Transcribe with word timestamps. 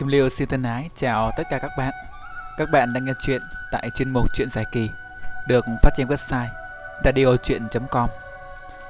Kim 0.00 0.08
Liêu 0.08 0.28
xin 0.28 0.48
thân 0.48 0.62
ái 0.62 0.90
chào 0.96 1.30
tất 1.36 1.42
cả 1.50 1.58
các 1.58 1.70
bạn. 1.78 1.94
Các 2.56 2.70
bạn 2.70 2.92
đang 2.92 3.04
nghe 3.04 3.12
chuyện 3.20 3.42
tại 3.72 3.90
chuyên 3.94 4.10
mục 4.10 4.34
Chuyện 4.34 4.50
giải 4.50 4.64
kỳ, 4.72 4.90
được 5.48 5.64
phát 5.82 5.90
trên 5.96 6.06
website 6.06 6.46
radiochuyen.com. 7.04 8.08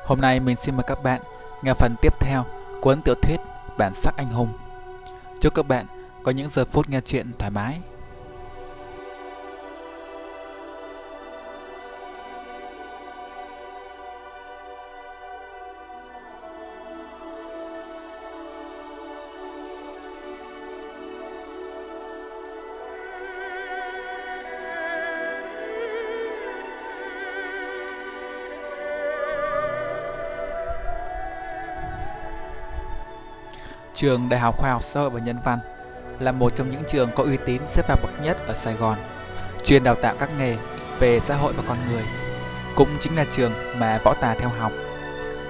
Hôm 0.05 0.21
nay 0.21 0.41
mình 0.41 0.57
xin 0.57 0.77
mời 0.77 0.85
các 0.87 1.03
bạn 1.03 1.21
nghe 1.63 1.75
phần 1.75 1.95
tiếp 2.03 2.13
theo 2.21 2.45
cuốn 2.81 3.03
tiểu 3.03 3.15
thuyết 3.23 3.37
Bản 3.79 3.95
sắc 3.95 4.15
anh 4.17 4.33
hùng. 4.33 4.53
Chúc 5.41 5.55
các 5.55 5.67
bạn 5.67 5.87
có 6.25 6.31
những 6.31 6.49
giờ 6.49 6.65
phút 6.65 6.89
nghe 6.89 7.01
chuyện 7.01 7.33
thoải 7.39 7.51
mái. 7.51 7.81
Trường 34.01 34.29
Đại 34.29 34.41
học 34.41 34.57
Khoa 34.59 34.71
học 34.71 34.83
Xã 34.83 35.01
hội 35.01 35.11
và 35.11 35.21
Nhân 35.21 35.37
văn 35.45 35.59
là 36.19 36.33
một 36.33 36.57
trong 36.57 36.71
những 36.71 36.83
trường 36.89 37.11
có 37.17 37.25
uy 37.25 37.37
tín 37.37 37.61
xếp 37.67 37.89
vào 37.89 37.99
bậc 38.03 38.11
nhất 38.23 38.47
ở 38.47 38.55
Sài 38.55 38.75
Gòn, 38.75 38.99
chuyên 39.65 39.85
đào 39.85 39.95
tạo 39.95 40.15
các 40.19 40.31
nghề 40.39 40.57
về 41.01 41.21
xã 41.21 41.37
hội 41.37 41.53
và 41.53 41.63
con 41.69 41.79
người. 41.91 42.03
Cũng 42.77 42.89
chính 43.01 43.17
là 43.17 43.25
trường 43.31 43.53
mà 43.79 44.01
võ 44.05 44.15
tà 44.15 44.35
theo 44.35 44.49
học. 44.49 44.73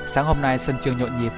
Sáng 0.07 0.25
hôm 0.25 0.41
nay 0.43 0.59
sân 0.59 0.77
trường 0.81 0.99
nhộn 0.99 1.23
nhịp, 1.23 1.33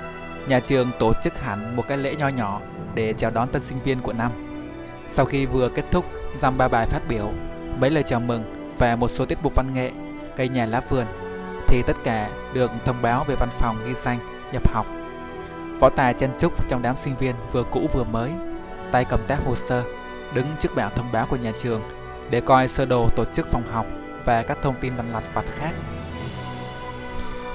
nhà 0.49 0.61
trường 0.61 0.91
tổ 0.99 1.13
chức 1.25 1.39
hẳn 1.41 1.77
một 1.77 1.85
cái 1.89 1.99
lễ 1.99 2.15
nho 2.17 2.29
nhỏ 2.29 2.61
để 2.95 3.13
chào 3.13 3.31
đón 3.31 3.49
tân 3.49 3.63
sinh 3.63 3.79
viên 3.85 4.01
của 4.01 4.13
năm. 4.13 4.33
Sau 5.09 5.25
khi 5.25 5.47
vừa 5.47 5.69
kết 5.69 5.85
thúc 5.91 6.05
dăm 6.37 6.59
ba 6.59 6.69
bài 6.69 6.87
phát 6.87 7.01
biểu, 7.09 7.31
mấy 7.79 7.91
lời 7.91 8.03
chào 8.03 8.21
mừng 8.21 8.73
và 8.79 8.97
một 8.97 9.09
số 9.09 9.27
tiết 9.27 9.39
mục 9.43 9.55
văn 9.55 9.73
nghệ, 9.73 9.91
cây 10.37 10.49
nhà 10.49 10.67
lá 10.67 10.81
vườn, 10.89 11.07
thì 11.69 11.83
tất 11.87 11.97
cả 12.05 12.31
được 12.55 12.71
thông 12.85 13.03
báo 13.03 13.25
về 13.25 13.35
văn 13.39 13.49
phòng 13.53 13.77
ghi 13.87 13.95
danh 13.95 14.19
nhập 14.53 14.69
học 14.73 14.87
Võ 15.83 15.89
Tài 15.89 16.15
chen 16.15 16.31
chúc 16.39 16.69
trong 16.69 16.83
đám 16.83 16.97
sinh 16.97 17.17
viên 17.17 17.35
vừa 17.53 17.63
cũ 17.63 17.89
vừa 17.93 18.05
mới, 18.05 18.31
tay 18.93 19.05
cầm 19.05 19.21
tác 19.27 19.39
hồ 19.47 19.55
sơ, 19.57 19.83
đứng 20.35 20.47
trước 20.61 20.75
bảng 20.75 20.91
thông 20.97 21.13
báo 21.13 21.27
của 21.27 21.37
nhà 21.37 21.53
trường 21.59 21.83
để 22.31 22.41
coi 22.41 22.69
sơ 22.69 22.87
đồ 22.87 23.09
tổ 23.17 23.25
chức 23.25 23.49
phòng 23.49 23.71
học 23.73 23.87
và 24.25 24.43
các 24.43 24.59
thông 24.63 24.75
tin 24.81 24.97
lặt 24.97 25.05
lặt 25.13 25.23
vặt 25.35 25.45
khác. 25.53 25.71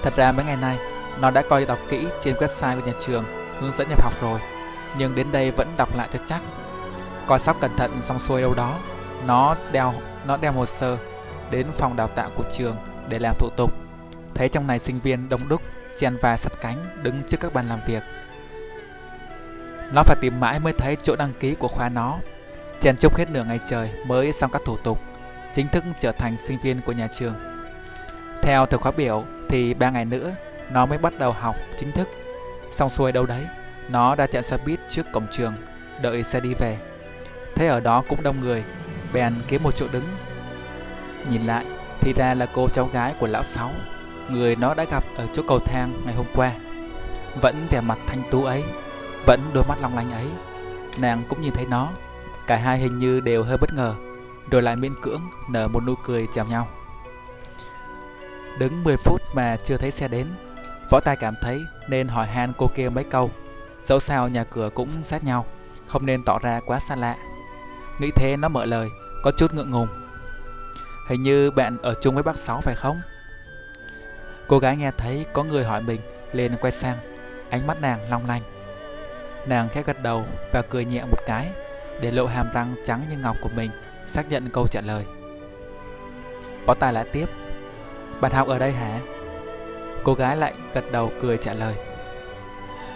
Thật 0.04 0.16
ra 0.16 0.32
mấy 0.32 0.46
ngày 0.46 0.58
nay, 0.58 0.78
nó 1.20 1.32
đã 1.32 1.42
coi 1.42 1.66
đọc 1.66 1.78
kỹ 1.90 2.08
trên 2.20 2.36
website 2.36 2.80
của 2.80 2.86
nhà 2.88 2.94
trường 3.00 3.24
hướng 3.60 3.72
dẫn 3.72 3.88
nhập 3.90 4.04
học 4.04 4.14
rồi, 4.22 4.40
nhưng 4.98 5.16
đến 5.16 5.28
đây 5.32 5.52
vẫn 5.52 5.68
đọc 5.78 5.96
lại 5.96 6.08
cho 6.12 6.20
chắc. 6.26 6.42
Coi 7.28 7.40
sóc 7.40 7.58
cẩn 7.62 7.76
thận 7.76 8.02
xong 8.02 8.20
xuôi 8.20 8.42
đâu 8.42 8.54
đó, 8.54 8.76
nó 9.26 9.56
đeo 9.72 9.94
nó 10.26 10.38
đem 10.38 10.54
hồ 10.54 10.66
sơ 10.66 10.98
đến 11.52 11.68
phòng 11.74 11.96
đào 11.96 12.08
tạo 12.08 12.30
của 12.36 12.44
trường 12.52 12.76
để 13.10 13.20
làm 13.20 13.36
thủ 13.40 13.50
tục. 13.58 13.74
Thấy 14.34 14.50
trong 14.50 14.68
này 14.68 14.80
sinh 14.80 15.00
viên 15.00 15.30
đông 15.30 15.42
đúc, 15.50 15.62
chen 15.98 16.18
và 16.22 16.38
sắt 16.38 16.52
cánh 16.62 16.86
đứng 17.04 17.24
trước 17.24 17.38
các 17.40 17.54
bàn 17.54 17.70
làm 17.70 17.80
việc 17.88 18.04
nó 19.92 20.04
phải 20.04 20.18
tìm 20.22 20.40
mãi 20.40 20.60
mới 20.60 20.74
thấy 20.74 20.96
chỗ 20.96 21.16
đăng 21.16 21.34
ký 21.40 21.56
của 21.56 21.68
khoa 21.68 21.90
nó. 21.90 22.18
Chen 22.80 22.96
chúc 22.98 23.18
hết 23.18 23.30
nửa 23.30 23.44
ngày 23.44 23.60
trời 23.66 23.92
mới 24.06 24.32
xong 24.32 24.52
các 24.52 24.62
thủ 24.66 24.78
tục, 24.78 25.00
chính 25.54 25.68
thức 25.68 25.84
trở 26.00 26.12
thành 26.12 26.38
sinh 26.38 26.58
viên 26.64 26.82
của 26.82 26.92
nhà 26.92 27.08
trường. 27.08 27.34
Theo 28.42 28.66
thời 28.66 28.78
khóa 28.78 28.92
biểu 28.92 29.24
thì 29.50 29.74
3 29.74 29.90
ngày 29.90 30.06
nữa 30.06 30.32
nó 30.72 30.86
mới 30.86 30.98
bắt 30.98 31.20
đầu 31.20 31.32
học 31.32 31.56
chính 31.78 31.92
thức. 31.92 32.10
Xong 32.72 32.90
xuôi 32.90 33.12
đâu 33.12 33.26
đấy, 33.26 33.46
nó 33.90 34.16
đã 34.16 34.28
chặn 34.28 34.44
xe 34.44 34.58
buýt 34.66 34.80
trước 34.90 35.06
cổng 35.14 35.28
trường, 35.32 35.54
đợi 36.02 36.24
xe 36.24 36.40
đi 36.40 36.54
về. 36.54 36.78
Thế 37.56 37.68
ở 37.68 37.80
đó 37.80 38.04
cũng 38.10 38.24
đông 38.24 38.40
người, 38.40 38.64
bèn 39.14 39.34
kiếm 39.48 39.64
một 39.64 39.76
chỗ 39.76 39.88
đứng. 39.92 40.06
Nhìn 41.30 41.42
lại, 41.42 41.66
thì 42.02 42.14
ra 42.18 42.34
là 42.34 42.46
cô 42.54 42.68
cháu 42.70 42.90
gái 42.94 43.14
của 43.20 43.28
lão 43.28 43.44
Sáu, 43.44 43.72
người 44.30 44.56
nó 44.56 44.74
đã 44.74 44.84
gặp 44.84 45.04
ở 45.16 45.28
chỗ 45.34 45.44
cầu 45.48 45.60
thang 45.60 46.02
ngày 46.06 46.16
hôm 46.16 46.26
qua. 46.36 46.52
Vẫn 47.42 47.68
vẻ 47.70 47.82
mặt 47.82 47.98
thanh 48.08 48.24
tú 48.32 48.44
ấy, 48.44 48.64
vẫn 49.26 49.42
đôi 49.54 49.64
mắt 49.68 49.78
long 49.82 49.96
lanh 49.96 50.12
ấy. 50.12 50.28
Nàng 50.98 51.24
cũng 51.30 51.42
nhìn 51.42 51.54
thấy 51.54 51.66
nó 51.66 51.90
Cả 52.48 52.56
hai 52.56 52.78
hình 52.78 52.98
như 52.98 53.20
đều 53.20 53.44
hơi 53.44 53.58
bất 53.58 53.74
ngờ 53.74 53.96
Rồi 54.52 54.62
lại 54.62 54.76
miễn 54.76 54.94
cưỡng 55.02 55.22
nở 55.50 55.68
một 55.68 55.84
nụ 55.84 55.96
cười 55.96 56.28
chào 56.34 56.46
nhau. 56.46 56.68
Đứng 58.60 58.84
10 58.84 58.98
phút 58.98 59.22
mà 59.34 59.58
chưa 59.64 59.78
thấy 59.78 59.92
xe 59.92 60.08
đến 60.08 60.28
Võ 60.90 61.00
tài 61.00 61.16
cảm 61.16 61.36
thấy 61.42 61.66
nên 61.88 62.08
hỏi 62.08 62.28
han 62.28 62.54
cô 62.58 62.72
kia 62.76 62.90
mấy 62.90 63.04
câu. 63.04 63.32
Dẫu 63.86 64.00
sao 64.00 64.30
nhà 64.30 64.44
cửa 64.44 64.70
cũng 64.74 64.90
sát 65.04 65.24
nhau 65.24 65.46
Không 65.88 66.06
nên 66.06 66.24
tỏ 66.24 66.40
ra 66.40 66.60
quá 66.66 66.80
xa 66.80 66.96
lạ. 66.96 67.16
Nghĩ 68.00 68.12
thế 68.16 68.38
nó 68.38 68.50
mở 68.50 68.66
lời 68.66 68.90
Có 69.24 69.32
chút 69.38 69.54
ngượng 69.54 69.70
ngùng. 69.70 69.88
Hình 71.08 71.24
như 71.24 71.52
bạn 71.52 71.78
ở 71.82 71.94
chung 72.02 72.14
với 72.14 72.24
bác 72.24 72.36
Sáu 72.36 72.62
phải 72.62 72.76
không? 72.76 72.98
Cô 74.48 74.60
gái 74.60 74.76
nghe 74.76 74.92
thấy 74.98 75.26
có 75.34 75.44
người 75.44 75.64
hỏi 75.64 75.82
mình, 75.82 76.02
liền 76.34 76.58
quay 76.62 76.72
sang, 76.72 76.98
Ánh 77.50 77.68
mắt 77.68 77.82
nàng 77.82 78.00
long 78.10 78.26
lanh 78.26 78.42
Nàng 79.46 79.70
khẽ 79.70 79.84
gật 79.86 80.04
đầu 80.04 80.26
và 80.54 80.62
cười 80.62 80.86
nhẹ 80.86 81.04
một 81.06 81.18
cái, 81.26 81.50
để 82.02 82.12
lộ 82.12 82.26
hàm 82.26 82.50
răng 82.54 82.76
trắng 82.86 83.06
như 83.10 83.18
ngọc 83.18 83.36
của 83.42 83.50
mình, 83.56 83.72
xác 84.08 84.30
nhận 84.30 84.50
câu 84.50 84.68
trả 84.68 84.82
lời. 84.82 85.06
Võ 86.66 86.74
Tài 86.74 86.94
lại 86.94 87.06
tiếp 87.12 87.30
Bạn 88.22 88.32
học 88.32 88.48
ở 88.48 88.60
đây 88.60 88.72
hả? 88.72 89.00
Cô 90.04 90.14
gái 90.14 90.38
lại 90.38 90.54
gật 90.74 90.92
đầu 90.92 91.12
cười 91.22 91.38
trả 91.38 91.54
lời 91.54 91.76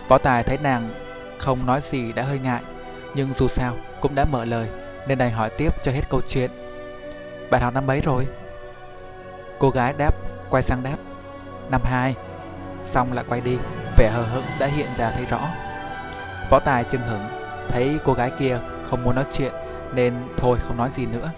Võ 0.08 0.18
Tài 0.18 0.44
thấy 0.44 0.58
nàng 0.64 0.90
không 1.38 1.66
nói 1.66 1.82
gì 1.82 2.14
đã 2.14 2.24
hơi 2.24 2.40
ngại, 2.40 2.62
Nhưng 3.16 3.34
dù 3.34 3.48
sao 3.48 3.76
cũng 4.02 4.16
đã 4.16 4.26
mở 4.26 4.46
lời, 4.46 4.68
Nên 5.08 5.18
đành 5.18 5.32
hỏi 5.32 5.50
tiếp 5.58 5.84
cho 5.84 5.92
hết 5.92 6.10
câu 6.10 6.22
chuyện 6.28 6.52
Bạn 7.50 7.62
học 7.62 7.74
năm 7.74 7.88
mấy 7.88 8.02
rồi? 8.02 8.28
Cô 9.60 9.70
gái 9.70 9.94
đáp, 9.98 10.16
quay 10.50 10.64
sang 10.64 10.84
đáp 10.84 10.98
Năm 11.72 11.82
hai. 11.84 12.16
Xong 12.86 13.14
lại 13.14 13.26
quay 13.28 13.42
đi, 13.42 13.58
Vẻ 13.98 14.10
hờ 14.10 14.24
hững 14.24 14.44
đã 14.60 14.68
hiện 14.68 14.88
ra 14.98 15.12
thấy 15.12 15.26
rõ. 15.26 15.40
Võ 16.50 16.60
Tài 16.60 16.84
chừng 16.84 17.02
hững 17.02 17.28
Thấy 17.70 18.00
cô 18.06 18.14
gái 18.14 18.32
kia 18.40 18.60
không 18.84 19.04
muốn 19.04 19.16
nói 19.16 19.26
chuyện 19.32 19.54
Nên 19.94 20.14
thôi 20.38 20.58
không 20.62 20.78
nói 20.78 20.90
gì 20.90 21.06
nữa. 21.06 21.32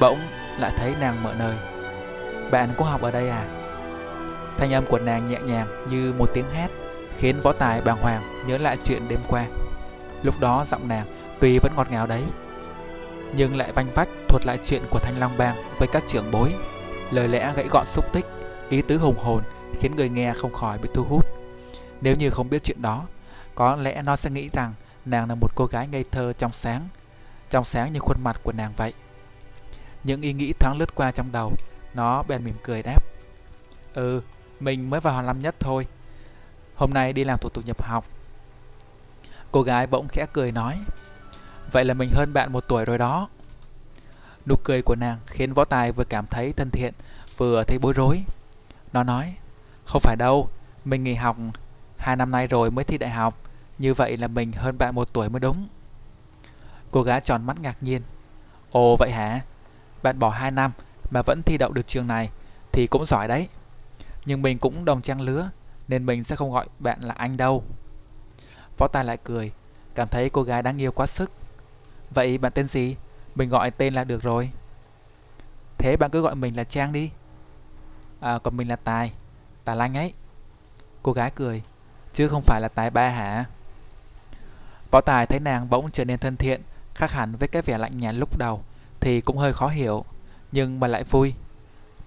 Bỗng 0.00 0.18
lại 0.58 0.72
thấy 0.76 0.94
nàng 1.00 1.22
mở 1.22 1.34
lời. 1.38 1.56
Bạn 2.50 2.70
có 2.76 2.84
học 2.84 3.02
ở 3.02 3.10
đây 3.10 3.28
à? 3.28 3.44
Thanh 4.58 4.72
âm 4.72 4.86
của 4.86 4.98
nàng 4.98 5.30
nhẹ 5.30 5.38
nhàng 5.44 5.84
như 5.88 6.14
một 6.18 6.26
tiếng 6.34 6.48
hát 6.48 6.70
Khiến 7.18 7.40
võ 7.40 7.52
tài 7.52 7.80
bàng 7.80 8.02
hoàng 8.02 8.22
nhớ 8.46 8.58
lại 8.58 8.76
chuyện 8.84 9.08
đêm 9.08 9.18
qua. 9.28 9.44
Lúc 10.22 10.40
đó 10.40 10.64
giọng 10.68 10.88
nàng 10.88 11.06
tuy 11.40 11.58
vẫn 11.58 11.72
ngọt 11.76 11.90
ngào 11.90 12.06
đấy, 12.06 12.22
Nhưng 13.36 13.56
lại 13.56 13.72
vanh 13.72 13.86
vách 13.94 14.08
thuật 14.28 14.46
lại 14.46 14.58
chuyện 14.64 14.82
của 14.90 14.98
Thanh 14.98 15.20
Long 15.20 15.36
Bang 15.38 15.56
với 15.78 15.88
các 15.92 16.02
trưởng 16.06 16.30
bối, 16.30 16.54
Lời 17.10 17.28
lẽ 17.28 17.52
gãy 17.56 17.66
gọn 17.70 17.86
xúc 17.86 18.12
tích. 18.12 18.33
Ý 18.70 18.82
tứ 18.82 18.98
hùng 18.98 19.18
hồn 19.18 19.42
khiến 19.80 19.96
người 19.96 20.08
nghe 20.08 20.32
không 20.32 20.52
khỏi 20.52 20.78
bị 20.78 20.88
thu 20.94 21.04
hút 21.04 21.26
Nếu 22.00 22.16
như 22.16 22.30
không 22.30 22.50
biết 22.50 22.64
chuyện 22.64 22.82
đó 22.82 23.06
có 23.54 23.76
lẽ 23.76 24.02
nó 24.02 24.16
sẽ 24.16 24.30
nghĩ 24.30 24.48
rằng 24.52 24.74
nàng 25.04 25.28
là 25.28 25.34
một 25.34 25.48
cô 25.54 25.66
gái 25.66 25.88
ngây 25.88 26.04
thơ 26.10 26.32
trong 26.32 26.52
sáng, 26.52 26.88
trong 27.50 27.64
sáng 27.64 27.92
như 27.92 28.00
khuôn 28.00 28.16
mặt 28.24 28.40
của 28.42 28.52
nàng 28.52 28.72
vậy. 28.76 28.92
Những 30.04 30.22
ý 30.22 30.32
nghĩ 30.32 30.52
thoáng 30.52 30.76
lướt 30.78 30.94
qua 30.94 31.10
trong 31.10 31.32
đầu, 31.32 31.52
nó 31.94 32.22
bèn 32.22 32.44
mỉm 32.44 32.54
cười 32.62 32.82
đáp. 32.82 33.04
Ừ, 33.94 34.22
mình 34.60 34.90
mới 34.90 35.00
vào 35.00 35.22
năm 35.22 35.40
nhất 35.40 35.54
thôi. 35.60 35.86
Hôm 36.74 36.90
nay 36.94 37.12
đi 37.12 37.24
làm 37.24 37.38
thủ 37.38 37.48
tục 37.48 37.66
nhập 37.66 37.82
học. 37.82 38.04
Cô 39.52 39.62
gái 39.62 39.86
bỗng 39.86 40.08
khẽ 40.08 40.26
cười 40.32 40.52
nói. 40.52 40.78
Vậy 41.72 41.84
là 41.84 41.94
mình 41.94 42.10
hơn 42.12 42.32
bạn 42.32 42.52
một 42.52 42.64
tuổi 42.68 42.84
rồi 42.84 42.98
đó. 42.98 43.28
Nụ 44.46 44.56
cười 44.64 44.82
của 44.82 44.94
nàng 44.94 45.18
khiến 45.26 45.52
võ 45.52 45.64
tài 45.64 45.92
vừa 45.92 46.04
cảm 46.04 46.26
thấy 46.26 46.52
thân 46.52 46.70
thiện, 46.70 46.94
vừa 47.36 47.64
thấy 47.64 47.78
bối 47.78 47.92
rối. 47.92 48.24
Nó 48.94 49.02
nói, 49.02 49.34
không 49.84 50.00
phải 50.00 50.16
đâu, 50.16 50.48
mình 50.84 51.04
nghỉ 51.04 51.14
học 51.14 51.36
hai 51.96 52.16
năm 52.16 52.30
nay 52.30 52.46
rồi 52.46 52.70
mới 52.70 52.84
thi 52.84 52.98
đại 52.98 53.10
học. 53.10 53.38
Như 53.78 53.94
vậy 53.94 54.16
là 54.16 54.28
mình 54.28 54.52
hơn 54.52 54.78
bạn 54.78 54.94
một 54.94 55.12
tuổi 55.12 55.28
mới 55.28 55.40
đúng. 55.40 55.68
Cô 56.90 57.02
gái 57.02 57.20
tròn 57.20 57.46
mắt 57.46 57.60
ngạc 57.60 57.82
nhiên 57.82 58.02
Ồ 58.70 58.96
vậy 58.96 59.10
hả? 59.10 59.40
Bạn 60.02 60.18
bỏ 60.18 60.30
2 60.30 60.50
năm 60.50 60.72
mà 61.10 61.22
vẫn 61.26 61.42
thi 61.46 61.56
đậu 61.58 61.72
được 61.72 61.86
trường 61.86 62.06
này 62.06 62.30
Thì 62.72 62.86
cũng 62.86 63.06
giỏi 63.06 63.28
đấy. 63.28 63.48
Nhưng 64.26 64.42
mình 64.42 64.58
cũng 64.58 64.84
đồng 64.84 65.02
trang 65.02 65.20
lứa 65.20 65.50
Nên 65.88 66.06
mình 66.06 66.24
sẽ 66.24 66.36
không 66.36 66.52
gọi 66.52 66.66
bạn 66.78 67.00
là 67.00 67.14
anh 67.14 67.36
đâu. 67.36 67.64
Võ 68.78 68.88
Tài 68.88 69.04
lại 69.04 69.18
cười 69.24 69.52
Cảm 69.94 70.08
thấy 70.08 70.30
cô 70.30 70.42
gái 70.42 70.62
đáng 70.62 70.80
yêu 70.80 70.92
quá 70.92 71.06
sức. 71.06 71.32
Vậy 72.10 72.38
bạn 72.38 72.52
tên 72.52 72.68
gì? 72.68 72.96
Mình 73.34 73.48
gọi 73.48 73.70
tên 73.70 73.94
là 73.94 74.04
được 74.04 74.22
rồi. 74.22 74.50
Thế 75.78 75.96
bạn 75.96 76.10
cứ 76.10 76.20
gọi 76.20 76.34
mình 76.34 76.56
là 76.56 76.64
Trang 76.64 76.92
đi. 76.92 77.10
À 78.24 78.38
còn 78.38 78.56
mình 78.56 78.68
là 78.68 78.76
Tài 78.76 79.12
Tài 79.64 79.76
Lanh 79.76 79.96
ấy 79.96 80.12
Cô 81.02 81.12
gái 81.12 81.30
cười 81.34 81.62
Chứ 82.12 82.28
không 82.28 82.42
phải 82.42 82.60
là 82.60 82.68
Tài 82.68 82.90
Ba 82.90 83.08
hả 83.08 83.44
Võ 84.90 85.00
Tài 85.00 85.26
thấy 85.26 85.40
nàng 85.40 85.70
bỗng 85.70 85.90
trở 85.90 86.04
nên 86.04 86.18
thân 86.18 86.36
thiện, 86.36 86.62
khác 86.94 87.10
hẳn 87.10 87.36
với 87.36 87.48
cái 87.48 87.62
vẻ 87.62 87.78
lạnh 87.78 88.00
nhạt 88.00 88.14
lúc 88.14 88.38
đầu, 88.38 88.62
thì 89.00 89.20
cũng 89.20 89.38
hơi 89.38 89.52
khó 89.52 89.68
hiểu, 89.68 90.04
nhưng 90.52 90.80
mà 90.80 90.86
lại 90.86 91.04
vui. 91.04 91.34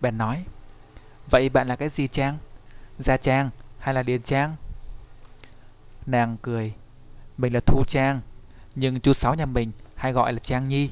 Bèn 0.02 0.18
nói, 0.18 0.44
vậy 1.30 1.50
bạn 1.50 1.68
là 1.68 1.75
cái 1.75 1.90
gì 1.90 2.08
Trang? 2.08 2.38
Gia 3.00 3.18
Trang 3.18 3.50
hay 3.80 3.94
là 3.94 4.04
Điền 4.04 4.22
Trang? 4.22 4.56
Nàng 6.06 6.38
cười, 6.42 6.74
mình 7.38 7.54
là 7.54 7.60
Thu 7.66 7.84
Trang, 7.88 8.22
Nhưng 8.75 9.00
chú 9.00 9.13
Sáu 9.13 9.36
nhà 9.36 9.46
mình 9.46 9.72
hay 9.96 10.13
gọi 10.13 10.34
là 10.34 10.40
Trang 10.40 10.70
Nhi 10.70 10.90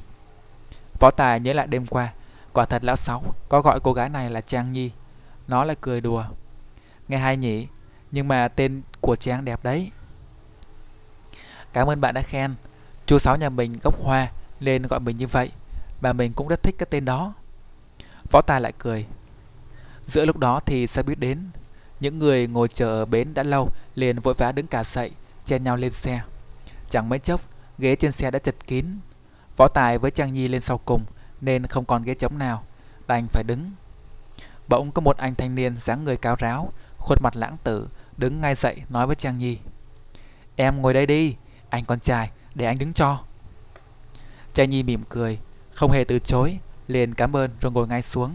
Võ 1.00 1.10
Tài 1.10 1.40
nhớ 1.40 1.52
lại 1.52 1.66
đêm 1.66 1.86
qua 1.86 2.12
Quả 2.52 2.64
thật 2.64 2.84
lão 2.84 2.96
Sáu 2.96 3.22
có 3.48 3.60
gọi 3.60 3.80
cô 3.80 3.92
gái 3.92 4.08
này 4.08 4.30
là 4.30 4.40
Trang 4.40 4.72
Nhi 4.72 4.90
nó 5.48 5.64
lại 5.64 5.76
cười 5.80 6.00
đùa. 6.00 6.24
Nghe 7.08 7.18
hay 7.18 7.36
nhỉ, 7.36 7.66
Nhưng 8.10 8.28
mà 8.28 8.48
tên 8.48 8.82
của 9.00 9.16
Trang 9.16 9.44
đẹp 9.44 9.64
đấy. 9.64 9.90
Cảm 11.72 11.90
ơn 11.90 12.00
bạn 12.00 12.14
đã 12.14 12.22
khen. 12.22 12.54
Chú 13.06 13.18
Sáu 13.18 13.36
nhà 13.36 13.48
mình 13.48 13.78
gốc 13.82 14.02
hoa 14.02 14.30
Nên 14.60 14.82
gọi 14.82 15.00
mình 15.00 15.16
như 15.16 15.26
vậy. 15.26 15.50
Và 16.00 16.12
mình 16.12 16.32
cũng 16.32 16.48
rất 16.48 16.62
thích 16.62 16.74
cái 16.78 16.86
tên 16.90 17.04
đó. 17.04 17.34
Võ 18.30 18.40
Tài 18.40 18.60
lại 18.60 18.72
cười. 18.78 19.06
Giữa 20.06 20.24
lúc 20.24 20.36
đó 20.36 20.60
thì 20.66 20.86
xe 20.86 21.02
buýt 21.02 21.18
đến, 21.18 21.48
Những 22.00 22.18
người 22.18 22.46
ngồi 22.46 22.68
chờ 22.68 22.86
ở 22.86 23.04
bến 23.04 23.34
đã 23.34 23.42
lâu 23.42 23.68
liền 23.94 24.20
vội 24.20 24.34
vã 24.34 24.52
đứng 24.52 24.66
cả 24.66 24.84
dậy, 24.84 25.10
Chen 25.44 25.64
nhau 25.64 25.76
lên 25.76 25.92
xe. 25.92 26.20
Chẳng 26.90 27.08
mấy 27.08 27.18
chốc, 27.18 27.40
ghế 27.78 27.96
trên 27.96 28.12
xe 28.12 28.30
đã 28.30 28.38
chật 28.38 28.54
kín. 28.66 28.86
Võ 29.56 29.68
Tài 29.68 29.98
với 29.98 30.10
Trang 30.10 30.32
Nhi 30.32 30.48
lên 30.48 30.60
sau 30.60 30.78
cùng 30.78 31.04
Nên 31.40 31.66
không 31.66 31.84
còn 31.84 32.02
ghế 32.02 32.14
trống 32.14 32.38
nào, 32.38 32.62
Đành 33.06 33.26
phải 33.32 33.42
đứng. 33.46 33.70
Bỗng 34.68 34.90
có 34.90 35.00
một 35.00 35.16
anh 35.16 35.34
thanh 35.34 35.54
niên 35.54 35.76
dáng 35.76 36.04
người 36.04 36.16
cao 36.16 36.36
ráo, 36.38 36.72
Khuôn 36.98 37.18
mặt 37.22 37.36
lãng 37.36 37.56
tử, 37.64 37.88
Đứng 38.16 38.40
ngay 38.40 38.54
dậy 38.54 38.82
nói 38.88 39.06
với 39.06 39.16
Trang 39.16 39.38
Nhi. 39.38 39.58
Em 40.56 40.82
ngồi 40.82 40.94
đây 40.94 41.06
đi, 41.06 41.36
Anh 41.68 41.84
con 41.84 42.00
trai, 42.00 42.30
để 42.54 42.66
anh 42.66 42.78
đứng 42.78 42.92
cho. 42.92 43.18
Trang 44.54 44.70
Nhi 44.70 44.82
mỉm 44.82 45.02
cười, 45.08 45.38
Không 45.74 45.90
hề 45.90 46.04
từ 46.04 46.18
chối, 46.18 46.58
liền 46.88 47.14
cảm 47.14 47.36
ơn 47.36 47.50
rồi 47.60 47.72
ngồi 47.72 47.88
ngay 47.88 48.02
xuống. 48.02 48.32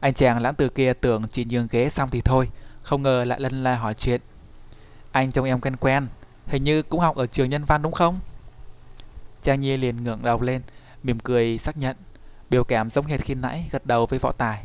Anh 0.00 0.14
chàng 0.14 0.42
lãng 0.42 0.54
tử 0.54 0.68
kia 0.68 0.92
tưởng 0.92 1.28
chỉ 1.28 1.44
nhường 1.44 1.68
ghế 1.70 1.88
xong 1.88 2.10
thì 2.10 2.20
thôi, 2.20 2.48
Không 2.82 3.02
ngờ 3.02 3.24
lại 3.24 3.40
lân 3.40 3.64
la 3.64 3.74
hỏi 3.74 3.94
chuyện. 3.94 4.20
Anh 5.12 5.32
trông 5.32 5.44
em 5.44 5.60
quen 5.60 5.76
quen, 5.76 6.06
Hình 6.46 6.64
như 6.64 6.82
cũng 6.82 7.00
học 7.00 7.16
ở 7.16 7.26
trường 7.26 7.50
nhân 7.50 7.64
văn 7.64 7.82
đúng 7.82 7.92
không? 7.92 8.20
Trang 9.42 9.60
Nhi 9.60 9.76
liền 9.76 10.02
ngẩng 10.02 10.22
đầu 10.22 10.42
lên, 10.42 10.62
Mỉm 11.02 11.20
cười 11.20 11.58
xác 11.58 11.76
nhận, 11.76 11.96
Biểu 12.50 12.64
cảm 12.64 12.90
giống 12.90 13.06
hệt 13.06 13.20
khi 13.20 13.34
nãy 13.34 13.68
gật 13.70 13.86
đầu 13.86 14.06
với 14.06 14.18
võ 14.18 14.32
tài. 14.32 14.64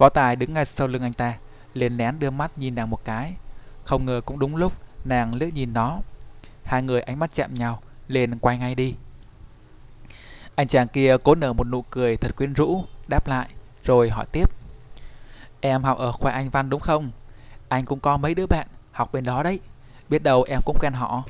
Võ 0.00 0.08
tài 0.08 0.36
đứng 0.36 0.54
ngay 0.54 0.64
sau 0.64 0.88
lưng 0.88 1.02
anh 1.02 1.12
ta, 1.12 1.34
liền 1.74 1.96
nén 1.96 2.18
đưa 2.18 2.30
mắt 2.30 2.58
nhìn 2.58 2.74
nàng 2.74 2.90
một 2.90 3.04
cái. 3.04 3.32
Không 3.84 4.04
ngờ 4.04 4.20
cũng 4.24 4.38
đúng 4.38 4.56
lúc, 4.56 4.72
nàng 5.04 5.34
lướt 5.34 5.50
nhìn 5.54 5.72
nó. 5.72 5.98
Hai 6.64 6.82
người 6.82 7.00
ánh 7.00 7.18
mắt 7.18 7.30
chạm 7.32 7.54
nhau, 7.54 7.82
liền 8.08 8.38
quay 8.38 8.58
ngay 8.58 8.74
đi. 8.74 8.94
Anh 10.54 10.68
chàng 10.68 10.88
kia 10.88 11.16
cố 11.24 11.34
nở 11.34 11.52
một 11.52 11.66
nụ 11.66 11.82
cười 11.82 12.16
thật 12.16 12.36
quyến 12.36 12.52
rũ, 12.52 12.84
Đáp 13.08 13.28
lại, 13.28 13.48
rồi 13.84 14.10
hỏi 14.10 14.26
tiếp. 14.32 14.50
Em 15.60 15.82
học 15.82 15.98
ở 15.98 16.12
khoa 16.12 16.32
Anh 16.32 16.50
Văn 16.50 16.70
đúng 16.70 16.80
không? 16.80 17.10
Anh 17.68 17.84
cũng 17.84 18.00
có 18.00 18.16
mấy 18.16 18.34
đứa 18.34 18.46
bạn 18.46 18.66
học 18.92 19.12
bên 19.12 19.24
đó 19.24 19.42
đấy. 19.42 19.60
Biết 20.08 20.22
đâu 20.22 20.44
em 20.48 20.60
cũng 20.64 20.76
quen 20.80 20.92
họ. 20.92 21.24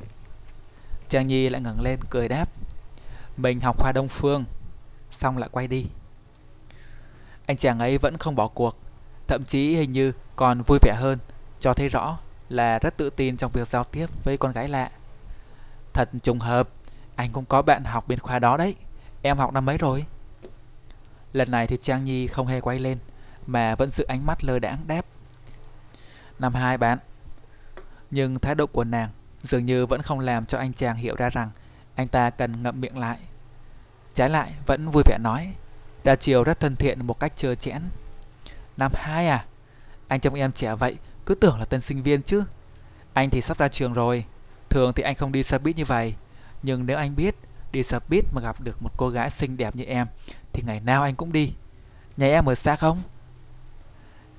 Trang 1.09 1.27
Nhi 1.27 1.49
lại 1.49 1.61
ngẩng 1.61 1.81
lên, 1.81 1.99
cười 2.11 2.29
đáp. 2.29 2.49
Mình 3.37 3.61
học 3.61 3.77
khoa 3.79 3.93
Đông 3.93 4.09
Phương. 4.09 4.45
Xong 5.11 5.39
lại 5.39 5.49
quay 5.53 5.69
đi. 5.69 5.87
Anh 7.51 7.57
chàng 7.57 7.79
ấy 7.79 7.99
vẫn 7.99 8.17
không 8.17 8.35
bỏ 8.35 8.49
cuộc, 8.49 8.77
Thậm 9.27 9.45
chí 9.45 9.77
hình 9.77 9.93
như 9.93 10.13
còn 10.37 10.63
vui 10.67 10.79
vẻ 10.83 10.95
hơn, 10.97 11.19
Cho 11.61 11.75
thấy 11.75 11.89
rõ 11.89 12.19
là 12.49 12.79
rất 12.79 12.97
tự 12.97 13.11
tin 13.11 13.37
trong 13.37 13.53
việc 13.53 13.69
giao 13.69 13.85
tiếp 13.85 14.07
với 14.25 14.37
con 14.37 14.53
gái 14.53 14.69
lạ. 14.69 14.91
Thật 15.93 16.09
trùng 16.23 16.39
hợp, 16.39 16.69
Anh 17.17 17.33
cũng 17.33 17.45
có 17.45 17.63
bạn 17.63 17.85
học 17.85 18.09
bên 18.09 18.19
khoa 18.19 18.39
đó 18.39 18.57
đấy, 18.57 18.75
Em 19.23 19.39
học 19.39 19.53
năm 19.53 19.65
mấy 19.65 19.79
rồi? 19.79 20.05
Lần 21.33 21.51
này 21.51 21.67
thì 21.67 21.77
Trang 21.83 22.05
Nhi 22.05 22.27
không 22.27 22.47
hề 22.47 22.61
quay 22.61 22.79
lên, 22.79 22.99
Mà 23.47 23.75
vẫn 23.75 23.91
giữ 23.91 24.05
ánh 24.05 24.27
mắt 24.27 24.45
lơ 24.45 24.59
đãng 24.59 24.79
đáp. 24.87 25.05
Năm 26.39 26.55
hai 26.55 26.79
bạn, 26.79 26.99
Nhưng 28.11 28.39
thái 28.39 28.55
độ 28.55 28.67
của 28.67 28.85
nàng 28.85 29.09
Dường 29.43 29.65
như 29.65 29.87
vẫn 29.87 30.03
không 30.03 30.21
làm 30.21 30.47
cho 30.47 30.59
anh 30.59 30.73
chàng 30.73 30.97
hiểu 30.97 31.17
ra 31.17 31.31
rằng 31.31 31.51
Anh 31.95 32.09
ta 32.09 32.31
cần 32.31 32.63
ngậm 32.63 32.81
miệng 32.81 32.99
lại. 32.99 33.19
Trái 34.15 34.29
lại 34.29 34.53
vẫn 34.67 34.89
vui 34.89 35.03
vẻ 35.07 35.19
nói 35.21 35.55
ra 36.05 36.17
chiều 36.17 36.45
rất 36.45 36.61
thân 36.61 36.77
thiện 36.77 37.07
một 37.07 37.21
cách 37.21 37.37
chơ 37.37 37.55
chẽn. 37.55 37.83
Năm 38.77 38.93
hai 38.95 39.29
à 39.29 39.45
Anh 40.09 40.21
trông 40.21 40.35
em 40.35 40.53
trẻ 40.53 40.75
vậy 40.75 40.97
Cứ 41.27 41.35
tưởng 41.35 41.59
là 41.59 41.65
tân 41.65 41.81
sinh 41.81 42.03
viên 42.03 42.23
chứ. 42.23 42.45
Anh 43.13 43.31
thì 43.31 43.41
sắp 43.41 43.59
ra 43.59 43.69
trường 43.69 43.93
rồi 43.93 44.25
Thường 44.69 44.93
thì 44.93 45.03
anh 45.03 45.15
không 45.15 45.33
đi 45.33 45.43
xe 45.43 45.59
buýt 45.59 45.77
như 45.77 45.85
vậy. 45.85 46.15
Nhưng 46.63 46.87
nếu 46.87 46.97
anh 46.97 47.17
biết 47.17 47.35
Đi 47.73 47.83
xe 47.83 47.99
buýt 48.09 48.25
mà 48.33 48.43
gặp 48.43 48.61
được 48.61 48.83
một 48.83 48.91
cô 48.97 49.09
gái 49.09 49.31
xinh 49.31 49.57
đẹp 49.57 49.77
như 49.77 49.85
em 49.85 50.07
Thì 50.53 50.63
ngày 50.67 50.81
nào 50.81 51.03
anh 51.03 51.15
cũng 51.15 51.33
đi. 51.33 51.53
Nhà 52.17 52.27
em 52.27 52.49
ở 52.49 52.55
xa 52.55 52.77
không? 52.77 53.03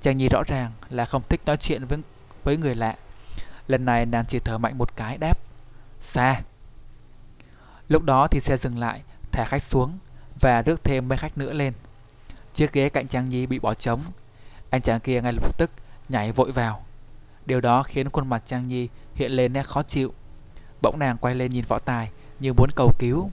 Trang 0.01 0.17
Nhi 0.17 0.27
rõ 0.29 0.43
ràng 0.47 0.71
là 0.89 1.05
không 1.05 1.21
thích 1.29 1.41
nói 1.45 1.57
chuyện 1.57 1.85
với, 1.85 1.97
với 2.43 2.57
người 2.57 2.75
lạ. 2.75 2.95
Lần 3.67 3.85
này 3.85 4.05
nàng 4.05 4.25
chỉ 4.25 4.39
thở 4.39 4.57
mạnh 4.57 4.77
một 4.77 4.95
cái 4.95 5.17
đáp 5.17 5.37
Xa. 6.01 6.41
Lúc 7.87 8.03
đó 8.03 8.27
thì 8.27 8.39
xe 8.39 8.57
dừng 8.57 8.79
lại 8.79 9.01
Thả 9.31 9.45
khách 9.45 9.63
xuống. 9.63 9.97
Và 10.41 10.61
rước 10.61 10.83
thêm 10.83 11.07
mấy 11.07 11.17
khách 11.17 11.37
nữa 11.37 11.53
lên. 11.53 11.73
Chiếc 12.53 12.73
ghế 12.73 12.89
cạnh 12.89 13.07
Trang 13.07 13.29
Nhi 13.29 13.45
bị 13.45 13.59
bỏ 13.59 13.73
trống. 13.73 14.01
Anh 14.69 14.81
chàng 14.81 14.99
kia 14.99 15.21
ngay 15.21 15.33
lập 15.33 15.57
tức 15.57 15.71
nhảy 16.09 16.31
vội 16.31 16.51
vào. 16.51 16.85
Điều 17.45 17.61
đó 17.61 17.83
khiến 17.83 18.09
khuôn 18.09 18.27
mặt 18.27 18.43
Trang 18.45 18.67
Nhi 18.67 18.89
hiện 19.15 19.31
lên 19.31 19.53
nét 19.53 19.63
khó 19.63 19.83
chịu. 19.83 20.13
Bỗng 20.81 20.99
nàng 20.99 21.17
quay 21.17 21.35
lên 21.35 21.51
nhìn 21.51 21.65
võ 21.67 21.79
tài 21.79 22.09
Như 22.39 22.53
muốn 22.53 22.69
cầu 22.75 22.91
cứu. 22.99 23.31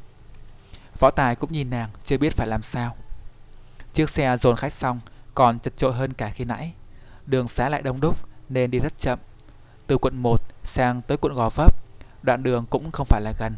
Võ 0.99 1.11
tài 1.11 1.37
cũng 1.37 1.53
nhìn 1.53 1.71
nàng 1.71 1.91
chưa 2.05 2.19
biết 2.19 2.33
phải 2.33 2.47
làm 2.47 2.63
sao. 2.63 2.97
Chiếc 3.93 4.11
xe 4.11 4.37
dồn 4.37 4.57
khách 4.57 4.73
xong 4.73 5.01
Còn 5.35 5.59
chật 5.59 5.77
trội 5.77 5.93
hơn 5.93 6.13
cả 6.13 6.31
khi 6.31 6.45
nãy. 6.45 6.73
Đường 7.27 7.49
xá 7.49 7.69
lại 7.69 7.83
đông 7.83 8.01
đúc 8.01 8.17
Nên 8.49 8.71
đi 8.71 8.79
rất 8.79 8.99
chậm. 8.99 9.19
Từ 9.87 9.99
quận 9.99 10.23
1 10.23 10.41
sang 10.65 11.03
tới 11.03 11.17
quận 11.17 11.35
Gò 11.35 11.51
Vấp, 11.55 11.75
đoạn 12.23 12.43
đường 12.43 12.67
cũng 12.71 12.91
không 12.91 13.07
phải 13.07 13.21
là 13.21 13.33
gần. 13.39 13.55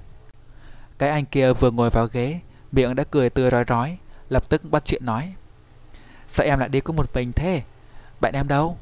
Cái 0.98 1.10
anh 1.10 1.24
kia 1.24 1.52
vừa 1.52 1.70
ngồi 1.70 1.90
vào 1.90 2.06
ghế, 2.12 2.40
miệng 2.72 2.94
đã 2.94 3.04
cười 3.10 3.30
tươi 3.30 3.50
rói 3.50 3.64
rói, 3.64 3.98
lập 4.28 4.48
tức 4.48 4.70
bắt 4.70 4.84
chuyện 4.84 5.06
nói. 5.06 5.34
Sao 6.28 6.46
em 6.46 6.58
lại 6.58 6.68
đi 6.68 6.80
có 6.80 6.92
một 6.92 7.10
mình 7.14 7.32
thế? 7.32 7.62
Bạn 8.20 8.34
em 8.34 8.48
đâu? 8.48 8.76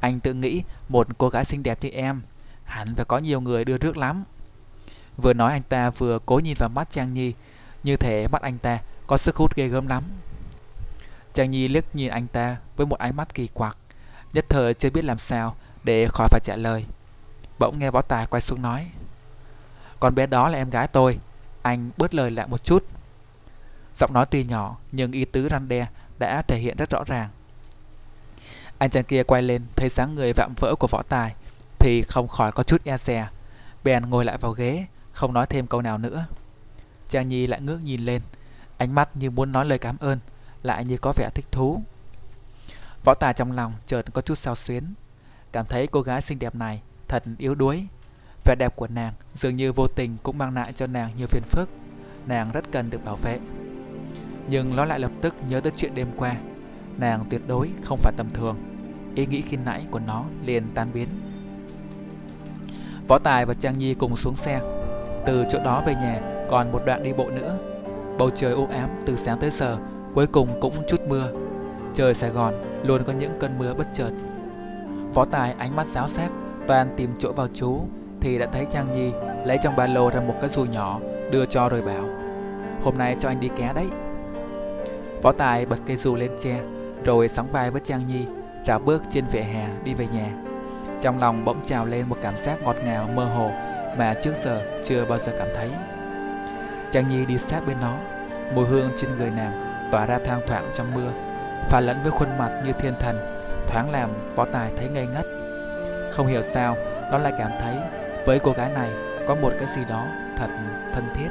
Anh 0.00 0.20
tự 0.20 0.34
nghĩ 0.34 0.62
một 0.88 1.06
cô 1.18 1.28
gái 1.28 1.44
xinh 1.44 1.62
đẹp 1.62 1.78
như 1.80 1.88
em, 1.88 2.22
hẳn 2.64 2.94
phải 2.94 3.04
có 3.04 3.18
nhiều 3.18 3.40
người 3.40 3.64
đưa 3.64 3.76
rước 3.76 3.96
lắm. 3.96 4.24
Vừa 5.16 5.32
nói 5.32 5.52
anh 5.52 5.62
ta 5.62 5.90
vừa 5.90 6.18
cố 6.26 6.38
nhìn 6.38 6.56
vào 6.58 6.68
mắt 6.68 6.90
Trang 6.90 7.14
Nhi, 7.14 7.32
như 7.82 7.96
thể 7.96 8.28
mắt 8.28 8.42
anh 8.42 8.58
ta 8.58 8.78
có 9.06 9.16
sức 9.16 9.36
hút 9.36 9.56
ghê 9.56 9.68
gớm 9.68 9.86
lắm. 9.86 10.04
Trang 11.34 11.50
Nhi 11.50 11.68
liếc 11.68 11.96
nhìn 11.96 12.10
anh 12.10 12.26
ta 12.26 12.56
với 12.76 12.86
một 12.86 12.98
ánh 12.98 13.16
mắt 13.16 13.34
kỳ 13.34 13.48
quặc, 13.48 13.76
nhất 14.32 14.44
thời 14.48 14.74
chưa 14.74 14.90
biết 14.90 15.04
làm 15.04 15.18
sao 15.18 15.56
để 15.84 16.06
khỏi 16.08 16.28
phải 16.30 16.40
trả 16.44 16.56
lời. 16.56 16.84
Bỗng 17.58 17.78
nghe 17.78 17.90
võ 17.90 18.02
tài 18.02 18.26
quay 18.26 18.40
xuống 18.40 18.62
nói 18.62 18.90
Con 20.00 20.14
bé 20.14 20.26
đó 20.26 20.48
là 20.48 20.58
em 20.58 20.70
gái 20.70 20.88
tôi 20.88 21.18
anh 21.66 21.90
bớt 21.96 22.14
lời 22.14 22.30
lại 22.30 22.46
một 22.46 22.64
chút. 22.64 22.84
Giọng 23.96 24.12
nói 24.12 24.26
tuy 24.30 24.44
nhỏ, 24.44 24.76
nhưng 24.92 25.12
ý 25.12 25.24
tứ 25.24 25.48
răn 25.48 25.68
đe 25.68 25.86
đã 26.18 26.42
thể 26.42 26.58
hiện 26.58 26.76
rất 26.76 26.90
rõ 26.90 27.04
ràng. 27.06 27.28
Anh 28.78 28.90
chàng 28.90 29.04
kia 29.04 29.22
quay 29.22 29.42
lên, 29.42 29.62
thấy 29.76 29.88
sáng 29.88 30.14
người 30.14 30.32
vạm 30.32 30.54
vỡ 30.56 30.74
của 30.74 30.86
võ 30.86 31.02
tài, 31.02 31.34
Thì 31.78 32.02
không 32.02 32.28
khỏi 32.28 32.52
có 32.52 32.62
chút 32.62 32.84
e 32.84 32.98
dè. 32.98 33.28
Bèn 33.84 34.10
ngồi 34.10 34.24
lại 34.24 34.38
vào 34.38 34.52
ghế, 34.52 34.86
Không 35.12 35.32
nói 35.32 35.46
thêm 35.46 35.66
câu 35.66 35.82
nào 35.82 35.98
nữa. 35.98 36.26
Trang 37.08 37.28
Nhi 37.28 37.46
lại 37.46 37.60
ngước 37.60 37.82
nhìn 37.82 38.04
lên, 38.04 38.22
Ánh 38.78 38.94
mắt 38.94 39.16
như 39.16 39.30
muốn 39.30 39.52
nói 39.52 39.66
lời 39.66 39.78
cảm 39.78 39.96
ơn, 39.98 40.18
Lại 40.62 40.84
như 40.84 40.98
có 40.98 41.12
vẻ 41.16 41.30
thích 41.34 41.46
thú. 41.50 41.82
Võ 43.04 43.14
tài 43.14 43.34
trong 43.34 43.52
lòng 43.52 43.72
chợt 43.86 44.02
có 44.12 44.20
chút 44.20 44.34
sao 44.34 44.54
xuyến. 44.54 44.94
Cảm 45.52 45.66
thấy 45.66 45.86
cô 45.86 46.00
gái 46.02 46.20
xinh 46.20 46.38
đẹp 46.38 46.54
này 46.54 46.82
thật 47.08 47.22
yếu 47.38 47.54
đuối. 47.54 47.86
Vẻ 48.46 48.54
đẹp 48.54 48.76
của 48.76 48.86
nàng 48.94 49.12
dường 49.34 49.56
như 49.56 49.72
vô 49.72 49.86
tình 49.86 50.16
cũng 50.22 50.38
mang 50.38 50.54
lại 50.54 50.72
cho 50.72 50.86
nàng 50.86 51.10
nhiều 51.16 51.26
phiền 51.26 51.42
phức. 51.42 51.68
Nàng 52.26 52.50
rất 52.52 52.72
cần 52.72 52.90
được 52.90 53.04
bảo 53.04 53.16
vệ. 53.16 53.38
Nhưng 54.50 54.76
nó 54.76 54.84
lại 54.84 54.98
lập 54.98 55.10
tức 55.20 55.34
nhớ 55.48 55.60
tới 55.60 55.72
chuyện 55.76 55.94
đêm 55.94 56.08
qua. 56.16 56.34
Nàng 56.98 57.24
tuyệt 57.30 57.42
đối 57.46 57.70
không 57.82 57.98
phải 57.98 58.12
tầm 58.16 58.30
thường. 58.34 58.56
Ý 59.14 59.26
nghĩ 59.26 59.40
khi 59.40 59.56
nãy 59.56 59.84
của 59.90 59.98
nó 59.98 60.24
liền 60.44 60.64
tan 60.74 60.88
biến. 60.94 61.08
Võ 63.08 63.18
Tài 63.18 63.46
và 63.46 63.54
Trang 63.54 63.78
Nhi 63.78 63.94
cùng 63.94 64.16
xuống 64.16 64.36
xe. 64.36 64.60
Từ 65.26 65.44
chỗ 65.48 65.58
đó 65.64 65.82
về 65.86 65.94
nhà 65.94 66.20
còn 66.50 66.72
một 66.72 66.82
đoạn 66.86 67.02
đi 67.02 67.12
bộ 67.12 67.30
nữa. 67.30 67.58
Bầu 68.18 68.30
trời 68.30 68.52
u 68.52 68.66
ám 68.66 68.90
từ 69.06 69.16
sáng 69.16 69.38
tới 69.40 69.50
giờ, 69.50 69.78
cuối 70.14 70.26
cùng 70.26 70.60
cũng 70.60 70.74
chút 70.88 71.00
mưa. 71.08 71.32
Trời 71.94 72.14
Sài 72.14 72.30
Gòn 72.30 72.54
luôn 72.82 73.02
có 73.06 73.12
những 73.12 73.32
cơn 73.40 73.58
mưa 73.58 73.74
bất 73.74 73.86
chợt 73.92 74.10
Võ 75.14 75.24
Tài 75.24 75.52
ánh 75.52 75.76
mắt 75.76 75.86
giáo 75.86 76.08
sát, 76.08 76.28
toàn 76.68 76.94
tìm 76.96 77.10
chỗ 77.18 77.32
vào 77.32 77.48
chú, 77.54 77.80
thì 78.20 78.38
đã 78.38 78.46
thấy 78.52 78.66
Trang 78.70 78.92
Nhi 78.92 79.12
lấy 79.44 79.58
trong 79.62 79.76
ba 79.76 79.86
lô 79.86 80.10
ra 80.10 80.20
một 80.20 80.34
cái 80.40 80.48
dù 80.48 80.64
nhỏ, 80.64 81.00
đưa 81.30 81.46
cho 81.46 81.68
rồi 81.68 81.82
bảo 81.82 82.04
Hôm 82.82 82.98
nay 82.98 83.16
cho 83.18 83.28
anh 83.28 83.40
đi 83.40 83.48
ké 83.56 83.72
đấy. 83.74 83.86
Võ 85.22 85.32
Tài 85.32 85.66
bật 85.66 85.76
cây 85.86 85.96
dù 85.96 86.14
lên 86.14 86.30
che, 86.38 86.60
rồi 87.04 87.28
sóng 87.28 87.52
vai 87.52 87.70
với 87.70 87.80
Trang 87.84 88.06
Nhi, 88.06 88.26
rảo 88.64 88.78
bước 88.78 89.02
trên 89.10 89.24
vỉa 89.30 89.40
hè 89.40 89.68
đi 89.84 89.94
về 89.94 90.06
nhà. 90.06 90.30
Trong 91.00 91.20
lòng 91.20 91.44
bỗng 91.44 91.62
trào 91.64 91.86
lên 91.86 92.08
một 92.08 92.16
cảm 92.22 92.36
giác 92.36 92.62
ngọt 92.62 92.76
ngào 92.84 93.08
mơ 93.14 93.24
hồ 93.24 93.50
mà 93.98 94.14
trước 94.14 94.34
giờ 94.44 94.62
chưa 94.82 95.04
bao 95.04 95.18
giờ 95.18 95.32
cảm 95.38 95.48
thấy. 95.56 95.70
Trang 96.90 97.08
Nhi 97.08 97.26
đi 97.26 97.38
sát 97.38 97.66
bên 97.66 97.76
nó, 97.80 97.94
mùi 98.54 98.66
hương 98.66 98.90
trên 98.96 99.10
người 99.18 99.30
nàng 99.30 99.52
tỏa 99.92 100.06
ra 100.06 100.18
thang 100.24 100.40
thoảng 100.46 100.70
trong 100.74 100.94
mưa, 100.94 101.10
pha 101.70 101.80
lẫn 101.80 101.96
với 102.02 102.12
khuôn 102.12 102.28
mặt 102.38 102.62
như 102.66 102.72
thiên 102.72 102.94
thần 103.00 103.16
thoáng 103.68 103.90
làm 103.90 104.10
võ 104.36 104.44
tài 104.44 104.72
thấy 104.76 104.88
ngây 104.88 105.06
ngất 105.06 105.26
không 106.12 106.26
hiểu 106.26 106.42
sao 106.42 106.76
nó 107.12 107.18
lại 107.18 107.32
cảm 107.38 107.50
thấy 107.60 107.76
với 108.26 108.38
cô 108.38 108.52
gái 108.52 108.70
này 108.74 108.90
có 109.26 109.34
một 109.34 109.52
cái 109.58 109.68
gì 109.68 109.84
đó 109.88 110.06
thật 110.36 110.48
thân 110.94 111.08
thiết. 111.14 111.28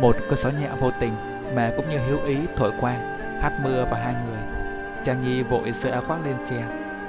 Một 0.00 0.16
cơn 0.28 0.38
gió 0.38 0.50
nhẹ 0.50 0.68
vô 0.80 0.90
tình 1.00 1.12
mà 1.54 1.70
cũng 1.76 1.90
như 1.90 1.98
hiếu 2.06 2.18
ý 2.26 2.36
thổi 2.56 2.72
qua, 2.80 2.96
hát 3.40 3.52
mưa 3.62 3.84
vào 3.90 4.00
hai 4.04 4.14
người. 4.26 4.40
Trang 5.02 5.22
Nhi 5.22 5.42
vội 5.42 5.72
sửa 5.72 5.90
áo 5.90 6.02
khoác 6.06 6.18
lên 6.24 6.36
che, 6.50 6.64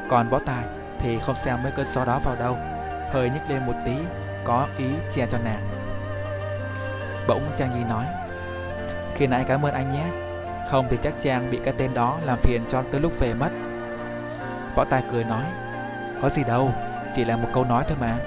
còn 0.10 0.30
võ 0.30 0.40
tài 0.46 0.64
thì 1.00 1.20
không 1.20 1.36
xem 1.36 1.64
mấy 1.64 1.72
cơn 1.72 1.86
gió 1.86 2.06
đó 2.06 2.20
vào 2.24 2.36
đâu, 2.36 2.58
hơi 3.12 3.30
nhích 3.30 3.50
lên 3.50 3.66
một 3.66 3.74
tí, 3.86 3.96
có 4.44 4.68
ý 4.78 4.86
che 5.12 5.26
cho 5.30 5.38
nàng. 5.44 5.70
Bỗng 7.28 7.44
Trang 7.56 7.70
Nhi 7.76 7.84
nói, 7.90 8.06
khi 9.16 9.28
nãy 9.28 9.46
cảm 9.48 9.66
ơn 9.66 9.74
anh 9.74 9.94
nhé, 9.94 10.06
không 10.70 10.88
thì 10.90 10.98
chắc 11.02 11.14
Trang 11.22 11.52
bị 11.52 11.60
cái 11.64 11.74
tên 11.78 11.94
đó 11.94 12.20
làm 12.24 12.40
phiền 12.40 12.62
cho 12.68 12.84
tới 12.92 13.02
lúc 13.02 13.20
về 13.20 13.34
mất. 13.34 13.50
Võ 14.76 14.84
Tài 14.84 15.04
cười 15.12 15.24
nói, 15.24 15.44
có 16.22 16.30
gì 16.30 16.44
đâu, 16.44 16.72
chỉ 17.14 17.26
là 17.26 17.38
một 17.38 17.50
câu 17.54 17.66
nói 17.66 17.84
thôi 17.88 17.98
mà. 18.02 18.18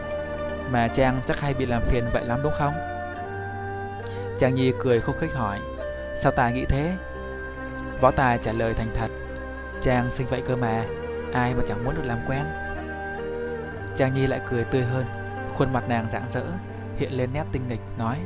Mà 0.71 0.89
Trang 0.89 1.21
chắc 1.27 1.41
hay 1.41 1.55
bị 1.55 1.67
làm 1.67 1.83
phiền 1.83 2.05
vậy 2.13 2.25
lắm 2.25 2.41
đúng 2.43 2.53
không? 2.53 2.73
Trang 4.39 4.55
Nhi 4.55 4.73
cười 4.79 5.01
khúc 5.01 5.17
khích 5.19 5.35
hỏi, 5.35 5.59
sao 6.17 6.33
Tài 6.33 6.53
nghĩ 6.53 6.65
thế? 6.65 6.93
Võ 8.01 8.11
Tài 8.11 8.39
trả 8.39 8.53
lời 8.53 8.75
thành 8.75 8.91
thật, 8.95 9.09
Trang 9.81 10.11
xinh 10.11 10.27
vậy 10.27 10.43
cơ 10.47 10.57
mà, 10.57 10.85
ai 11.33 11.55
mà 11.55 11.63
chẳng 11.67 11.85
muốn 11.85 11.95
được 11.95 12.05
làm 12.05 12.19
quen. 12.29 12.45
Trang 13.97 14.15
Nhi 14.15 14.27
lại 14.27 14.41
cười 14.51 14.65
tươi 14.65 14.83
hơn, 14.83 15.05
khuôn 15.57 15.73
mặt 15.73 15.85
nàng 15.89 16.07
rạng 16.13 16.27
rỡ, 16.33 16.45
hiện 16.97 17.13
lên 17.13 17.31
nét 17.33 17.45
tinh 17.53 17.69
nghịch, 17.69 17.81
nói 17.99 18.17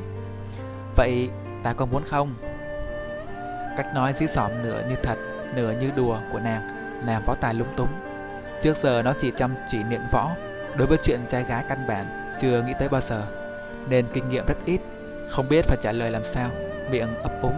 Vậy 0.96 1.30
ta 1.62 1.72
có 1.72 1.86
muốn 1.86 2.02
không? 2.04 2.34
Cách 3.76 3.86
nói 3.94 4.12
dí 4.12 4.26
xỏm 4.26 4.50
nửa 4.62 4.82
như 4.88 4.96
thật, 5.02 5.16
nửa 5.54 5.72
như 5.80 5.90
đùa 5.96 6.18
của 6.32 6.40
nàng 6.40 6.62
làm 7.06 7.22
võ 7.26 7.34
tài 7.34 7.54
lúng 7.54 7.74
túng. 7.76 7.88
Trước 8.62 8.76
giờ 8.76 9.02
nó 9.04 9.12
chỉ 9.18 9.32
chăm 9.36 9.54
chỉ 9.68 9.78
niệm 9.82 10.00
võ, 10.12 10.30
đối 10.76 10.86
với 10.88 10.98
chuyện 11.02 11.20
trai 11.28 11.44
gái 11.44 11.64
căn 11.68 11.86
bản 11.88 12.21
chưa 12.38 12.62
nghĩ 12.62 12.72
tới 12.78 12.88
bao 12.88 13.00
giờ, 13.00 13.22
nên 13.88 14.06
kinh 14.12 14.28
nghiệm 14.28 14.46
rất 14.46 14.56
ít, 14.64 14.80
không 15.28 15.48
biết 15.48 15.64
phải 15.64 15.76
trả 15.80 15.92
lời 15.92 16.10
làm 16.10 16.24
sao, 16.24 16.50
miệng 16.90 17.14
ấp 17.22 17.32
úng. 17.42 17.56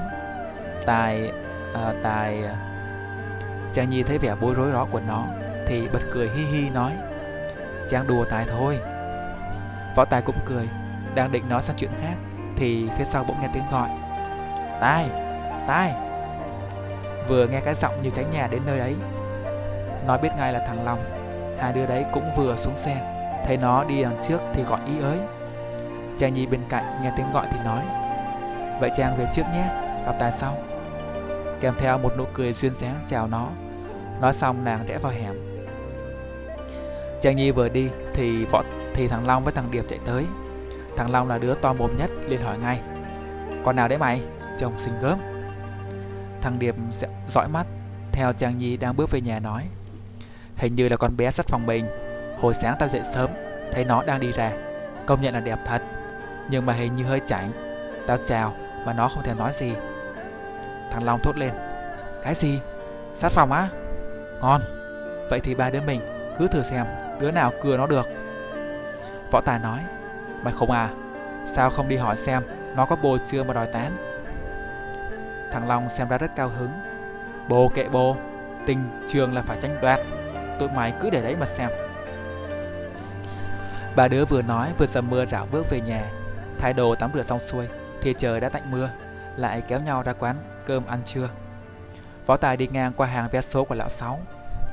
Tài, 0.86 1.30
à, 1.74 1.94
tài... 2.02 2.44
À, 2.44 2.56
Trang 3.72 3.90
Nhi 3.90 4.02
thấy 4.02 4.18
vẻ 4.18 4.34
bối 4.40 4.54
rối 4.54 4.72
đó 4.72 4.86
của 4.90 5.00
nó 5.08 5.24
thì 5.66 5.88
bật 5.92 6.02
cười 6.12 6.28
hi 6.28 6.44
hi 6.44 6.70
nói 6.70 6.92
Trang 7.88 8.06
đùa 8.06 8.24
tài 8.30 8.44
thôi. 8.48 8.78
Võ 9.96 10.04
tài 10.04 10.22
cũng 10.22 10.36
cười 10.46 10.68
Đang 11.14 11.32
định 11.32 11.48
nói 11.48 11.62
sang 11.62 11.76
chuyện 11.76 11.90
khác 12.00 12.14
Thì 12.56 12.88
phía 12.98 13.04
sau 13.04 13.24
bỗng 13.24 13.40
nghe 13.40 13.48
tiếng 13.54 13.62
gọi 13.72 13.88
Tài, 14.80 15.08
tài. 15.66 15.94
Vừa 17.28 17.46
nghe 17.46 17.60
cái 17.60 17.74
giọng 17.74 18.02
như 18.02 18.10
tránh 18.10 18.30
nhà 18.30 18.46
đến 18.46 18.62
nơi 18.66 18.78
ấy 18.78 18.94
nói 20.06 20.18
biết 20.18 20.28
ngay 20.36 20.52
là 20.52 20.64
thằng 20.66 20.84
Long 20.84 20.98
Hai 21.58 21.72
đứa 21.72 21.86
đấy 21.86 22.04
cũng 22.12 22.34
vừa 22.36 22.56
xuống 22.56 22.76
xe. 22.76 23.13
Thấy 23.44 23.56
nó 23.56 23.84
đi 23.84 24.02
đằng 24.02 24.18
trước 24.22 24.40
thì 24.54 24.62
gọi 24.62 24.80
ý 24.86 25.00
ới. 25.00 25.18
Trang 26.18 26.32
Nhi 26.32 26.46
bên 26.46 26.60
cạnh 26.68 26.84
nghe 27.02 27.12
tiếng 27.16 27.30
gọi 27.32 27.46
thì 27.52 27.58
nói, 27.64 27.82
Vậy 28.80 28.90
Trang 28.96 29.16
về 29.16 29.26
trước 29.32 29.42
nhé, 29.52 29.68
Gặp 30.06 30.16
ta 30.20 30.30
sau. 30.30 30.56
Kèm 31.60 31.74
theo 31.78 31.98
một 31.98 32.12
nụ 32.18 32.24
cười 32.34 32.52
duyên 32.52 32.74
dáng 32.74 33.00
chào 33.06 33.26
nó. 33.26 33.48
Nói 34.20 34.32
xong 34.32 34.64
nàng 34.64 34.84
rẽ 34.88 34.98
vào 34.98 35.12
hẻm. 35.12 35.34
Trang 37.20 37.36
Nhi 37.36 37.50
vừa 37.50 37.68
đi 37.68 37.88
thì 38.14 38.44
võ, 38.44 38.62
thì 38.94 39.08
thằng 39.08 39.26
Long 39.26 39.44
với 39.44 39.52
thằng 39.52 39.70
Điệp 39.70 39.84
chạy 39.88 39.98
tới. 40.04 40.24
Thằng 40.96 41.10
Long 41.10 41.28
là 41.28 41.38
đứa 41.38 41.54
to 41.54 41.72
mồm 41.72 41.96
nhất, 41.96 42.10
liền 42.28 42.40
hỏi 42.40 42.58
ngay, 42.58 42.80
Con 43.64 43.76
nào 43.76 43.88
đấy 43.88 43.98
mày? 43.98 44.20
Chồng 44.58 44.78
xinh 44.78 44.94
gớm. 45.02 45.18
Thằng 46.40 46.58
Điệp 46.58 46.74
dõi 47.28 47.48
mắt, 47.48 47.66
Theo 48.12 48.32
Trang 48.32 48.58
Nhi 48.58 48.76
đang 48.76 48.96
bước 48.96 49.10
về 49.10 49.20
nhà 49.20 49.40
nói, 49.40 49.62
Hình 50.56 50.74
như 50.74 50.88
là 50.88 50.96
con 50.96 51.16
bé 51.16 51.30
sắt 51.30 51.46
phòng 51.46 51.66
mình 51.66 51.86
Hồi 52.40 52.54
sáng 52.54 52.76
tao 52.78 52.88
dậy 52.88 53.02
sớm, 53.12 53.30
Thấy 53.74 53.84
nó 53.84 54.02
đang 54.06 54.20
đi 54.20 54.32
ra. 54.32 54.52
Công 55.06 55.22
nhận 55.22 55.34
là 55.34 55.40
đẹp 55.40 55.58
thật. 55.64 55.82
Nhưng 56.48 56.66
mà 56.66 56.72
hình 56.72 56.94
như 56.94 57.04
hơi 57.04 57.20
chảnh. 57.26 57.52
Tao 58.06 58.18
chào, 58.24 58.52
mà 58.84 58.92
nó 58.92 59.08
không 59.08 59.22
thèm 59.22 59.38
nói 59.38 59.52
gì. 59.58 59.72
Thằng 60.90 61.04
Long 61.04 61.20
thốt 61.22 61.36
lên. 61.36 61.52
Cái 62.22 62.34
gì? 62.34 62.60
Sát 63.16 63.32
phòng 63.32 63.52
á? 63.52 63.68
Ngon. 64.40 64.60
Vậy 65.30 65.40
thì 65.40 65.54
ba 65.54 65.70
đứa 65.70 65.80
mình 65.80 66.00
cứ 66.38 66.48
thử 66.48 66.62
xem 66.62 66.86
Đứa 67.20 67.30
nào 67.30 67.52
cưa 67.62 67.76
nó 67.76 67.86
được. 67.86 68.06
Võ 69.30 69.40
Tài 69.40 69.58
nói. 69.58 69.78
Mày 70.42 70.52
không 70.52 70.70
à? 70.70 70.88
Sao 71.46 71.70
không 71.70 71.88
đi 71.88 71.96
hỏi 71.96 72.16
xem 72.16 72.42
Nó 72.76 72.86
có 72.86 72.96
bồ 72.96 73.18
chưa 73.26 73.44
mà 73.44 73.54
đòi 73.54 73.66
tán? 73.66 73.92
Thằng 75.52 75.68
Long 75.68 75.90
xem 75.90 76.08
ra 76.08 76.18
rất 76.18 76.30
cao 76.36 76.48
hứng. 76.48 76.70
Bồ 77.48 77.68
kệ 77.68 77.88
bồ, 77.88 78.16
Tình 78.66 79.04
trường 79.08 79.34
là 79.34 79.42
phải 79.42 79.58
tranh 79.60 79.76
đoạt. 79.82 80.00
Tụi 80.58 80.68
mày 80.68 80.92
cứ 81.00 81.10
để 81.10 81.22
đấy 81.22 81.36
mà 81.40 81.46
xem. 81.46 81.70
Ba 83.96 84.08
đứa 84.08 84.24
vừa 84.24 84.42
nói 84.42 84.72
vừa 84.78 84.86
dầm 84.86 85.10
mưa 85.10 85.26
rảo 85.26 85.48
bước 85.50 85.70
về 85.70 85.80
nhà. 85.80 86.10
Thay 86.58 86.72
đồ 86.72 86.94
tắm 86.94 87.10
rửa 87.14 87.22
xong 87.22 87.38
xuôi, 87.38 87.66
Thì 88.02 88.14
trời 88.18 88.40
đã 88.40 88.48
tạnh 88.48 88.70
mưa, 88.70 88.90
Lại 89.36 89.60
kéo 89.60 89.80
nhau 89.80 90.02
ra 90.02 90.12
quán 90.12 90.36
cơm 90.66 90.86
ăn 90.86 91.02
trưa. 91.04 91.28
Võ 92.26 92.36
Tài 92.36 92.56
đi 92.56 92.66
ngang 92.66 92.92
qua 92.96 93.06
hàng 93.06 93.28
vé 93.32 93.40
số 93.40 93.64
của 93.64 93.74
lão 93.74 93.88
Sáu. 93.88 94.20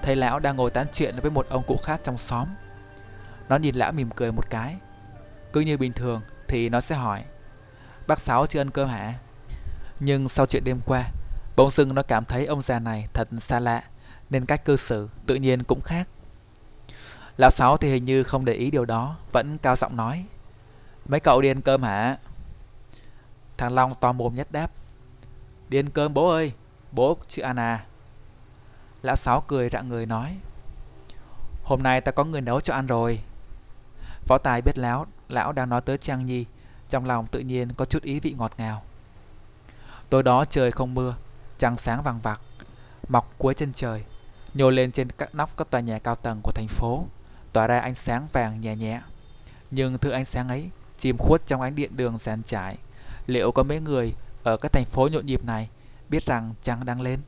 Thấy 0.03 0.15
lão 0.15 0.39
đang 0.39 0.55
ngồi 0.55 0.71
tán 0.71 0.87
chuyện 0.93 1.15
với 1.21 1.31
một 1.31 1.45
ông 1.49 1.63
cụ 1.67 1.77
khác 1.83 2.01
trong 2.03 2.17
xóm. 2.17 2.47
Nó 3.49 3.55
nhìn 3.55 3.75
lão 3.75 3.91
mỉm 3.91 4.09
cười 4.09 4.31
một 4.31 4.49
cái. 4.49 4.75
Cứ 5.53 5.61
như 5.61 5.77
bình 5.77 5.93
thường 5.93 6.21
thì 6.47 6.69
nó 6.69 6.81
sẽ 6.81 6.95
hỏi, 6.95 7.23
Bác 8.07 8.19
Sáu 8.19 8.45
chưa 8.47 8.61
ăn 8.61 8.69
cơm 8.69 8.89
hả? 8.89 9.13
Nhưng 9.99 10.29
sau 10.29 10.45
chuyện 10.45 10.63
đêm 10.63 10.79
qua, 10.85 11.05
Bỗng 11.55 11.71
dưng 11.71 11.95
nó 11.95 12.01
cảm 12.01 12.25
thấy 12.25 12.45
ông 12.45 12.61
già 12.61 12.79
này 12.79 13.07
thật 13.13 13.27
xa 13.39 13.59
lạ, 13.59 13.83
Nên 14.29 14.45
cách 14.45 14.65
cư 14.65 14.77
xử 14.77 15.09
tự 15.25 15.35
nhiên 15.35 15.63
cũng 15.63 15.81
khác. 15.81 16.07
Lão 17.41 17.50
Sáu 17.50 17.77
thì 17.77 17.89
hình 17.89 18.05
như 18.05 18.24
không 18.24 18.45
để 18.45 18.53
ý 18.53 18.71
điều 18.71 18.86
đó, 18.86 19.15
Vẫn 19.31 19.57
cao 19.57 19.75
giọng 19.75 19.98
nói. 19.98 20.25
Mấy 21.05 21.19
cậu 21.19 21.41
đi 21.41 21.51
ăn 21.51 21.62
cơm 21.62 21.83
hả? 21.83 22.17
Thằng 23.57 23.74
Long 23.74 23.95
to 24.00 24.12
mồm 24.12 24.36
nhất 24.36 24.48
đáp. 24.51 24.71
Đi 25.69 25.79
ăn 25.79 25.89
cơm 25.89 26.13
bố 26.13 26.29
ơi, 26.29 26.53
Bố 26.91 27.17
chứ 27.27 27.41
Anna. 27.41 27.75
À 27.75 27.86
Lão 29.01 29.15
Sáu 29.15 29.41
cười 29.48 29.69
rạng 29.69 29.89
người 29.89 30.05
nói. 30.05 30.38
Hôm 31.63 31.83
nay 31.83 32.01
ta 32.01 32.12
có 32.12 32.24
người 32.24 32.41
nấu 32.41 32.60
cho 32.60 32.74
ăn 32.74 32.88
rồi. 32.88 33.19
Võ 34.27 34.38
Tài 34.38 34.62
biết 34.62 34.77
lão 34.77 35.05
Lão 35.29 35.51
đang 35.51 35.69
nói 35.69 35.81
tới 35.81 35.98
Trang 35.98 36.25
Nhi, 36.25 36.45
Trong 36.89 37.05
lòng 37.05 37.27
tự 37.27 37.39
nhiên 37.39 37.69
có 37.77 37.86
chút 37.86 38.03
ý 38.03 38.19
vị 38.19 38.36
ngọt 38.38 38.51
ngào. 38.57 38.83
Tối 40.10 40.24
đó 40.24 40.45
trời 40.45 40.71
không 40.71 40.93
mưa, 40.93 41.15
Trăng 41.57 41.77
sáng 41.77 42.01
vàng 42.01 42.19
vặc 42.19 42.41
Mọc 43.07 43.33
cuối 43.38 43.53
chân 43.53 43.74
trời, 43.74 44.03
Nhô 44.53 44.69
lên 44.69 44.91
trên 44.91 45.10
các 45.12 45.36
nóc 45.36 45.57
các 45.57 45.69
tòa 45.69 45.81
nhà 45.81 46.00
cao 46.00 46.15
tầng 46.15 46.39
của 46.43 46.51
thành 46.51 46.67
phố. 46.67 47.05
Tỏa 47.53 47.67
ra 47.67 47.79
ánh 47.79 47.96
sáng 47.96 48.27
vàng 48.34 48.62
nhẹ 48.62 48.75
nhẹ 48.75 49.01
Nhưng 49.72 49.98
thứ 49.98 50.10
ánh 50.10 50.25
sáng 50.25 50.48
ấy 50.48 50.70
Chìm 50.98 51.17
khuất 51.17 51.48
trong 51.48 51.62
ánh 51.62 51.75
điện 51.75 51.98
đường 51.98 52.17
sàn 52.17 52.43
trải 52.43 52.77
Liệu 53.27 53.51
có 53.51 53.63
mấy 53.63 53.79
người 53.79 54.13
ở 54.43 54.58
cái 54.58 54.70
thành 54.70 54.86
phố 54.86 55.08
nhộn 55.08 55.25
nhịp 55.25 55.46
này 55.46 55.70
Biết 56.10 56.25
rằng 56.25 56.53
trăng 56.62 56.86
đang 56.86 57.01
lên 57.01 57.20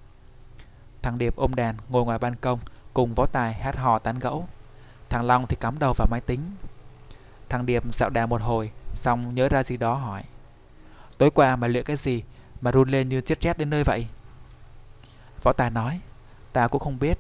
Thằng 1.02 1.18
Điệp 1.18 1.36
ôm 1.36 1.56
đàn 1.56 1.76
ngồi 1.90 2.06
ngoài 2.06 2.20
ban 2.20 2.36
công 2.36 2.60
cùng 2.94 3.14
võ 3.14 3.26
tài 3.26 3.54
hát 3.54 3.78
hò 3.78 4.00
tán 4.00 4.20
gẫu. 4.20 4.48
Thằng 5.10 5.26
Long 5.26 5.48
thì 5.48 5.56
cắm 5.56 5.80
đầu 5.80 5.94
vào 5.98 6.08
máy 6.12 6.22
tính. 6.22 6.40
Thằng 7.50 7.66
Điệp 7.66 7.84
dạo 7.94 8.10
đà 8.10 8.26
một 8.26 8.42
hồi, 8.42 8.72
xong 8.96 9.36
nhớ 9.36 9.50
ra 9.50 9.64
gì 9.64 9.78
đó 9.78 9.94
hỏi. 9.94 10.24
Tối 11.18 11.32
qua 11.32 11.56
mà 11.56 11.68
luyện 11.68 11.84
cái 11.84 11.96
gì 11.96 12.24
mà 12.62 12.72
run 12.72 12.90
lên 12.90 13.10
như 13.10 13.22
chết 13.22 13.42
rét 13.42 13.58
đến 13.58 13.70
nơi 13.70 13.84
vậy? 13.84 14.08
Võ 15.44 15.54
tài 15.54 15.70
nói, 15.70 16.00
ta 16.54 16.68
cũng 16.68 16.82
không 16.82 17.00
biết. 17.00 17.18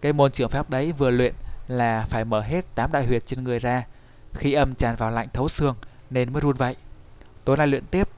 Cái 0.00 0.12
môn 0.12 0.30
trường 0.30 0.50
pháp 0.50 0.70
đấy 0.70 0.92
vừa 0.92 1.10
luyện 1.10 1.34
là 1.68 2.06
phải 2.08 2.24
mở 2.24 2.40
hết 2.40 2.74
tám 2.74 2.92
đại 2.92 3.06
huyệt 3.06 3.26
trên 3.26 3.44
người 3.44 3.58
ra. 3.58 3.86
Khí 4.34 4.52
âm 4.52 4.74
tràn 4.74 4.96
vào 4.96 5.10
lạnh 5.10 5.28
thấu 5.32 5.48
xương 5.48 5.76
nên 6.10 6.32
mới 6.32 6.40
run 6.40 6.56
vậy. 6.56 6.76
Tối 7.44 7.56
nay 7.56 7.66
luyện 7.66 7.86
tiếp. 7.86 8.08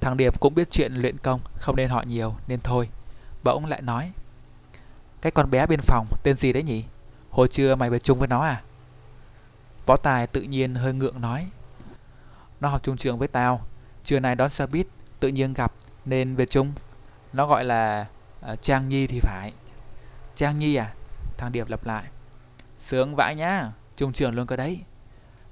Thằng 0.00 0.16
Điệp 0.16 0.40
cũng 0.40 0.54
biết 0.54 0.70
chuyện 0.70 0.94
luyện 0.94 1.18
công 1.18 1.40
không 1.54 1.76
nên 1.76 1.90
hỏi 1.90 2.06
nhiều 2.06 2.34
nên 2.48 2.60
thôi. 2.60 2.88
Bỗng 3.46 3.66
lại 3.66 3.82
nói 3.82 4.12
Cái 5.20 5.30
con 5.30 5.50
bé 5.50 5.66
bên 5.66 5.80
phòng 5.80 6.06
tên 6.22 6.36
gì 6.36 6.52
đấy 6.52 6.62
nhỉ 6.62 6.84
Hồi 7.30 7.48
trưa 7.48 7.74
mày 7.74 7.90
về 7.90 7.98
chung 7.98 8.18
với 8.18 8.28
nó 8.28 8.40
à 8.40 8.62
Võ 9.86 9.96
Tài 9.96 10.26
tự 10.26 10.42
nhiên 10.42 10.74
hơi 10.74 10.92
ngượng 10.92 11.20
nói 11.20 11.46
Nó 12.60 12.68
học 12.68 12.82
chung 12.82 12.96
trường 12.96 13.18
với 13.18 13.28
tao 13.28 13.60
Trưa 14.04 14.20
nay 14.20 14.34
đón 14.34 14.48
xe 14.48 14.66
buýt 14.66 14.86
Tự 15.20 15.28
nhiên 15.28 15.52
gặp 15.52 15.72
nên 16.04 16.34
về 16.34 16.46
chung 16.46 16.72
Nó 17.32 17.46
gọi 17.46 17.64
là 17.64 18.06
uh, 18.52 18.62
Trang 18.62 18.88
Nhi 18.88 19.06
thì 19.06 19.20
phải 19.20 19.52
Trang 20.34 20.58
Nhi 20.58 20.74
à 20.74 20.94
Thằng 21.38 21.52
Điệp 21.52 21.68
lặp 21.68 21.86
lại. 21.86 22.04
Sướng 22.78 23.16
vãi 23.16 23.34
nhá 23.34 23.72
Trung 23.96 24.12
trường 24.12 24.34
luôn 24.34 24.46
cơ 24.46 24.56
đấy. 24.56 24.80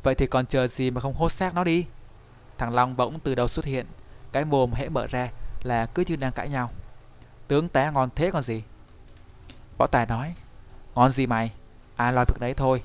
Vậy 0.02 0.14
thì 0.14 0.26
còn 0.26 0.46
chờ 0.46 0.66
gì 0.66 0.90
mà 0.90 1.00
không 1.00 1.14
hốt 1.14 1.32
xác 1.32 1.54
nó 1.54 1.64
đi? 1.64 1.86
Thằng 2.58 2.74
Long 2.74 2.96
bỗng 2.96 3.20
từ 3.20 3.34
đầu 3.34 3.48
xuất 3.48 3.64
hiện, 3.64 3.86
Cái 4.32 4.44
mồm 4.44 4.72
hễ 4.72 4.88
mở 4.88 5.06
ra 5.06 5.28
là 5.62 5.86
cứ 5.86 6.04
như 6.06 6.16
đang 6.16 6.32
cãi 6.32 6.48
nhau. 6.48 6.70
Tướng 7.48 7.68
tá 7.68 7.90
ngon 7.90 8.08
thế 8.14 8.30
còn 8.30 8.42
gì? 8.42 8.62
Võ 9.78 9.86
Tài 9.86 10.06
nói, 10.06 10.34
Ngon 10.94 11.10
gì 11.10 11.26
mày? 11.26 11.52
Ai 11.96 12.12
lo 12.12 12.24
việc 12.24 12.40
đấy 12.40 12.54
thôi. 12.54 12.82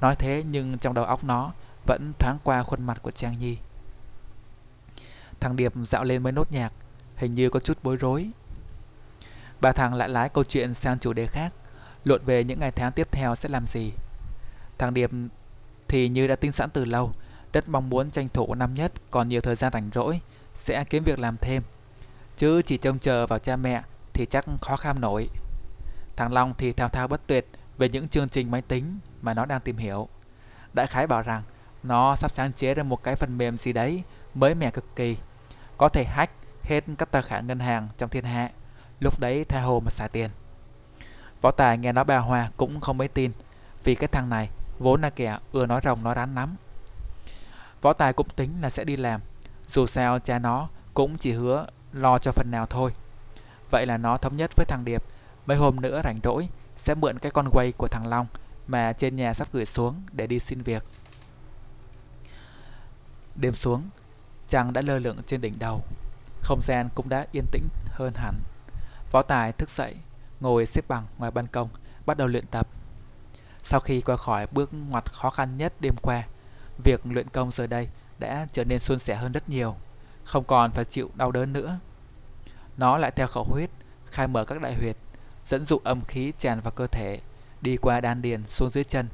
Nói 0.00 0.16
thế 0.16 0.44
nhưng 0.50 0.78
trong 0.78 0.94
đầu 0.94 1.04
óc 1.04 1.24
nó 1.24 1.52
Vẫn 1.86 2.12
thoáng 2.18 2.38
qua 2.44 2.62
khuôn 2.62 2.86
mặt 2.86 2.98
của 3.02 3.10
Trang 3.10 3.38
Nhi. 3.38 3.56
Thằng 5.40 5.56
Điệp 5.56 5.72
dạo 5.84 6.04
lên 6.04 6.22
mấy 6.22 6.32
nốt 6.32 6.52
nhạc, 6.52 6.72
Hình 7.16 7.34
như 7.34 7.50
có 7.50 7.60
chút 7.60 7.78
bối 7.82 7.96
rối. 7.96 8.30
Bà 9.60 9.72
thằng 9.72 9.94
lại 9.94 10.08
lái 10.08 10.28
câu 10.28 10.44
chuyện 10.44 10.74
sang 10.74 10.98
chủ 10.98 11.12
đề 11.12 11.26
khác. 11.26 11.52
Luận 12.04 12.22
về 12.24 12.44
những 12.44 12.60
ngày 12.60 12.70
tháng 12.70 12.92
tiếp 12.92 13.08
theo 13.12 13.34
sẽ 13.34 13.48
làm 13.48 13.66
gì 13.66 13.92
Thằng 14.78 14.94
Điệp 14.94 15.10
thì 15.88 16.08
như 16.08 16.26
đã 16.26 16.36
tính 16.36 16.52
sẵn 16.52 16.70
từ 16.70 16.84
lâu, 16.84 17.12
rất 17.52 17.68
mong 17.68 17.90
muốn 17.90 18.10
tranh 18.10 18.28
thủ 18.28 18.54
năm 18.54 18.74
nhất 18.74 18.92
còn 19.10 19.28
nhiều 19.28 19.40
thời 19.40 19.54
gian 19.54 19.72
rảnh 19.72 19.90
rỗi, 19.94 20.20
sẽ 20.54 20.84
kiếm 20.84 21.04
việc 21.04 21.18
làm 21.18 21.36
thêm. 21.36 21.62
Chứ 22.36 22.62
chỉ 22.62 22.76
trông 22.76 22.98
chờ 22.98 23.26
vào 23.26 23.38
cha 23.38 23.56
mẹ 23.56 23.82
thì 24.12 24.26
chắc 24.26 24.44
khó 24.60 24.76
kham 24.76 25.00
nổi. 25.00 25.28
Thằng 26.16 26.32
Long 26.32 26.54
thì 26.58 26.72
thao 26.72 26.88
thao 26.88 27.08
bất 27.08 27.26
tuyệt 27.26 27.46
về 27.78 27.88
những 27.88 28.08
chương 28.08 28.28
trình 28.28 28.50
máy 28.50 28.62
tính 28.62 28.98
mà 29.22 29.34
nó 29.34 29.44
đang 29.44 29.60
tìm 29.60 29.76
hiểu. 29.76 30.08
Đại 30.72 30.86
khái 30.86 31.06
bảo 31.06 31.22
rằng 31.22 31.42
nó 31.82 32.16
sắp 32.16 32.30
sáng 32.34 32.52
chế 32.52 32.74
ra 32.74 32.82
một 32.82 33.02
cái 33.02 33.16
phần 33.16 33.38
mềm 33.38 33.58
gì 33.58 33.72
đấy 33.72 34.02
mới 34.34 34.54
mẻ 34.54 34.70
cực 34.70 34.96
kỳ. 34.96 35.16
Có 35.78 35.88
thể 35.88 36.04
hack 36.04 36.32
hết 36.62 36.84
các 36.98 37.10
tài 37.10 37.22
khoản 37.22 37.46
ngân 37.46 37.58
hàng 37.58 37.88
trong 37.98 38.10
thiên 38.10 38.24
hạ. 38.24 38.50
Lúc 39.00 39.20
đấy 39.20 39.44
tha 39.44 39.60
hồ 39.60 39.80
mà 39.80 39.90
xài 39.90 40.08
tiền. 40.08 40.30
Võ 41.42 41.50
Tài 41.50 41.78
nghe 41.78 41.92
nói 41.92 42.04
bà 42.04 42.18
Hoa 42.18 42.50
cũng 42.56 42.80
không 42.80 42.98
mấy 42.98 43.08
tin 43.08 43.32
vì 43.84 43.94
cái 43.94 44.08
thằng 44.08 44.28
này 44.28 44.48
vốn 44.78 45.00
là 45.00 45.10
kẻ 45.10 45.38
ưa 45.52 45.66
nói 45.66 45.80
rồng 45.84 46.04
nói 46.04 46.14
rắn 46.14 46.34
lắm. 46.34 46.56
Võ 47.80 47.92
Tài 47.92 48.12
cũng 48.12 48.28
tính 48.36 48.50
là 48.60 48.70
sẽ 48.70 48.84
đi 48.84 48.96
làm. 48.96 49.20
Dù 49.68 49.86
sao 49.86 50.18
cha 50.18 50.38
nó 50.38 50.68
cũng 50.94 51.16
chỉ 51.18 51.32
hứa 51.32 51.66
lo 51.92 52.18
cho 52.18 52.32
phần 52.32 52.50
nào 52.50 52.66
thôi. 52.66 52.92
Vậy 53.70 53.86
là 53.86 53.96
nó 53.96 54.16
thống 54.16 54.36
nhất 54.36 54.50
với 54.56 54.66
thằng 54.66 54.84
Điệp 54.84 55.02
mấy 55.46 55.56
hôm 55.56 55.80
nữa 55.80 56.00
rảnh 56.04 56.18
rỗi 56.24 56.48
sẽ 56.76 56.94
mượn 56.94 57.18
cái 57.18 57.32
con 57.32 57.48
quay 57.52 57.72
của 57.72 57.88
thằng 57.88 58.06
Long 58.06 58.26
mà 58.66 58.92
trên 58.92 59.16
nhà 59.16 59.34
sắp 59.34 59.48
gửi 59.52 59.66
xuống 59.66 60.02
để 60.12 60.26
đi 60.26 60.38
xin 60.38 60.62
việc. 60.62 60.84
Đêm 63.36 63.54
xuống, 63.54 63.82
trăng 64.48 64.72
đã 64.72 64.80
lơ 64.80 64.98
lửng 64.98 65.22
trên 65.26 65.40
đỉnh 65.40 65.58
đầu. 65.58 65.82
Không 66.40 66.60
gian 66.62 66.88
cũng 66.94 67.08
đã 67.08 67.26
yên 67.32 67.44
tĩnh 67.52 67.68
hơn 67.90 68.12
hẳn. 68.14 68.34
Võ 69.12 69.22
Tài 69.22 69.52
thức 69.52 69.70
dậy, 69.70 69.94
ngồi 70.42 70.66
xếp 70.66 70.84
bằng 70.88 71.06
ngoài 71.18 71.30
ban 71.30 71.46
công, 71.46 71.68
bắt 72.06 72.16
đầu 72.16 72.28
luyện 72.28 72.46
tập. 72.46 72.68
Sau 73.62 73.80
khi 73.80 74.00
qua 74.00 74.16
khỏi 74.16 74.46
bước 74.52 74.70
ngoặt 74.88 75.12
khó 75.12 75.30
khăn 75.30 75.56
nhất 75.56 75.72
đêm 75.80 75.94
qua, 76.02 76.22
việc 76.84 77.06
luyện 77.06 77.28
công 77.28 77.50
giờ 77.50 77.66
đây 77.66 77.88
đã 78.18 78.46
trở 78.52 78.64
nên 78.64 78.78
suôn 78.78 78.98
sẻ 78.98 79.14
hơn 79.14 79.32
rất 79.32 79.48
nhiều, 79.48 79.76
không 80.24 80.44
còn 80.44 80.70
phải 80.70 80.84
chịu 80.84 81.10
đau 81.14 81.32
đớn 81.32 81.52
nữa. 81.52 81.78
Nó 82.76 82.98
lại 82.98 83.10
theo 83.10 83.26
khẩu 83.26 83.44
huyết, 83.44 83.70
khai 84.06 84.28
mở 84.28 84.44
các 84.44 84.60
đại 84.60 84.74
huyệt, 84.74 84.96
dẫn 85.46 85.64
dụ 85.64 85.78
âm 85.84 86.04
khí 86.04 86.32
tràn 86.38 86.60
vào 86.60 86.70
cơ 86.70 86.86
thể, 86.86 87.20
đi 87.60 87.76
qua 87.76 88.00
đan 88.00 88.22
điền 88.22 88.44
xuống 88.48 88.70
dưới 88.70 88.84
chân, 88.84 89.08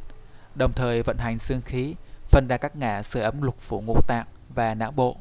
đồng 0.55 0.73
thời 0.73 1.03
vận 1.03 1.17
hành 1.19 1.39
xương 1.39 1.63
khí, 1.63 1.95
phân 2.29 2.47
ra 2.49 2.57
các 2.57 2.77
ngã 2.77 3.03
sưởi 3.03 3.23
ấm 3.23 3.43
lục 3.43 3.59
phủ 3.59 3.81
ngũ 3.81 4.01
tạng 4.07 4.27
và 4.55 4.75
não 4.75 4.91
bộ. 4.91 5.17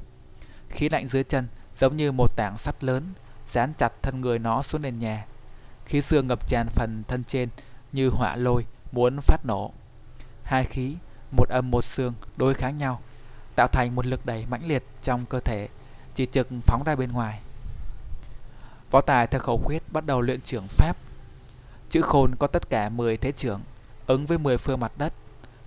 Khí 0.69 0.89
lạnh 0.89 1.07
dưới 1.07 1.23
chân 1.23 1.47
giống 1.77 1.95
như 1.95 2.11
một 2.11 2.35
tảng 2.35 2.57
sắt 2.57 2.83
lớn 2.83 3.03
dán 3.47 3.73
chặt 3.77 3.93
thân 4.01 4.21
người 4.21 4.39
nó 4.39 4.61
xuống 4.61 4.81
nền 4.81 4.99
nhà. 4.99 5.25
Khí 5.87 6.01
xương 6.01 6.27
ngập 6.27 6.47
tràn 6.47 6.67
phần 6.69 7.03
thân 7.07 7.23
trên 7.23 7.49
như 7.91 8.09
hỏa 8.09 8.35
lôi 8.35 8.65
muốn 8.91 9.21
phát 9.21 9.45
nổ. 9.45 9.71
Hai 10.43 10.65
khí, 10.65 10.95
một 11.31 11.49
âm 11.49 11.71
một 11.71 11.83
xương 11.83 12.13
đối 12.37 12.53
kháng 12.53 12.77
nhau, 12.77 13.01
tạo 13.55 13.67
thành 13.67 13.95
một 13.95 14.05
lực 14.05 14.25
đẩy 14.25 14.45
mãnh 14.49 14.67
liệt 14.67 14.83
trong 15.01 15.25
cơ 15.25 15.39
thể, 15.39 15.67
chỉ 16.15 16.25
trực 16.25 16.47
phóng 16.65 16.83
ra 16.85 16.95
bên 16.95 17.11
ngoài. 17.11 17.39
Võ 18.91 19.01
Tài 19.01 19.27
theo 19.27 19.39
khẩu 19.39 19.61
quyết 19.65 19.83
bắt 19.91 20.05
đầu 20.05 20.21
luyện 20.21 20.41
trưởng 20.41 20.67
pháp. 20.67 20.97
Chữ 21.89 22.01
khôn 22.01 22.35
có 22.39 22.47
tất 22.47 22.69
cả 22.69 22.89
10 22.89 23.17
thế 23.17 23.31
trưởng, 23.31 23.61
ứng 24.07 24.25
với 24.25 24.37
10 24.37 24.57
phương 24.57 24.79
mặt 24.79 24.91
đất. 24.97 25.13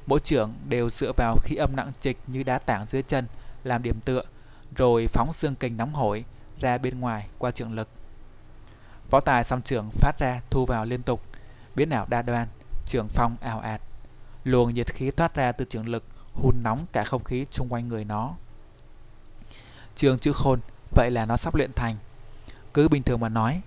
Mỗi 0.06 0.20
trưởng 0.20 0.54
đều 0.68 0.90
dựa 0.90 1.12
vào 1.16 1.36
khí 1.42 1.56
âm 1.56 1.76
nặng 1.76 1.92
trịch 2.00 2.18
như 2.26 2.42
đá 2.42 2.58
tảng 2.58 2.86
dưới 2.86 3.02
chân 3.02 3.26
làm 3.64 3.82
điểm 3.82 4.00
tựa, 4.00 4.22
rồi 4.76 5.06
phóng 5.06 5.32
xương 5.32 5.54
kình 5.54 5.76
nóng 5.76 5.94
hổi 5.94 6.24
ra 6.60 6.78
bên 6.78 7.00
ngoài 7.00 7.26
qua 7.38 7.50
trường 7.50 7.74
lực. 7.74 7.88
Võ 9.10 9.20
tài 9.20 9.44
song 9.44 9.62
trưởng 9.62 9.90
phát 9.90 10.18
ra 10.18 10.40
thu 10.50 10.66
vào 10.66 10.84
liên 10.84 11.02
tục, 11.02 11.22
biến 11.74 11.90
ảo 11.90 12.06
đa 12.08 12.22
đoan, 12.22 12.48
trường 12.86 13.08
phong 13.08 13.36
ảo 13.40 13.60
ạt. 13.60 13.80
Luồng 14.44 14.74
nhiệt 14.74 14.94
khí 14.94 15.10
thoát 15.10 15.34
ra 15.34 15.52
từ 15.52 15.64
trường 15.64 15.88
lực 15.88 16.04
hun 16.34 16.62
nóng 16.62 16.86
cả 16.92 17.04
không 17.04 17.24
khí 17.24 17.46
xung 17.50 17.68
quanh 17.68 17.88
người 17.88 18.04
nó. 18.04 18.34
Trường 19.96 20.18
chữ 20.18 20.32
khôn, 20.32 20.60
vậy 20.90 21.10
là 21.10 21.26
nó 21.26 21.36
sắp 21.36 21.54
luyện 21.54 21.72
thành. 21.72 21.96
Cứ 22.74 22.88
bình 22.88 23.02
thường 23.02 23.20
mà 23.20 23.28
nói, 23.28 23.60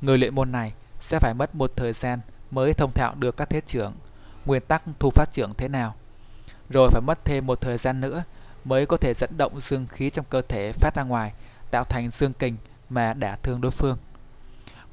người 0.00 0.18
luyện 0.18 0.34
môn 0.34 0.52
này 0.52 0.72
sẽ 1.00 1.18
phải 1.18 1.34
mất 1.34 1.54
một 1.54 1.72
thời 1.76 1.92
gian 1.92 2.20
mới 2.50 2.74
thông 2.74 2.92
thạo 2.92 3.14
được 3.14 3.36
các 3.36 3.50
thế 3.50 3.60
trưởng, 3.66 3.94
nguyên 4.44 4.62
tắc 4.62 4.82
thu 4.98 5.10
phát 5.10 5.28
trưởng 5.32 5.54
thế 5.54 5.68
nào. 5.68 5.94
Rồi 6.70 6.90
phải 6.90 7.00
mất 7.00 7.24
thêm 7.24 7.46
một 7.46 7.60
thời 7.60 7.78
gian 7.78 8.00
nữa 8.00 8.24
mới 8.64 8.86
có 8.86 8.96
thể 8.96 9.14
dẫn 9.14 9.36
động 9.36 9.60
dương 9.60 9.86
khí 9.86 10.10
trong 10.10 10.24
cơ 10.30 10.42
thể 10.42 10.72
phát 10.72 10.90
ra 10.94 11.02
ngoài, 11.02 11.32
tạo 11.70 11.84
thành 11.84 12.10
dương 12.10 12.32
kình 12.32 12.56
mà 12.88 13.14
đả 13.14 13.36
thương 13.36 13.60
đối 13.60 13.72
phương. 13.72 13.98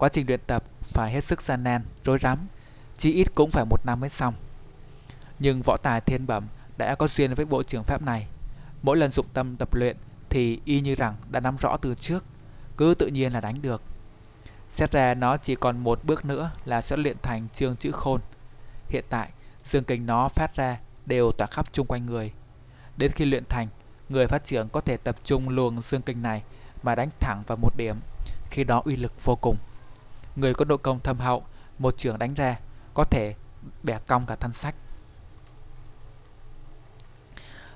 Quá 0.03 0.09
trình 0.09 0.27
luyện 0.27 0.39
tập 0.47 0.63
phải 0.81 1.11
hết 1.11 1.23
sức 1.23 1.41
gian 1.41 1.63
nan, 1.63 1.81
rối 2.05 2.17
rắm, 2.21 2.47
chí 2.97 3.11
ít 3.11 3.27
cũng 3.35 3.49
phải 3.49 3.65
một 3.65 3.85
năm 3.85 3.99
mới 3.99 4.09
xong. 4.09 4.33
Nhưng 5.39 5.61
võ 5.65 5.77
tài 5.83 6.01
thiên 6.01 6.27
bẩm 6.27 6.47
đã 6.77 6.95
có 6.95 7.07
duyên 7.07 7.33
với 7.33 7.45
bộ 7.45 7.63
trường 7.63 7.83
pháp 7.83 8.01
này. 8.01 8.27
Mỗi 8.81 8.97
lần 8.97 9.11
dụng 9.11 9.25
tâm 9.33 9.55
tập 9.55 9.73
luyện 9.73 9.97
thì 10.29 10.59
y 10.65 10.81
như 10.81 10.95
rằng 10.95 11.15
đã 11.31 11.39
nắm 11.39 11.57
rõ 11.59 11.77
từ 11.77 11.95
trước, 11.95 12.25
cứ 12.77 12.95
tự 12.99 13.07
nhiên 13.07 13.33
là 13.33 13.41
đánh 13.41 13.61
được. 13.61 13.81
Xét 14.71 14.91
ra 14.91 15.13
nó 15.13 15.37
chỉ 15.37 15.55
còn 15.55 15.77
một 15.77 15.99
bước 16.03 16.25
nữa 16.25 16.51
là 16.65 16.81
sẽ 16.81 16.97
luyện 16.97 17.17
thành 17.21 17.47
chương 17.53 17.75
chữ 17.75 17.91
khôn. 17.91 18.21
Hiện 18.89 19.05
tại, 19.09 19.29
dương 19.63 19.83
kinh 19.83 20.05
nó 20.05 20.27
phát 20.27 20.55
ra 20.55 20.77
đều 21.05 21.31
tỏa 21.31 21.47
khắp 21.47 21.73
chung 21.73 21.87
quanh 21.87 22.05
người. 22.05 22.31
Đến 22.97 23.11
khi 23.11 23.25
luyện 23.25 23.43
thành, 23.49 23.67
người 24.09 24.27
phát 24.27 24.43
triển 24.43 24.67
có 24.69 24.81
thể 24.81 24.97
tập 24.97 25.15
trung 25.23 25.49
luồng 25.49 25.81
dương 25.81 26.01
kinh 26.01 26.21
này 26.21 26.43
mà 26.83 26.95
đánh 26.95 27.09
thẳng 27.19 27.43
vào 27.47 27.57
một 27.61 27.77
điểm, 27.77 27.95
khi 28.49 28.63
đó 28.63 28.81
uy 28.85 28.95
lực 28.95 29.25
vô 29.25 29.35
cùng. 29.35 29.57
Người 30.35 30.53
có 30.53 30.65
độ 30.65 30.77
công 30.77 30.99
thâm 30.99 31.19
hậu, 31.19 31.43
một 31.79 31.97
trường 31.97 32.19
đánh 32.19 32.33
ra, 32.33 32.59
có 32.93 33.03
thể 33.03 33.33
bẻ 33.83 33.99
cong 34.07 34.25
cả 34.25 34.35
thân 34.35 34.53
sách. 34.53 34.75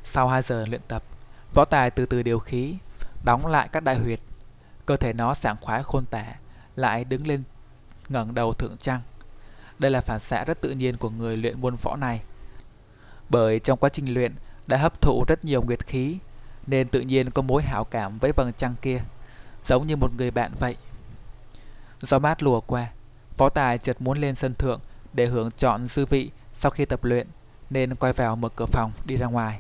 Sau 0.04 0.28
2 0.28 0.42
giờ 0.42 0.66
luyện 0.70 0.82
tập, 0.88 1.04
võ 1.54 1.66
tài 1.66 1.92
từ 1.92 2.06
từ 2.06 2.24
điều 2.24 2.40
khí, 2.40 2.76
đóng 3.24 3.46
lại 3.46 3.70
các 3.72 3.84
đại 3.84 3.96
huyệt. 3.96 4.20
Cơ 4.86 4.96
thể 4.96 5.14
nó 5.14 5.34
sảng 5.34 5.58
khoái 5.62 5.84
khôn 5.84 6.06
tả, 6.06 6.26
lại 6.76 7.04
đứng 7.04 7.28
lên 7.28 7.44
ngẩng 8.10 8.34
đầu 8.34 8.54
thượng 8.54 8.78
trăng. 8.78 9.02
Đây 9.80 9.92
là 9.92 10.02
phản 10.02 10.20
xạ 10.20 10.44
rất 10.48 10.62
tự 10.62 10.72
nhiên 10.72 10.98
của 10.98 11.10
người 11.10 11.38
luyện 11.38 11.62
môn 11.62 11.76
võ 11.76 11.96
này. 11.96 12.22
Bởi 13.30 13.60
trong 13.60 13.80
quá 13.80 13.90
trình 13.90 14.14
luyện 14.14 14.36
đã 14.68 14.78
hấp 14.78 15.02
thụ 15.02 15.24
rất 15.28 15.46
nhiều 15.46 15.62
nguyệt 15.62 15.86
khí, 15.86 16.18
nên 16.68 16.88
tự 16.88 17.02
nhiên 17.02 17.32
có 17.32 17.42
mối 17.42 17.64
hảo 17.64 17.84
cảm 17.84 18.20
với 18.20 18.32
vầng 18.32 18.54
trăng 18.58 18.76
kia, 18.82 19.02
giống 19.66 19.88
như 19.88 19.96
một 19.96 20.12
người 20.18 20.32
bạn 20.32 20.52
vậy. 20.60 20.78
Gió 22.02 22.20
mát 22.20 22.44
lùa 22.44 22.62
qua, 22.62 22.88
võ 23.38 23.50
tài 23.50 23.78
chợt 23.78 24.02
muốn 24.02 24.18
lên 24.18 24.36
sân 24.36 24.54
thượng 24.56 24.80
để 25.14 25.26
hưởng 25.26 25.52
chọn 25.52 25.88
dư 25.88 26.06
vị 26.06 26.32
sau 26.54 26.72
khi 26.72 26.86
tập 26.86 27.04
luyện, 27.04 27.28
nên 27.70 27.96
quay 27.96 28.14
vào 28.14 28.36
mở 28.36 28.50
cửa 28.50 28.66
phòng 28.66 28.92
đi 29.06 29.18
ra 29.18 29.28
ngoài. 29.28 29.60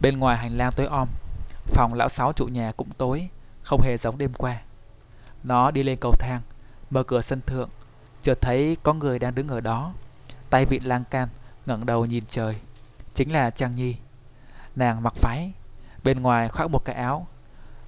Bên 0.00 0.18
ngoài 0.18 0.36
hành 0.36 0.56
lang 0.56 0.72
tối 0.76 0.86
om, 0.86 1.08
phòng 1.66 1.94
lão 1.94 2.08
sáu 2.08 2.32
trụ 2.32 2.46
nhà 2.46 2.72
cũng 2.76 2.90
tối, 2.98 3.28
không 3.62 3.80
hề 3.82 3.96
giống 3.96 4.18
đêm 4.18 4.32
qua. 4.32 4.60
Nó 5.44 5.70
đi 5.70 5.82
lên 5.82 5.98
cầu 6.00 6.12
thang, 6.12 6.40
mở 6.90 7.02
cửa 7.02 7.20
sân 7.20 7.40
thượng, 7.46 7.68
chợt 8.22 8.38
thấy 8.40 8.76
có 8.82 8.92
người 8.92 9.18
đang 9.18 9.34
đứng 9.34 9.48
ở 9.48 9.60
đó, 9.60 9.92
tay 10.50 10.64
vịn 10.64 10.82
lan 10.84 11.04
can, 11.10 11.28
ngẩng 11.66 11.86
đầu 11.86 12.06
nhìn 12.06 12.24
trời. 12.28 12.56
Chính 13.14 13.32
là 13.32 13.50
Trang 13.50 13.74
Nhi. 13.74 13.96
Nàng 14.76 15.02
mặc 15.02 15.14
váy, 15.22 15.52
bên 16.04 16.22
ngoài 16.22 16.48
khoác 16.48 16.70
một 16.70 16.84
cái 16.84 16.96
áo. 16.96 17.26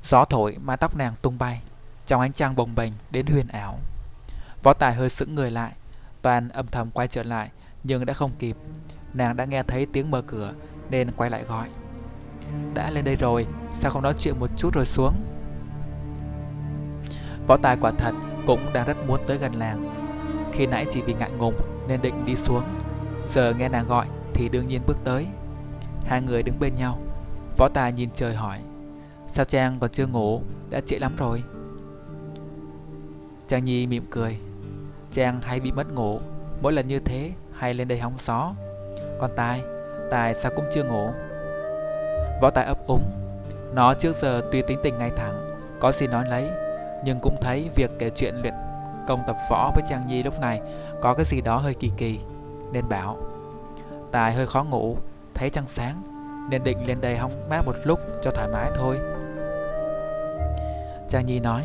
Gió 0.04 0.24
thổi 0.24 0.56
mái 0.62 0.76
tóc 0.76 0.96
nàng 0.96 1.14
tung 1.22 1.38
bay, 1.38 1.60
trong 2.08 2.20
ánh 2.20 2.32
trăng 2.32 2.56
bồng 2.56 2.74
bềnh 2.74 2.92
đến 3.10 3.26
huyền 3.26 3.48
ảo. 3.48 3.78
Võ 4.62 4.72
Tài 4.72 4.94
hơi 4.94 5.08
sững 5.08 5.34
người 5.34 5.50
lại, 5.50 5.72
toàn 6.22 6.48
âm 6.48 6.66
thầm 6.66 6.90
quay 6.90 7.08
trở 7.08 7.22
lại, 7.22 7.50
nhưng 7.84 8.06
đã 8.06 8.14
không 8.14 8.30
kịp. 8.38 8.56
Nàng 9.14 9.36
đã 9.36 9.44
nghe 9.44 9.62
thấy 9.62 9.86
tiếng 9.92 10.10
mở 10.10 10.22
cửa 10.22 10.52
nên 10.90 11.10
quay 11.10 11.30
lại 11.30 11.42
gọi. 11.42 11.68
Đã 12.74 12.90
lên 12.90 13.04
đây 13.04 13.16
rồi, 13.16 13.46
sao 13.74 13.90
không 13.90 14.02
nói 14.02 14.14
chuyện 14.18 14.40
một 14.40 14.50
chút 14.56 14.74
rồi 14.74 14.86
xuống? 14.86 15.14
Võ 17.46 17.56
Tài 17.56 17.76
quả 17.80 17.92
thật 17.98 18.12
cũng 18.46 18.60
đang 18.72 18.86
rất 18.86 18.96
muốn 19.06 19.20
tới 19.26 19.38
gần 19.38 19.52
nàng. 19.58 19.90
Khi 20.52 20.66
nãy 20.66 20.86
chỉ 20.90 21.02
vì 21.02 21.14
ngại 21.14 21.30
ngùng 21.30 21.54
nên 21.88 22.02
định 22.02 22.26
đi 22.26 22.34
xuống. 22.36 22.64
Giờ 23.28 23.54
nghe 23.58 23.68
nàng 23.68 23.88
gọi 23.88 24.06
thì 24.34 24.48
đương 24.48 24.66
nhiên 24.66 24.80
bước 24.86 24.98
tới. 25.04 25.26
Hai 26.06 26.20
người 26.20 26.42
đứng 26.42 26.60
bên 26.60 26.74
nhau. 26.78 26.98
Võ 27.56 27.68
Tài 27.68 27.92
nhìn 27.92 28.10
trời 28.14 28.34
hỏi. 28.34 28.58
Sao 29.28 29.44
Trang 29.44 29.76
còn 29.80 29.90
chưa 29.90 30.06
ngủ, 30.06 30.42
đã 30.70 30.80
trễ 30.86 30.98
lắm 30.98 31.16
rồi. 31.16 31.42
Trang 33.48 33.64
Nhi 33.64 33.86
mỉm 33.86 34.04
cười. 34.10 34.38
Trang 35.10 35.40
hay 35.42 35.60
bị 35.60 35.72
mất 35.72 35.92
ngủ, 35.94 36.20
mỗi 36.62 36.72
lần 36.72 36.86
như 36.86 36.98
thế 36.98 37.30
hay 37.52 37.74
lên 37.74 37.88
đây 37.88 37.98
hóng 37.98 38.14
gió. 38.18 38.52
Còn 39.18 39.30
Tài, 39.36 39.62
Tài 40.10 40.34
sao 40.34 40.52
cũng 40.56 40.64
chưa 40.72 40.84
ngủ. 40.84 41.10
Võ 42.42 42.50
Tài 42.50 42.64
ấp 42.64 42.86
úng. 42.86 43.02
Nó 43.74 43.94
trước 43.94 44.16
giờ 44.16 44.42
tuy 44.52 44.62
tính 44.62 44.78
tình 44.82 44.98
ngay 44.98 45.10
thẳng, 45.16 45.48
có 45.80 45.92
gì 45.92 46.06
nói 46.06 46.24
lấy, 46.30 46.50
nhưng 47.04 47.20
cũng 47.20 47.36
thấy 47.40 47.70
việc 47.74 47.90
kể 47.98 48.10
chuyện 48.10 48.34
luyện 48.34 48.54
công 49.08 49.20
tập 49.26 49.36
võ 49.50 49.70
với 49.74 49.84
Trang 49.88 50.06
Nhi 50.06 50.22
lúc 50.22 50.40
này 50.40 50.60
có 51.00 51.14
cái 51.14 51.24
gì 51.24 51.40
đó 51.40 51.56
hơi 51.56 51.74
kỳ 51.74 51.90
kỳ, 51.96 52.18
nên 52.72 52.88
bảo 52.88 53.16
Tài 54.12 54.32
hơi 54.32 54.46
khó 54.46 54.64
ngủ, 54.64 54.96
thấy 55.34 55.50
trăng 55.50 55.66
sáng, 55.66 56.02
nên 56.50 56.64
định 56.64 56.86
lên 56.86 57.00
đây 57.00 57.16
hóng 57.16 57.32
mát 57.50 57.66
một 57.66 57.76
lúc 57.84 58.00
cho 58.22 58.30
thoải 58.30 58.48
mái 58.48 58.70
thôi. 58.74 58.98
Trang 61.08 61.26
Nhi 61.26 61.40
nói, 61.40 61.62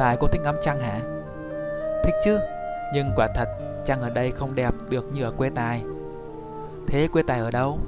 Tài 0.00 0.16
cô 0.16 0.26
thích 0.26 0.40
ngắm 0.44 0.56
trăng 0.62 0.80
hả? 0.80 1.00
Thích 2.04 2.14
chứ, 2.24 2.38
nhưng 2.94 3.12
quả 3.16 3.28
thật 3.34 3.48
trăng 3.84 4.00
ở 4.00 4.10
đây 4.10 4.30
không 4.30 4.54
đẹp 4.54 4.74
được 4.90 5.12
như 5.12 5.22
ở 5.22 5.30
quê 5.30 5.50
Tài. 5.54 5.82
Thế 6.86 7.08
quê 7.12 7.22
Tài 7.22 7.40
ở 7.40 7.50
đâu? 7.50 7.78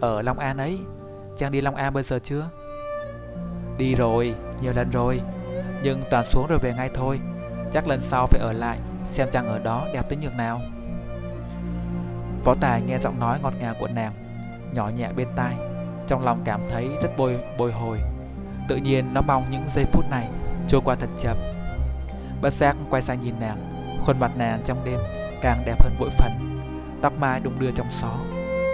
Ở 0.00 0.22
Long 0.22 0.38
An 0.38 0.58
ấy 0.58 0.78
Trang 1.36 1.52
đi 1.52 1.60
Long 1.60 1.74
An 1.76 1.92
bây 1.92 2.02
giờ 2.02 2.18
chưa 2.18 2.48
Đi 3.78 3.94
rồi, 3.94 4.34
nhiều 4.60 4.72
lần 4.76 4.90
rồi 4.90 5.20
Nhưng 5.82 6.02
toàn 6.10 6.24
xuống 6.24 6.46
rồi 6.46 6.58
về 6.58 6.74
ngay 6.76 6.90
thôi 6.94 7.20
Chắc 7.72 7.88
lần 7.88 8.00
sau 8.00 8.26
phải 8.26 8.40
ở 8.40 8.52
lại 8.52 8.78
Xem 9.12 9.28
Trang 9.32 9.46
ở 9.46 9.58
đó 9.58 9.86
đẹp 9.92 10.02
tới 10.08 10.18
nhường 10.22 10.36
nào 10.36 10.60
Võ 12.44 12.54
Tài 12.60 12.82
nghe 12.82 12.98
giọng 12.98 13.20
nói 13.20 13.38
ngọt 13.42 13.54
ngào 13.60 13.74
của 13.80 13.88
nàng 13.88 14.12
Nhỏ 14.74 14.88
nhẹ 14.88 15.08
bên 15.16 15.28
tai 15.36 15.54
Trong 16.06 16.24
lòng 16.24 16.38
cảm 16.44 16.60
thấy 16.70 16.88
rất 17.02 17.16
bồi 17.16 17.40
bồi 17.58 17.72
hồi 17.72 17.98
Tự 18.68 18.76
nhiên 18.76 19.14
nó 19.14 19.20
mong 19.20 19.44
những 19.50 19.64
giây 19.74 19.84
phút 19.92 20.04
này 20.10 20.28
Trôi 20.70 20.80
qua 20.84 20.94
thật 20.94 21.10
chậm. 21.18 21.36
Bất 22.42 22.52
giác 22.52 22.76
quay 22.90 23.02
sang 23.02 23.20
nhìn 23.20 23.34
nàng, 23.40 23.80
Khuôn 24.00 24.18
mặt 24.18 24.30
nàng 24.36 24.62
trong 24.64 24.84
đêm 24.84 25.00
càng 25.42 25.62
đẹp 25.66 25.82
hơn 25.82 25.92
bội 26.00 26.10
phần 26.10 26.32
Tóc 27.02 27.12
mai 27.18 27.40
đung 27.40 27.58
đưa 27.58 27.70
trong 27.70 27.86
gió 27.90 28.16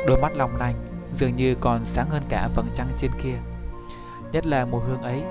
Đôi 0.07 0.21
mắt 0.21 0.37
long 0.37 0.57
lanh 0.57 0.75
Dường 1.13 1.37
như 1.37 1.55
còn 1.61 1.85
sáng 1.85 2.11
hơn 2.11 2.23
cả 2.29 2.49
vầng 2.55 2.67
trăng 2.75 2.89
trên 2.97 3.11
kia. 3.23 3.37
Nhất 4.33 4.47
là 4.47 4.65
mùi 4.65 4.81
hương 4.85 5.03
ấy, 5.03 5.23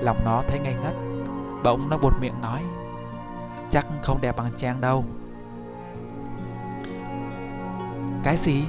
Lòng 0.00 0.24
nó 0.24 0.42
thấy 0.48 0.58
ngây 0.58 0.74
ngất, 0.74 0.94
Bỗng 1.64 1.90
nó 1.90 1.98
buột 1.98 2.12
miệng 2.20 2.40
nói, 2.40 2.62
Chắc 3.70 3.86
không 4.02 4.20
đẹp 4.20 4.36
bằng 4.36 4.52
Trang 4.56 4.80
đâu. 4.80 5.04
Cái 8.24 8.36
gì? 8.36 8.64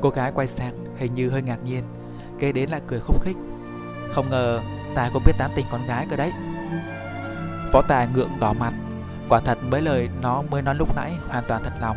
Cô 0.00 0.10
gái 0.10 0.32
quay 0.32 0.46
sang 0.46 0.84
hình 0.96 1.14
như 1.14 1.28
hơi 1.28 1.42
ngạc 1.42 1.64
nhiên, 1.64 1.84
Kế 2.38 2.52
đến 2.52 2.70
lại 2.70 2.80
cười 2.86 3.00
khúc 3.00 3.22
khích. 3.22 3.36
Không 4.08 4.28
ngờ 4.28 4.60
Tài 4.94 5.10
cũng 5.12 5.22
biết 5.26 5.34
tán 5.38 5.50
tình 5.54 5.66
con 5.70 5.86
gái 5.86 6.06
cơ 6.10 6.16
đấy. 6.16 6.32
Võ 7.74 7.82
Tài 7.82 8.08
ngượng 8.08 8.30
đỏ 8.40 8.52
mặt. 8.52 8.72
Quả 9.28 9.40
thật 9.40 9.58
mấy 9.62 9.82
lời 9.82 10.08
nó 10.22 10.42
mới 10.50 10.62
nói 10.62 10.74
lúc 10.74 10.96
nãy 10.96 11.16
hoàn 11.28 11.44
toàn 11.48 11.62
thật 11.64 11.72
lòng. 11.80 11.96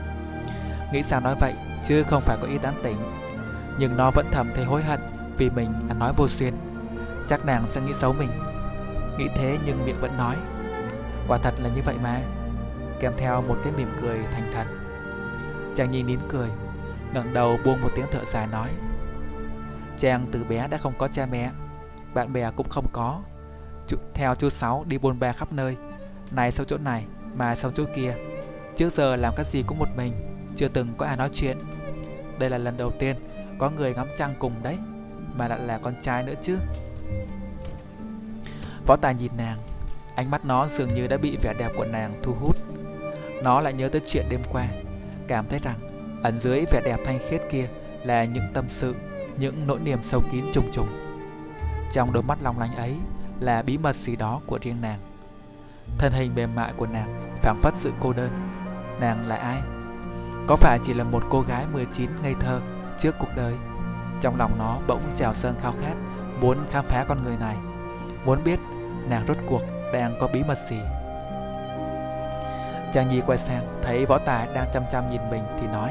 Nghĩ 0.94 1.04
sao 1.04 1.20
nói 1.20 1.36
vậy, 1.40 1.54
chứ 1.84 2.04
không 2.04 2.22
phải 2.22 2.38
có 2.42 2.48
ý 2.48 2.58
tán 2.58 2.74
tỉnh. 2.84 2.98
Nhưng 3.80 3.98
nó 3.98 4.12
vẫn 4.12 4.28
thầm 4.32 4.52
thấy 4.56 4.66
hối 4.66 4.84
hận 4.84 5.00
vì 5.38 5.50
mình 5.50 5.74
ăn 5.90 6.00
nói 6.00 6.14
vô 6.18 6.28
duyên. 6.28 6.54
Chắc 7.28 7.46
nàng 7.46 7.64
sẽ 7.68 7.82
nghĩ 7.82 7.94
xấu 7.94 8.14
mình. 8.14 8.30
Nghĩ 9.18 9.28
thế 9.36 9.58
nhưng 9.66 9.86
miệng 9.86 10.02
vẫn 10.02 10.18
nói. 10.18 10.36
Quả 11.28 11.38
thật 11.38 11.54
là 11.60 11.70
như 11.70 11.82
vậy 11.86 11.96
mà. 12.04 12.20
Kèm 13.00 13.14
theo 13.18 13.42
một 13.42 13.56
cái 13.64 13.74
mỉm 13.78 13.96
cười 14.02 14.20
thành 14.32 14.52
thật. 14.54 14.66
Chàng 15.76 15.92
nhìn 15.92 16.06
nín 16.06 16.20
cười, 16.30 16.50
ngẩng 17.14 17.34
đầu 17.34 17.60
buông 17.66 17.82
một 17.82 17.90
tiếng 17.96 18.06
thở 18.12 18.26
dài 18.26 18.48
nói. 18.48 18.70
Chàng 19.98 20.26
từ 20.32 20.44
bé 20.44 20.68
đã 20.68 20.78
không 20.78 20.94
có 20.98 21.08
cha 21.08 21.26
mẹ. 21.32 21.52
Bạn 22.14 22.34
bè 22.34 22.52
cũng 22.52 22.70
không 22.70 22.86
có. 22.92 23.22
Theo 24.14 24.36
chú 24.36 24.50
Sáu 24.50 24.86
đi 24.88 24.98
bôn 24.98 25.20
ba 25.20 25.32
khắp 25.32 25.54
nơi. 25.54 25.76
Này 26.32 26.52
sau 26.52 26.66
chỗ 26.66 26.78
này 26.78 27.06
Mà 27.36 27.56
sau 27.56 27.72
chỗ 27.76 27.84
kia. 27.96 28.16
Trước 28.76 28.94
giờ 28.94 29.16
làm 29.16 29.34
cái 29.36 29.46
gì 29.46 29.64
cũng 29.68 29.80
một 29.80 29.90
mình, 29.98 30.14
Chưa 30.56 30.68
từng 30.68 30.88
có 30.98 31.06
ai 31.06 31.18
nói 31.18 31.30
chuyện. 31.34 31.58
Đây 32.40 32.50
là 32.50 32.58
lần 32.58 32.78
đầu 32.78 32.92
tiên 33.00 33.16
Có 33.60 33.70
người 33.70 33.94
ngắm 33.94 34.08
trăng 34.18 34.34
cùng 34.40 34.54
đấy, 34.64 34.78
Mà 35.36 35.48
lại 35.48 35.60
là 35.60 35.78
con 35.78 35.94
trai 36.00 36.24
nữa 36.24 36.34
chứ. 36.42 36.58
Võ 38.88 38.96
Tài 38.96 39.16
nhìn 39.16 39.32
nàng, 39.38 39.58
Ánh 40.16 40.32
mắt 40.32 40.46
nó 40.46 40.68
dường 40.68 40.94
như 40.94 41.08
đã 41.08 41.18
bị 41.18 41.38
vẻ 41.44 41.54
đẹp 41.60 41.72
của 41.78 41.86
nàng 41.86 42.20
thu 42.24 42.34
hút. 42.34 42.56
Nó 43.44 43.62
lại 43.62 43.74
nhớ 43.74 43.90
tới 43.90 44.02
chuyện 44.06 44.26
đêm 44.30 44.42
qua, 44.52 44.68
Cảm 45.28 45.46
thấy 45.50 45.60
rằng 45.60 45.80
Ẩn 46.24 46.40
dưới 46.40 46.66
vẻ 46.72 46.82
đẹp 46.86 47.00
thanh 47.06 47.20
khiết 47.30 47.42
kia 47.52 47.68
Là 48.04 48.24
những 48.24 48.54
tâm 48.54 48.66
sự, 48.70 48.96
Những 49.40 49.68
nỗi 49.68 49.80
niềm 49.80 50.00
sâu 50.04 50.22
kín 50.32 50.46
trùng 50.54 50.72
trùng. 50.72 50.88
Trong 51.92 52.14
đôi 52.14 52.24
mắt 52.24 52.38
long 52.42 52.60
lanh 52.60 52.76
ấy 52.76 52.96
là 53.40 53.62
bí 53.62 53.78
mật 53.78 53.96
gì 53.96 54.16
đó 54.16 54.42
của 54.46 54.60
riêng 54.62 54.82
nàng. 54.82 55.00
Thân 55.98 56.14
hình 56.14 56.36
mềm 56.36 56.56
mại 56.56 56.74
của 56.78 56.88
nàng 56.88 57.38
phảng 57.42 57.60
phất 57.62 57.74
sự 57.76 57.94
cô 58.00 58.14
đơn. 58.14 58.32
Nàng 59.00 59.28
là 59.28 59.36
ai? 59.36 59.62
Có 60.48 60.56
phải 60.56 60.80
chỉ 60.84 60.94
là 60.94 61.04
một 61.04 61.24
cô 61.30 61.42
gái 61.42 61.66
19 61.74 62.10
ngây 62.24 62.34
thơ 62.40 62.62
trước 62.98 63.16
cuộc 63.20 63.30
đời? 63.36 63.54
Trong 64.22 64.36
lòng 64.38 64.52
nó 64.58 64.78
bỗng 64.88 65.02
trào 65.16 65.34
sơn 65.34 65.56
khao 65.62 65.74
khát, 65.82 65.94
Muốn 66.42 66.58
khám 66.70 66.86
phá 66.86 67.06
con 67.08 67.22
người 67.24 67.38
này. 67.38 67.56
Muốn 68.26 68.44
biết 68.44 68.60
nàng 69.10 69.26
rốt 69.28 69.38
cuộc 69.48 69.62
đang 69.94 70.18
có 70.20 70.28
bí 70.34 70.44
mật 70.44 70.58
gì. 70.70 70.80
Trang 72.94 73.08
Nhi 73.10 73.22
quay 73.26 73.38
sang, 73.38 73.68
thấy 73.84 74.06
võ 74.06 74.18
tài 74.18 74.48
đang 74.56 74.68
chăm 74.74 74.84
chăm 74.92 75.12
nhìn 75.12 75.22
mình 75.32 75.44
thì 75.60 75.68
nói, 75.68 75.90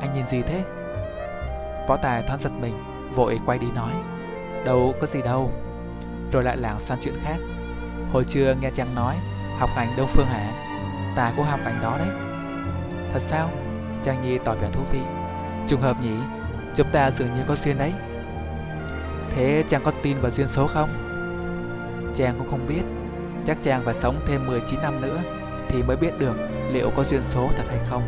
Anh 0.00 0.14
nhìn 0.14 0.26
gì 0.26 0.42
thế? 0.42 0.64
Võ 1.88 1.96
tài 1.96 2.22
thoáng 2.22 2.40
giật 2.40 2.52
mình, 2.60 2.74
Vội 3.14 3.38
quay 3.46 3.58
đi 3.58 3.66
nói, 3.74 3.92
Đâu 4.64 4.94
có 5.00 5.06
gì 5.06 5.22
đâu. 5.22 5.50
Rồi 6.32 6.42
lại 6.42 6.56
lảng 6.56 6.80
sang 6.80 6.98
chuyện 7.00 7.14
khác 7.22 7.36
Hồi 8.12 8.24
trưa 8.24 8.54
nghe 8.60 8.70
chàng 8.70 8.94
nói 8.94 9.16
Học 9.58 9.70
ngành 9.76 9.96
Đông 9.96 10.08
Phương 10.08 10.26
hả? 10.26 10.52
Ta 11.16 11.32
cũng 11.36 11.44
học 11.44 11.60
ngành 11.64 11.80
đó 11.82 11.98
đấy 11.98 12.08
Thật 13.12 13.22
sao? 13.22 13.50
Trang 14.02 14.22
Nhi 14.22 14.38
tỏ 14.44 14.54
vẻ 14.54 14.68
thú 14.72 14.80
vị 14.92 15.00
Trùng 15.66 15.80
hợp 15.80 15.96
nhỉ 16.02 16.16
Chúng 16.74 16.86
ta 16.92 17.10
dường 17.10 17.32
như 17.32 17.40
có 17.46 17.54
duyên 17.56 17.78
đấy 17.78 17.92
Thế 19.30 19.64
chàng 19.68 19.82
có 19.84 19.92
tin 20.02 20.20
vào 20.20 20.30
duyên 20.30 20.48
số 20.48 20.66
không? 20.66 20.88
chàng 22.14 22.34
cũng 22.38 22.48
không 22.50 22.66
biết 22.68 22.82
Chắc 23.46 23.58
chàng 23.62 23.82
phải 23.84 23.94
sống 23.94 24.16
thêm 24.26 24.46
19 24.46 24.80
năm 24.82 25.00
nữa 25.00 25.18
Thì 25.68 25.82
mới 25.82 25.96
biết 25.96 26.18
được 26.18 26.36
liệu 26.72 26.90
có 26.96 27.04
duyên 27.04 27.22
số 27.22 27.50
thật 27.56 27.64
hay 27.68 27.78
không 27.88 28.02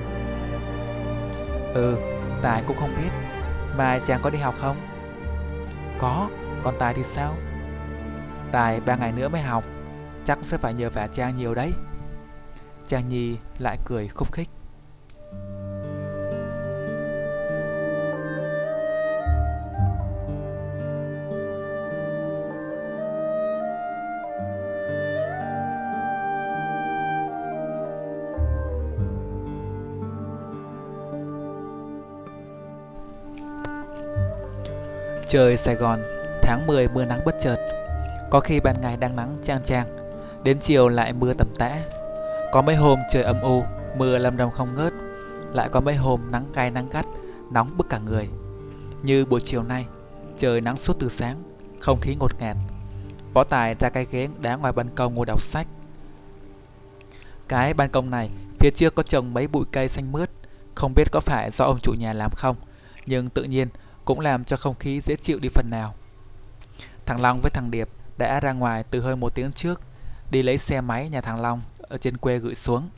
Ừ, 1.74 1.96
Tài 2.42 2.62
cũng 2.66 2.76
không 2.76 2.94
biết 2.96 3.10
Mai 3.76 4.00
chàng 4.04 4.20
có 4.22 4.30
đi 4.30 4.38
học 4.38 4.54
không? 4.58 4.76
Có, 5.98 6.28
còn 6.62 6.74
Tài 6.78 6.94
thì 6.94 7.02
sao? 7.02 7.34
Tài 8.52 8.80
ba 8.80 8.96
ngày 8.96 9.12
nữa 9.12 9.28
mới 9.28 9.40
học. 9.40 9.64
Chắc 10.24 10.38
sẽ 10.42 10.56
phải 10.56 10.74
nhờ 10.74 10.90
vả 10.90 11.06
Trang 11.12 11.34
nhiều 11.36 11.54
đấy. 11.54 11.72
Trang 12.86 13.08
Nhi 13.08 13.36
lại 13.58 13.78
cười 13.84 14.08
khúc 14.08 14.32
khích. 14.32 14.48
Trời 35.26 35.56
Sài 35.56 35.74
Gòn, 35.74 36.02
tháng 36.42 36.66
10 36.66 36.88
mưa 36.88 37.04
nắng 37.04 37.20
bất 37.24 37.34
chợt. 37.40 37.56
Có 38.30 38.40
khi 38.40 38.60
ban 38.60 38.80
ngày 38.80 38.96
đang 38.96 39.16
nắng 39.16 39.36
trang 39.42 39.60
trang, 39.64 39.86
đến 40.44 40.58
chiều 40.60 40.88
lại 40.88 41.12
mưa 41.12 41.32
tầm 41.32 41.48
tã. 41.58 41.82
Có 42.52 42.62
mấy 42.62 42.76
hôm 42.76 42.98
trời 43.10 43.22
âm 43.22 43.40
u, 43.40 43.62
mưa 43.96 44.18
lâm 44.18 44.36
đâm 44.36 44.50
không 44.50 44.74
ngớt, 44.74 44.92
lại 45.52 45.68
có 45.72 45.80
mấy 45.80 45.96
hôm 45.96 46.20
nắng 46.30 46.44
cay 46.54 46.70
nắng 46.70 46.88
gắt, 46.90 47.06
nóng 47.50 47.76
bức 47.76 47.88
cả 47.90 47.98
người. 47.98 48.28
Như 49.02 49.26
buổi 49.26 49.40
chiều 49.40 49.62
nay, 49.62 49.86
trời 50.38 50.60
nắng 50.60 50.76
suốt 50.76 50.96
từ 50.98 51.08
sáng, 51.08 51.42
không 51.80 52.00
khí 52.00 52.14
ngột 52.14 52.40
ngạt. 52.40 52.56
Võ 53.34 53.44
Tài 53.44 53.74
ra 53.74 53.88
cái 53.88 54.06
ghế 54.10 54.28
đá 54.40 54.56
ngoài 54.56 54.72
ban 54.72 54.88
công 54.94 55.14
ngồi 55.14 55.26
đọc 55.26 55.42
sách. 55.42 55.66
Cái 57.48 57.74
ban 57.74 57.90
công 57.90 58.10
này 58.10 58.30
phía 58.58 58.70
trước 58.74 58.94
có 58.94 59.02
trồng 59.02 59.34
mấy 59.34 59.48
bụi 59.48 59.64
cây 59.72 59.88
xanh 59.88 60.12
mướt, 60.12 60.30
không 60.74 60.92
biết 60.96 61.04
có 61.12 61.20
phải 61.20 61.50
do 61.50 61.64
ông 61.64 61.78
chủ 61.78 61.92
nhà 61.92 62.12
làm 62.12 62.30
không, 62.30 62.56
nhưng 63.06 63.28
tự 63.28 63.44
nhiên 63.44 63.68
cũng 64.04 64.20
làm 64.20 64.44
cho 64.44 64.56
không 64.56 64.74
khí 64.74 65.00
dễ 65.00 65.16
chịu 65.16 65.38
đi 65.38 65.48
phần 65.48 65.70
nào. 65.70 65.94
Thằng 67.06 67.20
Long 67.20 67.40
với 67.42 67.50
thằng 67.50 67.70
Điệp 67.70 67.88
đã 68.20 68.40
ra 68.40 68.52
ngoài 68.52 68.84
từ 68.90 69.00
hơn 69.00 69.20
một 69.20 69.34
tiếng 69.34 69.52
trước, 69.52 69.80
đi 70.30 70.42
lấy 70.42 70.58
xe 70.58 70.80
máy 70.80 71.08
nhà 71.08 71.20
thằng 71.20 71.40
Long 71.40 71.60
ở 71.80 71.98
trên 71.98 72.16
quê 72.16 72.38
gửi 72.38 72.54
xuống. 72.54 72.88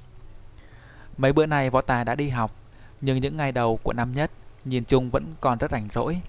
Mấy 1.16 1.32
bữa 1.32 1.46
nay 1.46 1.70
Võ 1.70 1.80
Tài 1.80 2.04
đã 2.04 2.14
đi 2.14 2.28
học, 2.28 2.54
nhưng 3.00 3.20
những 3.20 3.36
ngày 3.36 3.52
đầu 3.52 3.78
của 3.82 3.92
năm 3.92 4.14
nhất 4.14 4.30
nhìn 4.64 4.84
chung 4.84 5.10
vẫn 5.10 5.34
còn 5.40 5.58
rất 5.58 5.70
rảnh 5.70 5.88
rỗi. 5.94 6.20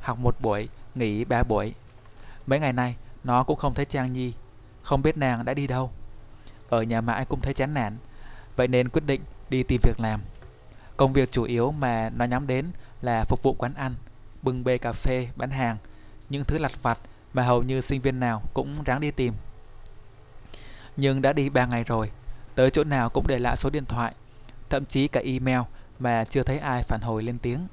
Học 0.00 0.18
một 0.18 0.40
buổi, 0.40 0.68
nghỉ 0.94 1.24
ba 1.24 1.42
buổi. 1.42 1.74
Mấy 2.46 2.60
ngày 2.60 2.72
nay 2.72 2.96
nó 3.24 3.44
cũng 3.44 3.58
không 3.58 3.74
thấy 3.74 3.84
Trang 3.84 4.12
Nhi, 4.12 4.32
không 4.82 5.02
biết 5.02 5.16
nàng 5.16 5.44
đã 5.44 5.54
đi 5.54 5.66
đâu. 5.66 5.90
Ở 6.68 6.82
nhà 6.82 7.00
mãi 7.00 7.24
cũng 7.24 7.40
thấy 7.40 7.54
chán 7.54 7.74
nản, 7.74 7.96
vậy 8.56 8.68
nên 8.68 8.88
quyết 8.88 9.02
định 9.06 9.20
đi 9.50 9.62
tìm 9.62 9.80
việc 9.82 10.00
làm. 10.00 10.20
Công 10.96 11.12
việc 11.12 11.30
chủ 11.30 11.42
yếu 11.42 11.72
mà 11.72 12.10
nó 12.16 12.24
nhắm 12.24 12.46
đến 12.46 12.66
là 13.02 13.24
phục 13.24 13.42
vụ 13.42 13.54
quán 13.58 13.74
ăn 13.74 13.94
bưng 14.42 14.64
bê 14.64 14.78
cà 14.78 14.92
phê, 14.92 15.28
bán 15.36 15.50
hàng, 15.50 15.76
những 16.28 16.44
thứ 16.44 16.58
lặt 16.58 16.82
vặt 16.82 16.98
mà 17.32 17.42
hầu 17.42 17.62
như 17.62 17.80
sinh 17.80 18.00
viên 18.00 18.20
nào 18.20 18.42
cũng 18.54 18.74
ráng 18.84 19.00
đi 19.00 19.10
tìm. 19.10 19.34
Nhưng 20.96 21.22
đã 21.22 21.32
đi 21.32 21.48
3 21.48 21.66
ngày 21.66 21.84
rồi, 21.84 22.10
tới 22.54 22.70
chỗ 22.70 22.84
nào 22.84 23.08
cũng 23.08 23.26
để 23.26 23.38
lại 23.38 23.56
số 23.56 23.70
điện 23.70 23.84
thoại, 23.84 24.14
thậm 24.70 24.84
chí 24.84 25.08
cả 25.08 25.20
email 25.24 25.60
mà 25.98 26.24
chưa 26.24 26.42
thấy 26.42 26.58
ai 26.58 26.82
phản 26.82 27.00
hồi 27.00 27.22
lên 27.22 27.38
tiếng. 27.38 27.68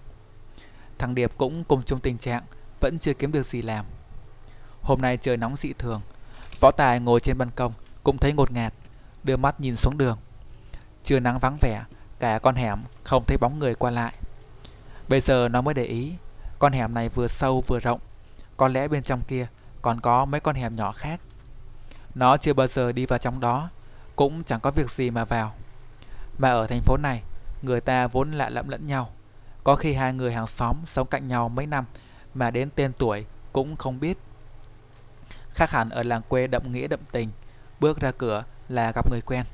Thằng 0.98 1.16
Điệp 1.16 1.32
cũng 1.38 1.64
cùng 1.64 1.84
chung 1.84 2.00
tình 2.00 2.18
trạng, 2.18 2.44
vẫn 2.80 3.00
chưa 3.00 3.14
kiếm 3.14 3.32
được 3.32 3.46
gì 3.46 3.62
làm. 3.62 3.86
Hôm 4.82 5.02
nay 5.02 5.18
trời 5.18 5.38
nóng 5.38 5.58
dị 5.58 5.74
thường, 5.74 6.02
Võ 6.60 6.72
Tài 6.72 7.00
ngồi 7.00 7.20
trên 7.20 7.38
ban 7.38 7.50
công 7.56 7.74
cũng 8.04 8.18
thấy 8.18 8.34
ngột 8.34 8.52
ngạt, 8.52 8.74
đưa 9.24 9.38
mắt 9.38 9.60
nhìn 9.60 9.76
xuống 9.76 9.98
đường. 9.98 10.18
Chưa 11.04 11.20
nắng 11.20 11.40
vắng 11.40 11.58
vẻ, 11.62 11.84
cả 12.20 12.40
con 12.40 12.56
hẻm 12.56 12.80
không 13.04 13.24
thấy 13.28 13.38
bóng 13.38 13.60
người 13.60 13.76
qua 13.76 13.92
lại. 13.92 14.14
Bây 15.08 15.20
giờ 15.20 15.48
nó 15.48 15.62
mới 15.62 15.74
để 15.74 15.84
ý, 15.84 16.14
con 16.60 16.74
hẻm 16.74 16.94
này 16.94 17.10
vừa 17.10 17.28
sâu 17.28 17.62
vừa 17.68 17.80
rộng 17.80 18.00
có 18.58 18.68
lẽ 18.68 18.88
bên 18.88 19.04
trong 19.04 19.22
kia 19.28 19.48
còn 19.82 20.02
có 20.02 20.26
mấy 20.26 20.40
con 20.40 20.56
hẻm 20.56 20.76
nhỏ 20.76 20.92
khác 20.92 21.20
Nó 22.16 22.38
chưa 22.38 22.54
bao 22.54 22.68
giờ 22.68 22.92
đi 22.92 23.06
vào 23.06 23.20
trong 23.20 23.40
đó 23.40 23.70
Cũng 24.16 24.44
chẳng 24.44 24.60
có 24.60 24.72
việc 24.72 24.92
gì 24.92 25.10
mà 25.10 25.26
vào 25.26 25.54
Mà 26.38 26.50
ở 26.50 26.68
thành 26.68 26.82
phố 26.82 26.98
này 26.98 27.22
Người 27.62 27.82
ta 27.82 28.08
vốn 28.08 28.32
lạ 28.32 28.50
lẫm 28.50 28.70
lẫn 28.70 28.88
nhau 28.88 29.10
Có 29.64 29.76
khi 29.76 29.94
hai 29.94 30.14
người 30.14 30.34
hàng 30.34 30.48
xóm 30.48 30.76
sống 30.86 31.08
cạnh 31.08 31.28
nhau 31.28 31.50
mấy 31.50 31.66
năm 31.66 31.86
mà 32.36 32.52
đến 32.52 32.70
tên 32.76 32.94
tuổi 32.94 33.26
cũng 33.54 33.76
không 33.76 34.00
biết. 34.00 34.18
Khác 35.50 35.72
hẳn 35.72 35.90
ở 35.90 36.04
làng 36.04 36.22
quê 36.30 36.48
đậm 36.48 36.72
nghĩa 36.72 36.88
đậm 36.88 37.00
tình, 37.12 37.30
bước 37.80 38.02
ra 38.02 38.12
cửa 38.12 38.44
là 38.70 38.92
gặp 38.92 39.12
người 39.12 39.22
quen. 39.22 39.46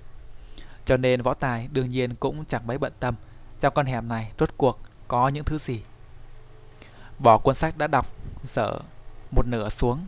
Cho 0.85 0.97
nên 0.97 1.21
võ 1.21 1.33
tài 1.33 1.67
đương 1.71 1.89
nhiên 1.89 2.15
cũng 2.15 2.45
chẳng 2.45 2.67
mấy 2.67 2.77
bận 2.77 2.93
tâm 2.99 3.15
trong 3.59 3.73
con 3.73 3.85
hẻm 3.85 4.07
này 4.07 4.31
rốt 4.39 4.49
cuộc 4.57 4.79
có 5.07 5.27
những 5.27 5.43
thứ 5.43 5.57
gì. 5.57 5.81
Bỏ 7.23 7.37
cuốn 7.37 7.55
sách 7.55 7.77
đã 7.77 7.87
đọc, 7.87 8.07
dở 8.43 8.79
một 9.31 9.47
nửa 9.47 9.69
xuống. 9.69 10.05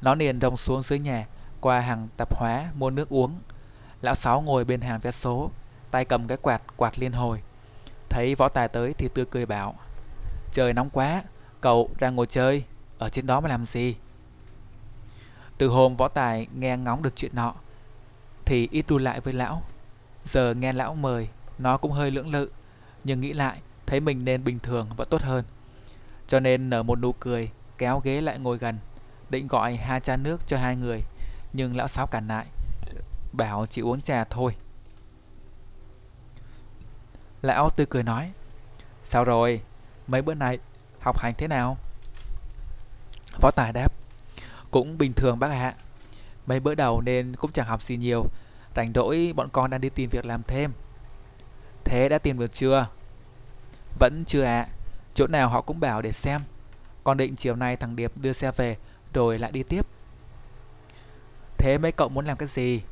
Nó 0.00 0.14
liền 0.14 0.40
rông 0.40 0.56
xuống 0.56 0.82
dưới 0.82 0.98
nhà 0.98 1.26
qua 1.60 1.80
hàng 1.80 2.08
tạp 2.16 2.34
hóa 2.34 2.70
mua 2.74 2.90
nước 2.90 3.08
uống. 3.08 3.38
Lão 4.02 4.14
Sáu 4.14 4.40
ngồi 4.40 4.64
bên 4.64 4.80
hàng 4.80 5.00
vé 5.00 5.10
số, 5.10 5.50
tay 5.90 6.04
cầm 6.04 6.26
cái 6.26 6.38
quạt 6.42 6.62
quạt 6.76 6.98
liên 6.98 7.12
hồi. 7.12 7.42
Thấy 8.08 8.34
võ 8.34 8.48
tài 8.48 8.68
tới 8.68 8.94
thì 8.98 9.08
tươi 9.14 9.24
cười 9.30 9.46
bảo 9.46 9.74
Trời 10.52 10.72
nóng 10.72 10.90
quá, 10.90 11.22
cậu 11.60 11.90
ra 11.98 12.10
ngồi 12.10 12.26
chơi, 12.26 12.64
ở 12.98 13.08
trên 13.08 13.26
đó 13.26 13.40
mà 13.40 13.48
làm 13.48 13.66
gì? 13.66 13.94
Từ 15.58 15.68
hôm 15.68 15.96
võ 15.96 16.08
tài 16.08 16.46
nghe 16.54 16.76
ngóng 16.76 17.02
được 17.02 17.16
chuyện 17.16 17.34
nọ 17.34 17.54
Thì 18.44 18.68
ít 18.70 18.84
đu 18.88 18.98
lại 18.98 19.20
với 19.20 19.32
lão 19.32 19.62
Giờ 20.24 20.54
nghe 20.54 20.72
lão 20.72 20.94
mời 20.94 21.28
Nó 21.58 21.76
cũng 21.76 21.92
hơi 21.92 22.10
lưỡng 22.10 22.30
lự 22.30 22.50
Nhưng 23.04 23.20
nghĩ 23.20 23.32
lại 23.32 23.58
thấy 23.86 24.00
mình 24.00 24.24
nên 24.24 24.44
bình 24.44 24.58
thường 24.58 24.88
vẫn 24.96 25.08
tốt 25.10 25.22
hơn 25.22 25.44
cho 26.26 26.40
nên 26.40 26.70
nở 26.70 26.82
một 26.82 26.98
nụ 26.98 27.12
cười, 27.12 27.50
Kéo 27.78 28.00
ghế 28.04 28.20
lại 28.20 28.38
ngồi 28.38 28.58
gần, 28.58 28.78
Định 29.30 29.48
gọi 29.48 29.76
hai 29.76 30.00
chai 30.00 30.16
nước 30.16 30.46
cho 30.46 30.58
hai 30.58 30.76
người. 30.76 31.02
Nhưng 31.52 31.76
lão 31.76 31.88
sáu 31.88 32.06
cản 32.06 32.28
lại, 32.28 32.46
Bảo 33.32 33.66
chỉ 33.66 33.82
uống 33.82 34.00
trà 34.00 34.24
thôi. 34.24 34.56
Lão 37.42 37.70
tươi 37.70 37.86
cười 37.90 38.02
nói, 38.02 38.32
Sao 39.04 39.24
rồi? 39.24 39.60
Mấy 40.06 40.22
bữa 40.22 40.34
nay 40.34 40.58
học 41.00 41.18
hành 41.18 41.34
thế 41.38 41.48
nào? 41.48 41.76
Võ 43.40 43.50
Tài 43.50 43.72
đáp, 43.72 43.92
Cũng 44.70 44.98
bình 44.98 45.12
thường 45.12 45.38
bác 45.38 45.50
ạ. 45.50 45.74
Mấy 46.46 46.60
bữa 46.60 46.74
đầu 46.74 47.00
nên 47.00 47.34
cũng 47.36 47.52
chẳng 47.52 47.66
học 47.66 47.82
gì 47.82 47.96
nhiều, 47.96 48.26
Rảnh 48.76 48.92
rỗi 48.94 49.32
bọn 49.36 49.48
con 49.52 49.70
đang 49.70 49.80
đi 49.80 49.88
tìm 49.88 50.10
việc 50.10 50.26
làm 50.26 50.42
thêm. 50.42 50.72
Thế 51.84 52.08
đã 52.08 52.18
tìm 52.18 52.38
được 52.38 52.52
chưa? 52.52 52.86
Vẫn 53.98 54.24
chưa 54.26 54.42
ạ. 54.42 54.68
Chỗ 55.14 55.26
nào 55.26 55.48
họ 55.48 55.60
cũng 55.60 55.80
bảo 55.80 56.02
để 56.02 56.12
xem. 56.12 56.40
Con 57.04 57.16
định 57.16 57.36
chiều 57.36 57.56
nay 57.56 57.76
thằng 57.76 57.96
Điệp 57.96 58.12
đưa 58.16 58.32
xe 58.32 58.50
về, 58.56 58.76
Rồi 59.14 59.38
lại 59.38 59.52
đi 59.52 59.62
tiếp. 59.62 59.86
Thế 61.58 61.78
mấy 61.78 61.92
cậu 61.92 62.08
muốn 62.08 62.26
làm 62.26 62.36
cái 62.36 62.48
gì? 62.48 62.82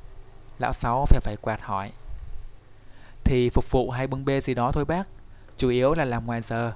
Lão 0.58 0.72
Sáu 0.72 1.06
phải 1.08 1.20
phải 1.20 1.36
quạt 1.36 1.60
hỏi. 1.62 1.90
Thì 3.24 3.50
phục 3.50 3.70
vụ 3.70 3.90
hay 3.90 4.06
bưng 4.06 4.24
bê 4.24 4.40
gì 4.40 4.54
đó 4.54 4.72
thôi, 4.72 4.84
bác. 4.84 5.08
Chủ 5.56 5.68
yếu 5.68 5.94
là 5.94 6.04
làm 6.04 6.26
ngoài 6.26 6.40
giờ. 6.42 6.72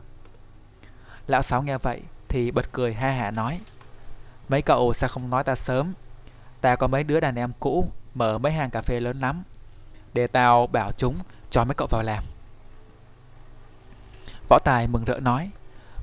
Lão 1.26 1.42
Sáu 1.42 1.62
nghe 1.62 1.78
vậy 1.78 2.02
Thì 2.28 2.50
bật 2.50 2.72
cười 2.72 2.94
ha 2.94 3.10
hả 3.10 3.30
nói. 3.30 3.60
Mấy 4.48 4.62
cậu 4.62 4.92
sao 4.92 5.08
không 5.08 5.30
nói 5.30 5.44
ta 5.44 5.54
sớm? 5.54 5.92
Ta 6.60 6.76
có 6.76 6.86
mấy 6.86 7.04
đứa 7.04 7.20
đàn 7.20 7.34
em 7.34 7.52
cũ, 7.60 7.90
Mở 8.14 8.38
mấy 8.38 8.52
hàng 8.52 8.70
cà 8.70 8.82
phê 8.82 9.00
lớn 9.00 9.20
lắm. 9.20 9.42
Để 10.14 10.26
tao 10.26 10.66
bảo 10.66 10.92
chúng, 10.92 11.16
cho 11.50 11.64
mấy 11.64 11.74
cậu 11.74 11.88
vào 11.90 12.02
làm. 12.02 12.24
Võ 14.48 14.58
Tài 14.64 14.88
mừng 14.88 15.04
rỡ 15.04 15.20
nói, 15.20 15.50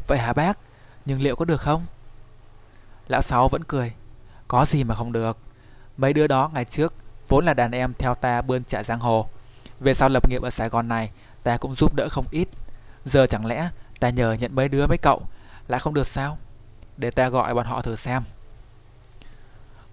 Vậy 0.07 0.17
hả 0.17 0.33
bác? 0.33 0.57
Nhưng 1.05 1.21
liệu 1.21 1.35
có 1.35 1.45
được 1.45 1.61
không? 1.61 1.85
Lão 3.07 3.21
Sáu 3.21 3.47
vẫn 3.47 3.63
cười, 3.63 3.93
Có 4.47 4.65
gì 4.65 4.83
mà 4.83 4.95
không 4.95 5.11
được. 5.11 5.37
Mấy 5.97 6.13
đứa 6.13 6.27
đó 6.27 6.51
ngày 6.53 6.65
trước 6.65 6.93
Vốn 7.27 7.45
là 7.45 7.53
đàn 7.53 7.71
em 7.71 7.93
theo 7.93 8.15
ta 8.15 8.41
bươn 8.41 8.63
trả 8.63 8.83
giang 8.83 8.99
hồ. 8.99 9.27
Về 9.79 9.93
sau 9.93 10.09
lập 10.09 10.29
nghiệp 10.29 10.41
ở 10.41 10.49
Sài 10.49 10.69
Gòn 10.69 10.87
này, 10.87 11.11
Ta 11.43 11.57
cũng 11.57 11.75
giúp 11.75 11.95
đỡ 11.95 12.09
không 12.09 12.25
ít. 12.31 12.47
Giờ 13.05 13.25
chẳng 13.27 13.45
lẽ 13.45 13.69
ta 13.99 14.09
nhờ 14.09 14.33
nhận 14.33 14.55
mấy 14.55 14.67
đứa 14.67 14.87
mấy 14.87 14.97
cậu, 14.97 15.21
Lại 15.67 15.79
không 15.79 15.93
được 15.93 16.07
sao? 16.07 16.37
Để 16.97 17.11
ta 17.11 17.29
gọi 17.29 17.53
bọn 17.53 17.65
họ 17.65 17.81
thử 17.81 17.95
xem. 17.95 18.23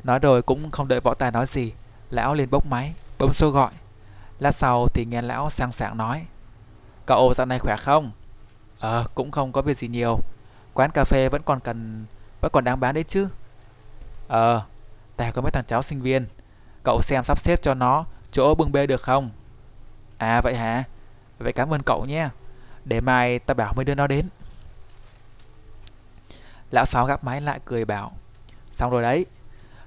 Nói 0.05 0.19
rồi 0.19 0.43
cũng 0.43 0.71
không 0.71 0.89
đợi 0.89 1.01
võ 1.01 1.15
tài 1.15 1.31
nói 1.31 1.47
gì, 1.47 1.73
Lão 2.11 2.35
liền 2.35 2.51
bốc 2.51 2.67
máy, 2.67 2.95
Bấm 3.19 3.33
số 3.33 3.51
gọi. 3.51 3.73
Lát 4.39 4.53
sau 4.53 4.89
thì 4.89 5.05
nghe 5.05 5.23
lão 5.23 5.51
sang 5.51 5.73
sảng 5.73 5.97
nói, 5.97 6.27
Cậu 7.07 7.35
dạo 7.35 7.47
này 7.47 7.59
khỏe 7.59 7.77
không? 7.77 8.11
Ờ 8.81 9.05
cũng 9.15 9.31
không 9.31 9.53
có 9.53 9.63
việc 9.63 9.79
gì 9.79 9.89
nhiều. 9.89 10.21
Quán 10.75 10.91
cà 10.91 11.05
phê 11.05 11.29
vẫn 11.29 11.43
còn 11.45 11.61
cần, 11.61 12.05
Vẫn 12.41 12.53
còn 12.53 12.65
đang 12.65 12.81
bán 12.81 12.95
đấy 12.95 13.05
chứ. 13.05 13.29
Ờ 14.29 14.63
Ta 15.17 15.31
có 15.31 15.43
mấy 15.43 15.51
thằng 15.51 15.65
cháu 15.67 15.83
sinh 15.83 16.03
viên. 16.03 16.27
Cậu 16.85 17.01
xem 17.03 17.25
sắp 17.25 17.39
xếp 17.39 17.63
cho 17.63 17.75
nó 17.75 18.05
Chỗ 18.33 18.55
bưng 18.55 18.73
bê 18.73 18.87
được 18.87 19.03
không? 19.03 19.31
À 20.19 20.41
vậy 20.41 20.57
hả? 20.57 20.85
Vậy 21.39 21.53
cảm 21.53 21.75
ơn 21.75 21.83
cậu 21.83 22.05
nhé. 22.05 22.29
Để 22.85 23.01
mai 23.01 23.39
ta 23.39 23.55
bảo 23.55 23.73
mấy 23.77 23.85
đứa 23.85 23.95
nó 23.95 24.07
đến. 24.07 24.29
Lão 26.71 26.85
Sáu 26.85 27.07
gắp 27.07 27.25
máy 27.25 27.41
lại 27.41 27.61
cười 27.65 27.85
bảo, 27.85 28.13
Xong 28.71 28.91
rồi 28.91 29.03
đấy, 29.03 29.27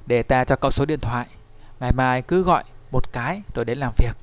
Để 0.06 0.24
ta 0.24 0.46
cho 0.46 0.56
cậu 0.56 0.72
số 0.72 0.86
điện 0.86 1.00
thoại. 1.00 1.28
Ngày 1.80 1.92
mai 1.92 2.22
cứ 2.22 2.44
gọi 2.44 2.64
một 2.92 3.14
cái 3.14 3.42
rồi 3.54 3.66
đến 3.66 3.78
làm 3.78 3.94
việc. 3.98 4.18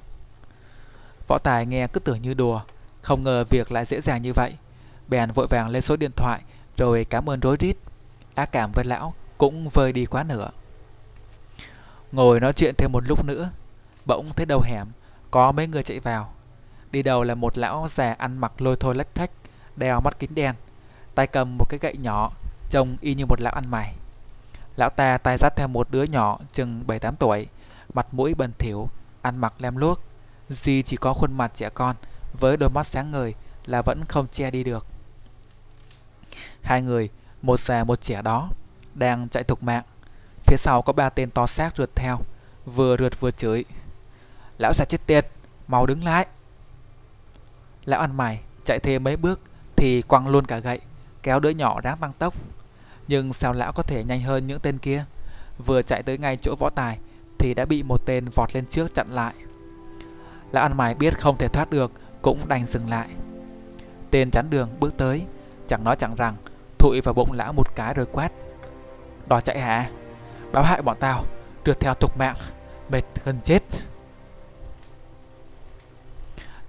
Võ 1.28 1.38
Tài 1.38 1.66
nghe 1.66 1.86
cứ 1.86 2.00
tưởng 2.00 2.22
như 2.22 2.34
đùa. 2.34 2.60
Không 3.08 3.22
ngờ 3.22 3.44
việc 3.44 3.72
lại 3.72 3.84
dễ 3.84 4.00
dàng 4.00 4.22
như 4.22 4.32
vậy. 4.32 4.52
Bèn 5.08 5.30
vội 5.30 5.46
vàng 5.50 5.68
lên 5.68 5.82
số 5.82 5.96
điện 5.96 6.10
thoại, 6.16 6.40
Rồi 6.76 7.06
cảm 7.10 7.30
ơn 7.30 7.40
rối 7.40 7.56
rít. 7.56 7.76
Ác 8.34 8.52
cảm 8.52 8.72
với 8.72 8.84
lão 8.84 9.14
cũng 9.38 9.68
vơi 9.68 9.92
đi 9.92 10.06
quá 10.06 10.22
nửa. 10.24 10.50
Ngồi 12.12 12.40
nói 12.40 12.52
chuyện 12.52 12.74
thêm 12.78 12.92
một 12.92 13.08
lúc 13.08 13.24
nữa, 13.24 13.50
Bỗng 14.06 14.30
thấy 14.36 14.46
đầu 14.46 14.60
hẻm, 14.64 14.86
Có 15.30 15.52
mấy 15.52 15.66
người 15.66 15.82
chạy 15.82 16.00
vào. 16.00 16.32
Đi 16.90 17.02
đầu 17.02 17.24
là 17.24 17.34
một 17.34 17.58
lão 17.58 17.86
già 17.90 18.12
ăn 18.12 18.38
mặc 18.38 18.60
lôi 18.60 18.76
thôi 18.76 18.94
lách 18.94 19.14
thách, 19.14 19.30
Đeo 19.76 20.00
mắt 20.00 20.18
kính 20.18 20.34
đen, 20.34 20.54
Tay 21.14 21.26
cầm 21.26 21.56
một 21.58 21.68
cái 21.68 21.78
gậy 21.82 21.96
nhỏ, 21.96 22.30
Trông 22.70 22.96
y 23.00 23.14
như 23.14 23.26
một 23.26 23.40
lão 23.40 23.52
ăn 23.52 23.64
mày. 23.70 23.94
Lão 24.76 24.90
ta 24.90 25.18
tay 25.18 25.36
dắt 25.38 25.56
theo 25.56 25.68
một 25.68 25.88
đứa 25.90 26.02
nhỏ 26.02 26.38
chừng 26.52 26.84
7-8 26.86 27.14
tuổi, 27.18 27.46
Mặt 27.94 28.06
mũi 28.12 28.34
bần 28.34 28.52
thiểu 28.58 28.88
Ăn 29.22 29.36
mặc 29.36 29.54
lem 29.58 29.76
luốc. 29.76 30.02
Duy 30.48 30.82
chỉ 30.82 30.96
có 30.96 31.14
khuôn 31.14 31.32
mặt 31.32 31.50
trẻ 31.54 31.68
con 31.74 31.96
với 32.32 32.56
đôi 32.56 32.70
mắt 32.70 32.86
sáng 32.86 33.10
ngời 33.10 33.34
Là 33.66 33.82
vẫn 33.82 34.04
không 34.08 34.26
che 34.28 34.50
đi 34.50 34.64
được. 34.64 34.86
Hai 36.62 36.82
người, 36.82 37.08
Một 37.42 37.60
già 37.60 37.84
một 37.84 38.00
trẻ 38.00 38.22
đó, 38.22 38.50
Đang 38.94 39.28
chạy 39.28 39.44
thục 39.44 39.62
mạng. 39.62 39.84
Phía 40.46 40.56
sau 40.56 40.82
có 40.82 40.92
ba 40.92 41.08
tên 41.08 41.30
to 41.30 41.46
xác 41.46 41.76
rượt 41.76 41.90
theo, 41.94 42.18
Vừa 42.66 42.96
rượt 42.96 43.20
vừa 43.20 43.30
chửi. 43.30 43.64
Lão 44.58 44.72
già 44.72 44.84
chết 44.84 45.06
tiệt, 45.06 45.28
Mau 45.68 45.86
đứng 45.86 46.04
lại. 46.04 46.26
Lão 47.84 48.00
ăn 48.00 48.16
mày, 48.16 48.40
chạy 48.64 48.78
thêm 48.78 49.04
mấy 49.04 49.16
bước 49.16 49.40
Thì 49.76 50.02
quăng 50.02 50.28
luôn 50.28 50.44
cả 50.44 50.58
gậy, 50.58 50.80
Kéo 51.22 51.40
đứa 51.40 51.50
nhỏ 51.50 51.80
ráng 51.80 51.98
tăng 51.98 52.12
tốc. 52.12 52.34
Nhưng 53.08 53.32
sao 53.32 53.52
lão 53.52 53.72
có 53.72 53.82
thể 53.82 54.04
nhanh 54.04 54.20
hơn 54.20 54.46
những 54.46 54.60
tên 54.60 54.78
kia? 54.78 55.04
Vừa 55.66 55.82
chạy 55.82 56.02
tới 56.02 56.18
ngay 56.18 56.36
chỗ 56.36 56.54
võ 56.58 56.70
tài 56.70 56.98
Thì 57.38 57.54
đã 57.54 57.64
bị 57.64 57.82
một 57.82 58.06
tên 58.06 58.28
vọt 58.34 58.54
lên 58.54 58.66
trước 58.66 58.94
chặn 58.94 59.08
lại. 59.10 59.34
Lão 60.52 60.64
ăn 60.64 60.76
mày 60.76 60.94
biết 60.94 61.18
không 61.18 61.36
thể 61.36 61.48
thoát 61.48 61.70
được 61.70 61.92
cũng 62.28 62.48
đành 62.48 62.66
dừng 62.66 62.90
lại. 62.90 63.08
Tên 64.10 64.30
chắn 64.30 64.46
đường 64.50 64.68
bước 64.80 64.96
tới, 64.96 65.22
Chẳng 65.68 65.84
nói 65.84 65.96
chẳng 65.96 66.14
rằng, 66.14 66.34
Thụi 66.78 67.00
vào 67.04 67.14
bụng 67.14 67.32
lão 67.32 67.52
một 67.52 67.74
cái 67.74 67.94
rồi 67.94 68.06
quát. 68.12 68.32
Đò 69.26 69.40
chạy 69.40 69.58
hả? 69.60 69.90
Báo 70.52 70.64
hại 70.64 70.82
bọn 70.82 70.96
tao, 71.00 71.24
Trượt 71.64 71.80
theo 71.80 71.94
tục 71.94 72.18
mạng, 72.18 72.36
Mệt 72.88 73.02
gần 73.24 73.40
chết. 73.42 73.62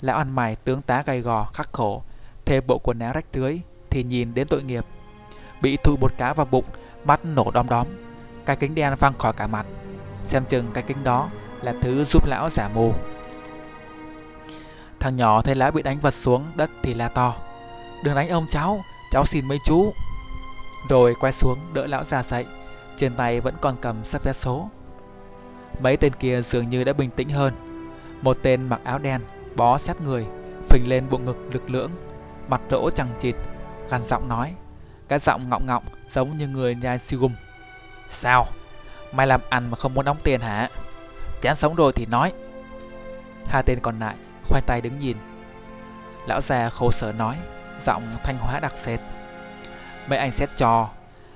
Lão 0.01 0.17
ăn 0.17 0.35
mày 0.35 0.55
tướng 0.55 0.81
tá 0.81 1.03
gầy 1.05 1.21
gò, 1.21 1.49
khắc 1.53 1.73
khổ 1.73 2.01
Thêm 2.45 2.63
bộ 2.67 2.77
quần 2.83 2.99
áo 2.99 3.13
rách 3.13 3.25
rưới 3.33 3.59
Thì 3.89 4.03
nhìn 4.03 4.33
đến 4.33 4.47
tội 4.47 4.63
nghiệp. 4.63 4.85
Bị 5.61 5.77
thụi 5.77 5.97
một 5.97 6.11
cá 6.17 6.33
vào 6.33 6.47
bụng, 6.51 6.65
Mắt 7.03 7.25
nổ 7.25 7.51
đom 7.51 7.69
đóm. 7.69 7.87
Cái 8.45 8.55
kính 8.55 8.75
đen 8.75 8.95
văng 8.99 9.17
khỏi 9.17 9.33
cả 9.33 9.47
mặt. 9.47 9.65
Xem 10.23 10.45
chừng 10.45 10.71
cái 10.73 10.83
kính 10.83 11.03
đó 11.03 11.29
là 11.61 11.73
thứ 11.81 12.03
giúp 12.03 12.27
lão 12.27 12.49
giả 12.49 12.69
mù. 12.69 12.93
Thằng 14.99 15.15
nhỏ 15.15 15.41
thấy 15.41 15.55
lá 15.55 15.71
bị 15.71 15.81
đánh 15.81 15.99
vật 15.99 16.13
xuống 16.13 16.45
đất 16.55 16.69
thì 16.83 16.93
la 16.93 17.07
to. 17.07 17.35
Đừng 18.03 18.15
đánh 18.15 18.29
ông 18.29 18.45
cháu 18.49 18.81
Cháu 19.11 19.25
xin 19.25 19.47
mấy 19.47 19.59
chú. 19.65 19.93
Rồi 20.89 21.15
quay 21.19 21.33
xuống 21.33 21.59
đỡ 21.73 21.87
lão 21.87 22.03
già 22.03 22.23
dậy, 22.23 22.45
Trên 22.97 23.15
tay 23.15 23.41
vẫn 23.41 23.55
còn 23.61 23.75
cầm 23.81 24.05
sắp 24.05 24.23
vé 24.23 24.33
số. 24.33 24.69
Mấy 25.79 25.97
tên 25.97 26.13
kia 26.13 26.41
dường 26.41 26.69
như 26.69 26.83
đã 26.83 26.93
bình 26.93 27.09
tĩnh 27.09 27.29
hơn. 27.29 27.53
Một 28.21 28.37
tên 28.41 28.69
mặc 28.69 28.81
áo 28.83 28.99
đen, 28.99 29.21
Bó 29.55 29.77
sát 29.77 30.01
người, 30.01 30.25
Phình 30.69 30.83
lên 30.87 31.09
bộ 31.09 31.17
ngực 31.17 31.37
lực 31.53 31.69
lưỡng, 31.69 31.91
Mặt 32.47 32.61
rỗ 32.71 32.89
chẳng 32.89 33.09
chịt, 33.19 33.35
Gằn 33.89 34.03
giọng 34.03 34.27
nói. 34.27 34.53
Cái 35.07 35.19
giọng 35.19 35.49
ngọng 35.49 35.65
ngọng 35.65 35.83
giống 36.09 36.37
như 36.37 36.47
người 36.47 36.75
nhai 36.75 36.99
siêu 36.99 37.19
gum 37.19 37.33
Sao? 38.09 38.47
Mày 39.11 39.27
làm 39.27 39.41
ăn 39.49 39.71
mà 39.71 39.75
không 39.75 39.93
muốn 39.93 40.05
đóng 40.05 40.17
tiền 40.23 40.41
hả? 40.41 40.69
Chán 41.41 41.55
sống 41.55 41.75
rồi 41.75 41.93
thì 41.93 42.05
nói. 42.05 42.33
Hai 43.45 43.63
tên 43.63 43.79
còn 43.79 43.99
lại 43.99 44.15
khoanh 44.49 44.63
tay 44.67 44.81
đứng 44.81 44.97
nhìn. 44.97 45.17
Lão 46.27 46.41
già 46.41 46.69
khổ 46.69 46.91
sở 46.91 47.11
nói, 47.11 47.35
Giọng 47.81 48.03
thanh 48.23 48.37
hóa 48.39 48.59
đặc 48.59 48.73
sệt. 48.75 48.99
Mấy 50.07 50.19
anh 50.19 50.31
xét 50.31 50.49
cho, 50.57 50.89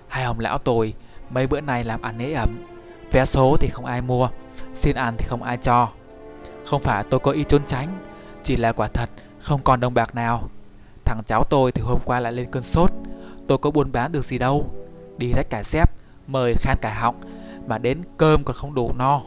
Hai 0.08 0.24
ông 0.24 0.40
lão 0.40 0.58
tôi 0.58 0.94
Mấy 1.30 1.48
bữa 1.48 1.62
nay 1.62 1.84
làm 1.84 2.02
ăn 2.02 2.20
ế 2.20 2.34
ẩm. 2.34 2.66
Vé 3.12 3.26
số 3.26 3.58
thì 3.60 3.70
không 3.70 3.86
ai 3.86 4.02
mua, 4.02 4.30
Xin 4.74 4.96
ăn 4.96 5.16
thì 5.18 5.26
không 5.28 5.44
ai 5.44 5.58
cho. 5.58 5.90
Không 6.66 6.82
phải 6.82 7.04
tôi 7.10 7.20
có 7.20 7.32
ý 7.32 7.44
trốn 7.44 7.62
tránh, 7.68 7.88
Chỉ 8.44 8.56
là 8.56 8.72
quả 8.72 8.88
thật 8.88 9.10
không 9.40 9.62
còn 9.64 9.80
đồng 9.80 9.94
bạc 9.94 10.16
nào. 10.16 10.50
Thằng 11.06 11.22
cháu 11.26 11.44
tôi 11.44 11.72
thì 11.72 11.82
hôm 11.82 12.00
qua 12.06 12.20
lại 12.20 12.32
lên 12.32 12.52
cơn 12.52 12.64
sốt, 12.64 12.92
Tôi 13.48 13.58
có 13.58 13.72
buôn 13.72 13.92
bán 13.92 14.12
được 14.12 14.26
gì 14.26 14.38
đâu. 14.38 14.70
Đi 15.18 15.34
rách 15.36 15.50
cả 15.50 15.64
dép 15.66 15.90
Mời 16.28 16.54
khan 16.58 16.78
cả 16.82 16.94
họng, 16.94 17.22
Mà 17.68 17.78
đến 17.78 18.02
cơm 18.18 18.44
còn 18.44 18.56
không 18.56 18.74
đủ 18.74 18.94
no. 18.98 19.22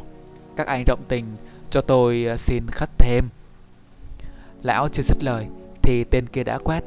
Các 0.56 0.66
anh 0.66 0.84
rộng 0.86 1.00
tình, 1.08 1.24
cho 1.70 1.80
tôi 1.80 2.24
ờ, 2.28 2.36
xin 2.36 2.66
khất 2.70 2.90
thêm. 2.98 3.28
Lão 4.62 4.88
chưa 4.88 5.02
dứt 5.02 5.24
lời, 5.24 5.46
Thì 5.82 6.04
tên 6.04 6.26
kia 6.26 6.44
đã 6.44 6.58
quét. 6.58 6.84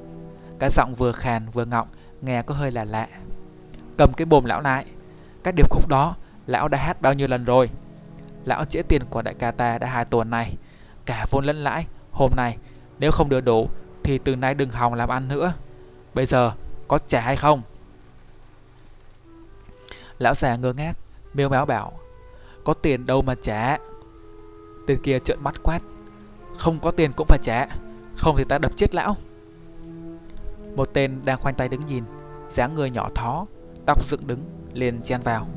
Cái 0.60 0.70
giọng 0.70 0.96
vừa 0.96 1.12
khàn 1.12 1.50
vừa 1.50 1.66
ngọng, 1.66 1.88
Nghe 2.22 2.42
có 2.42 2.56
hơi 2.56 2.72
là 2.72 2.84
lạ. 2.84 3.08
Cầm 3.98 4.14
cái 4.14 4.26
bồm 4.26 4.46
lão 4.46 4.62
lại. 4.62 4.86
Các 5.44 5.56
điệp 5.56 5.70
khúc 5.70 5.88
đó, 5.88 6.16
Lão 6.48 6.68
đã 6.68 6.78
hát 6.78 7.02
bao 7.02 7.14
nhiêu 7.14 7.28
lần 7.28 7.46
rồi? 7.46 7.70
Lão 8.46 8.66
trễ 8.66 8.82
tiền 8.82 9.02
của 9.10 9.22
đại 9.22 9.34
ca 9.34 9.52
ta 9.52 9.78
đã 9.78 9.88
hai 9.88 10.06
tuần 10.06 10.30
này. 10.30 10.56
Cả 11.06 11.26
vốn 11.32 11.46
lẫn 11.46 11.64
lãi, 11.64 11.86
Hôm 12.12 12.32
nay, 12.36 12.58
nếu 13.00 13.12
không 13.12 13.30
đưa 13.30 13.42
đủ, 13.42 13.70
Thì 14.04 14.18
từ 14.18 14.36
nay 14.36 14.54
đừng 14.54 14.70
hòng 14.70 14.94
làm 14.94 15.10
ăn 15.10 15.28
nữa. 15.28 15.54
Bây 16.14 16.26
giờ, 16.26 16.52
có 16.88 16.98
trả 17.08 17.22
hay 17.22 17.36
không? 17.36 17.62
Lão 20.18 20.34
già 20.36 20.56
ngơ 20.56 20.74
ngác 20.74 20.98
Miêu 21.34 21.50
máu 21.50 21.66
bảo, 21.66 21.94
Có 22.64 22.74
tiền 22.74 23.06
đâu 23.06 23.22
mà 23.22 23.36
trả. 23.42 23.78
Tên 24.88 25.02
kia 25.04 25.20
trợn 25.20 25.44
mắt 25.44 25.56
quát 25.64 25.80
không 26.60 26.80
có 26.80 26.92
tiền 26.92 27.12
cũng 27.16 27.28
phải 27.28 27.40
trả 27.42 27.68
Không 28.16 28.36
thì 28.38 28.44
ta 28.44 28.58
đập 28.58 28.72
chết 28.76 28.96
lão. 28.96 29.16
Một 30.76 30.90
tên 30.94 31.22
đang 31.26 31.40
khoanh 31.40 31.56
tay 31.56 31.70
đứng 31.70 31.86
nhìn, 31.86 32.04
dáng 32.50 32.76
người 32.76 32.92
nhỏ 32.92 33.10
thó, 33.16 33.46
Tóc 33.86 34.06
dựng 34.08 34.28
đứng, 34.28 34.40
liền 34.74 35.02
chen 35.02 35.22
vào. 35.22 35.48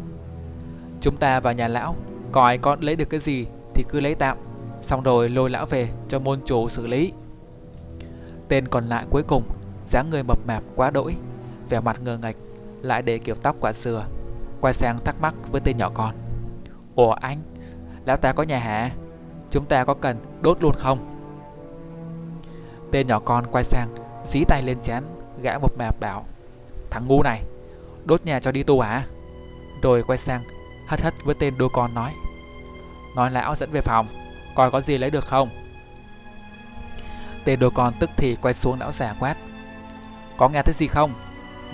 Chúng 1.01 1.17
ta 1.17 1.41
vào 1.41 1.53
nhà 1.53 1.69
lão 1.69 1.97
Coi 2.33 2.59
có 2.59 2.77
lấy 2.81 2.97
được 2.97 3.11
cái 3.11 3.21
gì 3.21 3.47
thì 3.75 3.85
cứ 3.89 4.01
lấy 4.01 4.15
tạm, 4.15 4.39
Xong 4.83 5.03
rồi 5.03 5.29
lôi 5.29 5.51
lão 5.51 5.67
về 5.67 5.89
cho 6.09 6.19
môn 6.19 6.41
chủ 6.45 6.69
xử 6.69 6.87
lý. 6.87 7.13
Tên 8.49 8.69
còn 8.69 8.85
lại 8.85 9.07
cuối 9.11 9.23
cùng, 9.23 9.43
dáng 9.89 10.11
người 10.11 10.23
mập 10.23 10.39
mạp 10.47 10.63
quá 10.77 10.91
đỗi, 10.91 11.15
Vẻ 11.69 11.81
mặt 11.81 12.01
ngơ 12.05 12.19
ngạch, 12.19 12.37
Lại 12.83 13.03
để 13.03 13.19
kiểu 13.19 13.35
tóc 13.35 13.57
quả 13.61 13.73
dừa 13.73 14.07
Quay 14.61 14.73
sang 14.73 14.99
thắc 15.05 15.21
mắc 15.21 15.35
với 15.51 15.61
tên 15.61 15.77
nhỏ 15.77 15.91
con. 15.95 16.15
Ủa 16.95 17.13
anh, 17.13 17.39
Lão 18.05 18.17
ta 18.17 18.33
có 18.33 18.43
nhà 18.43 18.59
hả? 18.59 18.91
Chúng 19.53 19.65
ta 19.65 19.85
có 19.85 19.95
cần 19.95 20.17
đốt 20.41 20.63
luôn 20.63 20.75
không? 20.75 20.99
Tên 22.93 23.07
nhỏ 23.07 23.19
con 23.19 23.47
quay 23.53 23.65
sang, 23.65 23.95
Dí 24.31 24.45
tay 24.45 24.63
lên 24.63 24.79
chán, 24.83 25.05
Gã 25.43 25.59
mập 25.59 25.79
mạp 25.79 26.01
bảo, 26.01 26.25
Thằng 26.91 27.07
ngu 27.07 27.23
này, 27.23 27.43
Đốt 28.05 28.25
nhà 28.25 28.41
cho 28.41 28.53
đi 28.53 28.63
tu 28.63 28.81
hả? 28.81 29.03
Rồi 29.83 30.03
quay 30.03 30.19
sang, 30.19 30.43
hất 30.87 31.01
hất 31.01 31.15
với 31.25 31.35
tên 31.35 31.59
đô 31.59 31.69
con 31.69 31.95
nói 31.95 32.13
Nói 33.17 33.31
lão 33.31 33.55
dẫn 33.55 33.71
về 33.73 33.81
phòng, 33.81 34.07
Coi 34.55 34.71
có 34.71 34.81
gì 34.81 34.99
lấy 34.99 35.11
được 35.11 35.25
không? 35.25 35.49
Tên 37.45 37.59
đôi 37.59 37.71
con 37.71 37.95
tức 38.01 38.11
thì 38.17 38.37
quay 38.37 38.55
xuống 38.55 38.81
lão 38.81 38.93
già 38.93 39.15
quát, 39.21 39.37
Có 40.37 40.49
nghe 40.49 40.63
thấy 40.63 40.75
gì 40.75 40.87
không? 40.87 41.13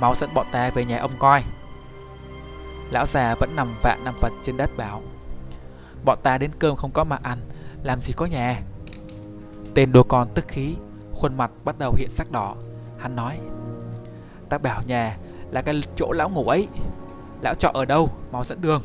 Mau 0.01 0.15
dẫn 0.15 0.31
bọn 0.35 0.47
ta 0.53 0.71
về 0.71 0.85
nhà 0.85 0.99
ông 0.99 1.11
coi. 1.19 1.43
Lão 2.91 3.07
già 3.07 3.35
vẫn 3.35 3.57
nằm 3.57 3.75
vạn 3.83 4.05
nằm 4.05 4.15
vật 4.21 4.33
trên 4.43 4.57
đất 4.57 4.77
bảo, 4.77 5.03
Bọn 6.05 6.19
ta 6.23 6.39
đến 6.39 6.51
cơm 6.59 6.77
không 6.77 6.91
có 6.91 7.05
mà 7.05 7.19
ăn 7.23 7.39
làm 7.83 8.01
gì 8.01 8.13
có 8.13 8.27
nhà? 8.27 8.63
Tên 9.75 9.93
đồ 9.93 10.03
con 10.03 10.29
tức 10.35 10.49
khí, 10.49 10.75
Khuôn 11.13 11.37
mặt 11.37 11.51
bắt 11.65 11.79
đầu 11.79 11.95
hiện 11.99 12.11
sắc 12.11 12.31
đỏ. 12.31 12.55
Hắn 12.99 13.17
nói, 13.17 13.39
Ta 14.49 14.59
bảo 14.59 14.83
nhà 14.87 15.17
là 15.51 15.63
cái 15.63 15.81
chỗ 15.97 16.13
lão 16.13 16.31
ngủ 16.31 16.45
ấy. 16.45 16.69
Lão 17.43 17.55
trọ 17.55 17.71
ở 17.75 17.85
đâu? 17.85 18.09
Mau 18.33 18.45
dẫn 18.45 18.61
đường. 18.61 18.83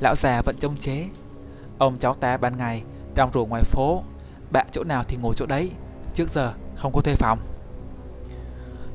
Lão 0.00 0.14
già 0.16 0.42
vẫn 0.42 0.56
trông 0.60 0.76
chế. 0.76 1.06
Ông 1.78 1.98
cháu 1.98 2.14
ta 2.14 2.36
ban 2.36 2.56
ngày 2.56 2.82
Trong 3.14 3.30
rủ 3.32 3.46
ngoài 3.46 3.62
phố. 3.62 4.02
Bạ 4.50 4.64
chỗ 4.72 4.84
nào 4.84 5.04
thì 5.08 5.16
ngồi 5.16 5.34
chỗ 5.34 5.46
đấy. 5.46 5.70
Trước 6.14 6.28
giờ 6.28 6.52
không 6.76 6.92
có 6.92 7.00
thuê 7.00 7.14
phòng. 7.14 7.38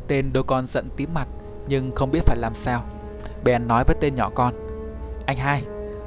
Tên 0.08 0.34
đôi 0.34 0.44
con 0.44 0.68
giận 0.68 0.90
tím 0.98 1.14
mặt 1.14 1.28
Nhưng 1.68 1.92
không 1.96 2.12
biết 2.12 2.22
phải 2.26 2.38
làm 2.38 2.56
sao. 2.56 2.84
Bèn 3.44 3.68
nói 3.68 3.84
với 3.88 3.96
tên 4.02 4.16
nhỏ 4.16 4.30
con, 4.36 4.54
Anh 5.26 5.38
hai, 5.38 5.64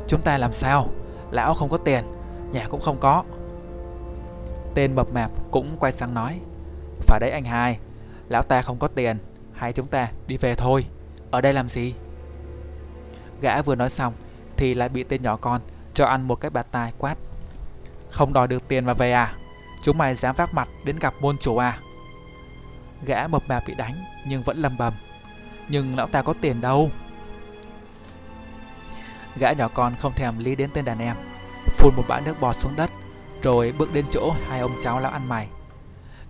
Chúng 0.06 0.22
ta 0.22 0.38
làm 0.38 0.52
sao? 0.52 0.88
Lão 1.30 1.54
không 1.54 1.68
có 1.68 1.76
tiền, 1.76 2.04
Nhà 2.52 2.66
cũng 2.68 2.80
không 2.80 2.96
có. 3.00 3.24
Tên 4.74 4.94
mập 4.94 5.12
mạp 5.12 5.30
cũng 5.50 5.76
quay 5.80 5.92
sang 5.92 6.14
nói, 6.14 6.40
Phải 7.00 7.20
đấy 7.20 7.30
anh 7.30 7.44
hai, 7.44 7.78
Lão 8.28 8.42
ta 8.42 8.62
không 8.62 8.78
có 8.78 8.88
tiền, 8.88 9.16
hai 9.54 9.72
chúng 9.72 9.86
ta 9.86 10.08
đi 10.26 10.36
về 10.36 10.54
thôi. 10.54 10.84
Ở 11.30 11.40
đây 11.40 11.52
làm 11.52 11.68
gì? 11.68 11.94
Gã 13.40 13.62
vừa 13.62 13.74
nói 13.74 13.90
xong 13.90 14.12
Thì 14.56 14.74
lại 14.74 14.88
bị 14.88 15.02
tên 15.02 15.22
nhỏ 15.22 15.36
con 15.36 15.60
Cho 15.94 16.06
ăn 16.06 16.28
một 16.28 16.40
cái 16.40 16.50
bạt 16.50 16.66
tai 16.72 16.92
quát, 16.98 17.14
Không 18.10 18.32
đòi 18.32 18.48
được 18.48 18.68
tiền 18.68 18.84
mà 18.84 18.92
về 18.92 19.12
à? 19.12 19.34
Chúng 19.82 19.98
mày 19.98 20.14
dám 20.14 20.34
vác 20.34 20.54
mặt 20.54 20.68
đến 20.84 20.98
gặp 20.98 21.14
môn 21.20 21.38
chủ 21.38 21.56
à? 21.56 21.78
Gã 23.06 23.26
mập 23.28 23.48
mạp 23.48 23.66
bị 23.66 23.74
đánh 23.74 24.04
Nhưng 24.26 24.42
vẫn 24.42 24.56
lầm 24.56 24.78
bầm, 24.78 24.94
Nhưng 25.68 25.96
lão 25.96 26.06
ta 26.06 26.22
có 26.22 26.34
tiền 26.40 26.60
đâu? 26.60 26.90
Gã 29.40 29.52
nhỏ 29.52 29.68
con 29.74 29.94
không 30.00 30.12
thèm 30.12 30.38
lý 30.38 30.54
đến 30.54 30.70
tên 30.74 30.84
đàn 30.84 30.98
em. 30.98 31.16
Phun 31.66 31.96
một 31.96 32.02
bãi 32.08 32.22
nước 32.22 32.40
bọt 32.40 32.56
xuống 32.56 32.76
đất, 32.76 32.90
Rồi 33.42 33.72
bước 33.78 33.92
đến 33.92 34.04
chỗ 34.10 34.34
hai 34.48 34.60
ông 34.60 34.72
cháu 34.82 35.00
lão 35.00 35.12
ăn 35.12 35.28
mày. 35.28 35.48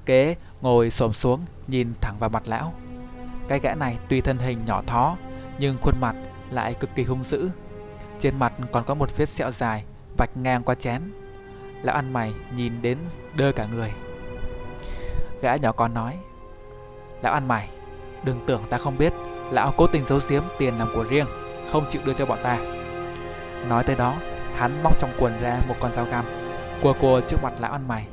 Kế 0.06 0.36
ngồi 0.60 0.90
xổm 0.90 1.12
xuống, 1.12 1.40
Nhìn 1.66 1.92
thẳng 2.00 2.18
vào 2.18 2.30
mặt 2.30 2.42
lão. 2.46 2.72
Cái 3.48 3.58
gã 3.58 3.74
này 3.74 3.98
tuy 4.08 4.20
thân 4.20 4.38
hình 4.38 4.58
nhỏ 4.66 4.82
thó, 4.86 5.16
Nhưng 5.58 5.78
khuôn 5.82 6.00
mặt 6.00 6.16
lại 6.50 6.74
cực 6.74 6.94
kỳ 6.94 7.02
hung 7.02 7.24
dữ. 7.24 7.50
Trên 8.18 8.38
mặt 8.38 8.52
còn 8.72 8.84
có 8.84 8.94
một 8.94 9.16
vết 9.16 9.28
sẹo 9.28 9.50
dài, 9.50 9.84
Vạch 10.16 10.36
ngang 10.36 10.62
qua 10.62 10.74
chén. 10.74 11.02
Lão 11.82 11.96
ăn 11.96 12.12
mày 12.12 12.32
nhìn 12.56 12.82
đến 12.82 12.98
đơ 13.36 13.52
cả 13.52 13.66
người. 13.66 13.92
Gã 15.42 15.56
nhỏ 15.56 15.72
con 15.72 15.94
nói, 15.94 16.16
Lão 17.22 17.32
ăn 17.32 17.48
mày, 17.48 17.68
Đừng 18.24 18.46
tưởng 18.46 18.62
ta 18.70 18.78
không 18.78 18.98
biết. 18.98 19.12
Lão 19.50 19.74
cố 19.76 19.86
tình 19.86 20.06
giấu 20.06 20.20
giếm 20.28 20.42
tiền 20.58 20.78
làm 20.78 20.88
của 20.94 21.04
riêng, 21.04 21.26
Không 21.72 21.84
chịu 21.88 22.02
đưa 22.04 22.12
cho 22.12 22.26
bọn 22.26 22.38
ta. 22.42 22.79
Nói 23.68 23.84
tới 23.84 23.96
đó, 23.96 24.14
Hắn 24.56 24.82
móc 24.82 24.98
trong 24.98 25.12
quần 25.18 25.40
ra 25.40 25.60
một 25.68 25.74
con 25.80 25.92
dao 25.92 26.04
găm, 26.04 26.24
Cua 26.82 26.92
cua 26.92 27.20
trước 27.20 27.42
mặt 27.42 27.52
lão 27.58 27.72
ăn 27.72 27.88
mày. 27.88 28.06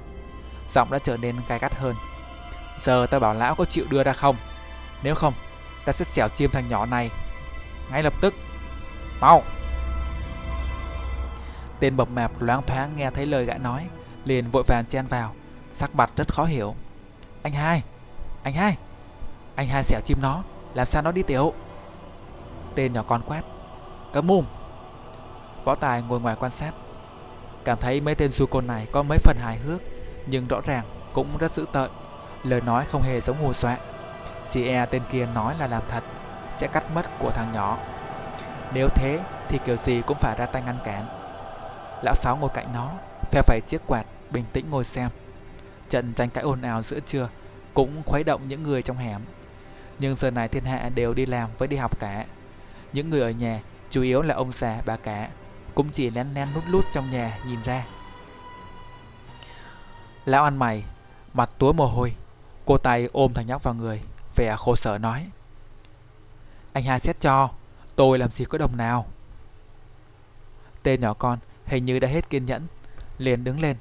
Giọng 0.69 0.91
đã 0.91 0.99
trở 0.99 1.17
nên 1.17 1.35
gai 1.47 1.59
gắt 1.59 1.75
hơn. 1.75 1.95
Giờ 2.79 3.07
ta 3.11 3.19
bảo 3.19 3.33
lão 3.33 3.55
có 3.55 3.65
chịu 3.65 3.85
đưa 3.89 4.03
ra 4.03 4.13
không? 4.13 4.35
Nếu 5.03 5.15
không, 5.15 5.33
Ta 5.85 5.93
sẽ 5.93 6.05
xẻo 6.05 6.27
chim 6.29 6.49
thằng 6.53 6.69
nhỏ 6.69 6.85
này. 6.85 7.09
Ngay 7.91 8.03
lập 8.03 8.13
tức. 8.21 8.33
Mau! 9.21 9.43
Tên 11.79 11.97
bập 11.97 12.09
mạp 12.09 12.41
loáng 12.41 12.63
thoáng 12.63 12.97
nghe 12.97 13.11
thấy 13.11 13.25
lời 13.25 13.45
gã 13.45 13.57
nói, 13.57 13.87
Liền 14.25 14.51
vội 14.51 14.63
vàng 14.67 14.85
chen 14.85 15.07
vào. 15.07 15.33
Sắc 15.73 15.95
mặt 15.95 16.11
rất 16.15 16.33
khó 16.33 16.45
hiểu. 16.45 16.75
Anh 17.43 17.53
hai! 17.53 17.83
Anh 18.43 18.53
hai! 18.53 18.77
Anh 19.55 19.67
hai 19.67 19.83
xẻo 19.83 19.99
chim 20.05 20.17
nó, 20.21 20.43
Làm 20.73 20.85
sao 20.85 21.01
nó 21.01 21.11
đi 21.11 21.23
tiểu? 21.23 21.53
Tên 22.75 22.93
nhỏ 22.93 23.03
con 23.07 23.21
quát. 23.21 23.41
Cấm 24.13 24.27
mùm 24.27 24.45
Võ 25.67 25.75
Tài 25.75 26.01
ngồi 26.01 26.19
ngoài 26.19 26.35
quan 26.39 26.51
sát. 26.51 26.71
Cảm 27.65 27.77
thấy 27.81 28.01
mấy 28.01 28.15
tên 28.15 28.31
du 28.31 28.45
côn 28.45 28.67
này 28.67 28.87
có 28.91 29.03
mấy 29.03 29.17
phần 29.17 29.37
hài 29.39 29.57
hước, 29.57 29.81
Nhưng 30.25 30.47
rõ 30.47 30.61
ràng 30.65 30.85
cũng 31.13 31.27
rất 31.39 31.51
dữ 31.51 31.65
tợn. 31.71 31.91
Lời 32.43 32.61
nói 32.61 32.85
không 32.85 33.01
hề 33.01 33.21
giống 33.21 33.37
hù 33.37 33.53
soạn 33.53 33.79
Chỉ 34.49 34.67
e 34.67 34.85
tên 34.85 35.01
kia 35.11 35.25
nói 35.25 35.55
là 35.59 35.67
làm 35.67 35.83
thật, 35.87 36.03
Sẽ 36.57 36.67
cắt 36.67 36.91
mất 36.91 37.19
của 37.19 37.31
thằng 37.31 37.53
nhỏ. 37.53 37.77
Nếu 38.73 38.87
thế 38.95 39.19
thì 39.49 39.59
kiểu 39.65 39.77
gì 39.77 40.01
cũng 40.07 40.17
phải 40.17 40.35
ra 40.37 40.45
tay 40.45 40.61
ngăn 40.61 40.79
cản. 40.83 41.05
Lão 42.03 42.15
Sáu 42.15 42.37
ngồi 42.37 42.49
cạnh 42.53 42.73
nó, 42.73 42.91
Phe 43.31 43.41
phẩy 43.41 43.61
chiếc 43.65 43.81
quạt, 43.87 44.05
bình 44.31 44.45
tĩnh 44.53 44.69
ngồi 44.69 44.83
xem. 44.83 45.09
Trận 45.89 46.13
tranh 46.13 46.29
cãi 46.29 46.43
ồn 46.43 46.61
ào 46.61 46.83
giữa 46.83 46.99
trưa 46.99 47.29
Cũng 47.73 48.03
khuấy 48.05 48.23
động 48.23 48.41
những 48.47 48.63
người 48.63 48.81
trong 48.81 48.97
hẻm. 48.97 49.21
Nhưng 49.99 50.15
giờ 50.15 50.31
này 50.31 50.47
thiên 50.47 50.63
hạ 50.63 50.89
đều 50.95 51.13
đi 51.13 51.25
làm 51.25 51.49
với 51.57 51.67
đi 51.67 51.77
học 51.77 51.99
cả. 51.99 52.25
Những 52.93 53.09
người 53.09 53.21
ở 53.21 53.29
nhà, 53.29 53.59
Chủ 53.89 54.01
yếu 54.01 54.21
là 54.21 54.35
ông 54.35 54.51
già, 54.51 54.81
bà 54.85 54.97
cả. 54.97 55.29
Cũng 55.77 55.89
chỉ 55.89 56.09
lén 56.09 56.33
lén 56.33 56.53
nút 56.53 56.63
lút 56.67 56.85
trong 56.91 57.09
nhà 57.09 57.37
nhìn 57.45 57.61
ra. 57.61 57.85
Lão 60.25 60.43
ăn 60.43 60.57
mày, 60.57 60.83
Mặt 61.33 61.49
túa 61.57 61.73
mồ 61.73 61.85
hôi. 61.85 62.13
Cô 62.65 62.77
tay 62.77 63.09
ôm 63.13 63.33
thằng 63.33 63.47
nhóc 63.47 63.63
vào 63.63 63.73
người, 63.73 64.01
Vẻ 64.35 64.55
khổ 64.57 64.75
sở 64.75 64.97
nói. 64.97 65.27
Anh 66.73 66.83
hai 66.83 66.99
xét 66.99 67.19
cho, 67.19 67.49
Tôi 67.95 68.19
làm 68.19 68.31
gì 68.31 68.45
có 68.45 68.57
đồng 68.57 68.77
nào. 68.77 69.05
Tên 70.83 71.01
nhỏ 71.01 71.13
con 71.13 71.39
hình 71.65 71.85
như 71.85 71.99
đã 71.99 72.07
hết 72.07 72.29
kiên 72.29 72.45
nhẫn, 72.45 72.67
liền 73.17 73.43
đứng 73.43 73.59
lên, 73.59 73.77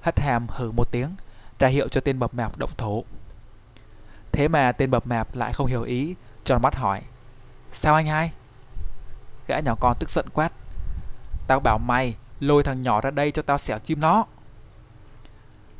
hất 0.00 0.20
hàm 0.20 0.46
hử 0.48 0.70
một 0.70 0.90
tiếng, 0.90 1.14
ra 1.58 1.68
hiệu 1.68 1.88
cho 1.88 2.00
tên 2.00 2.18
bập 2.18 2.34
mạp 2.34 2.58
động 2.58 2.70
thổ 2.76 3.04
thế 4.32 4.48
mà 4.48 4.72
tên 4.72 4.90
bập 4.90 5.06
mạp 5.06 5.36
lại 5.36 5.52
không 5.52 5.66
hiểu 5.66 5.82
ý, 5.82 6.14
tròn 6.44 6.62
mắt 6.62 6.74
hỏi. 6.74 7.02
Sao 7.72 7.94
anh 7.94 8.06
hai? 8.06 8.32
Gã 9.46 9.60
nhỏ 9.60 9.74
con 9.80 9.96
tức 10.00 10.10
giận 10.10 10.26
quát 10.32 10.52
tao 11.50 11.60
bảo 11.60 11.78
mày 11.78 12.14
lôi 12.40 12.62
thằng 12.62 12.82
nhỏ 12.82 13.00
ra 13.00 13.10
đây 13.10 13.30
cho 13.30 13.42
tao 13.42 13.58
xẻo 13.58 13.78
chim 13.78 14.00
nó. 14.00 14.24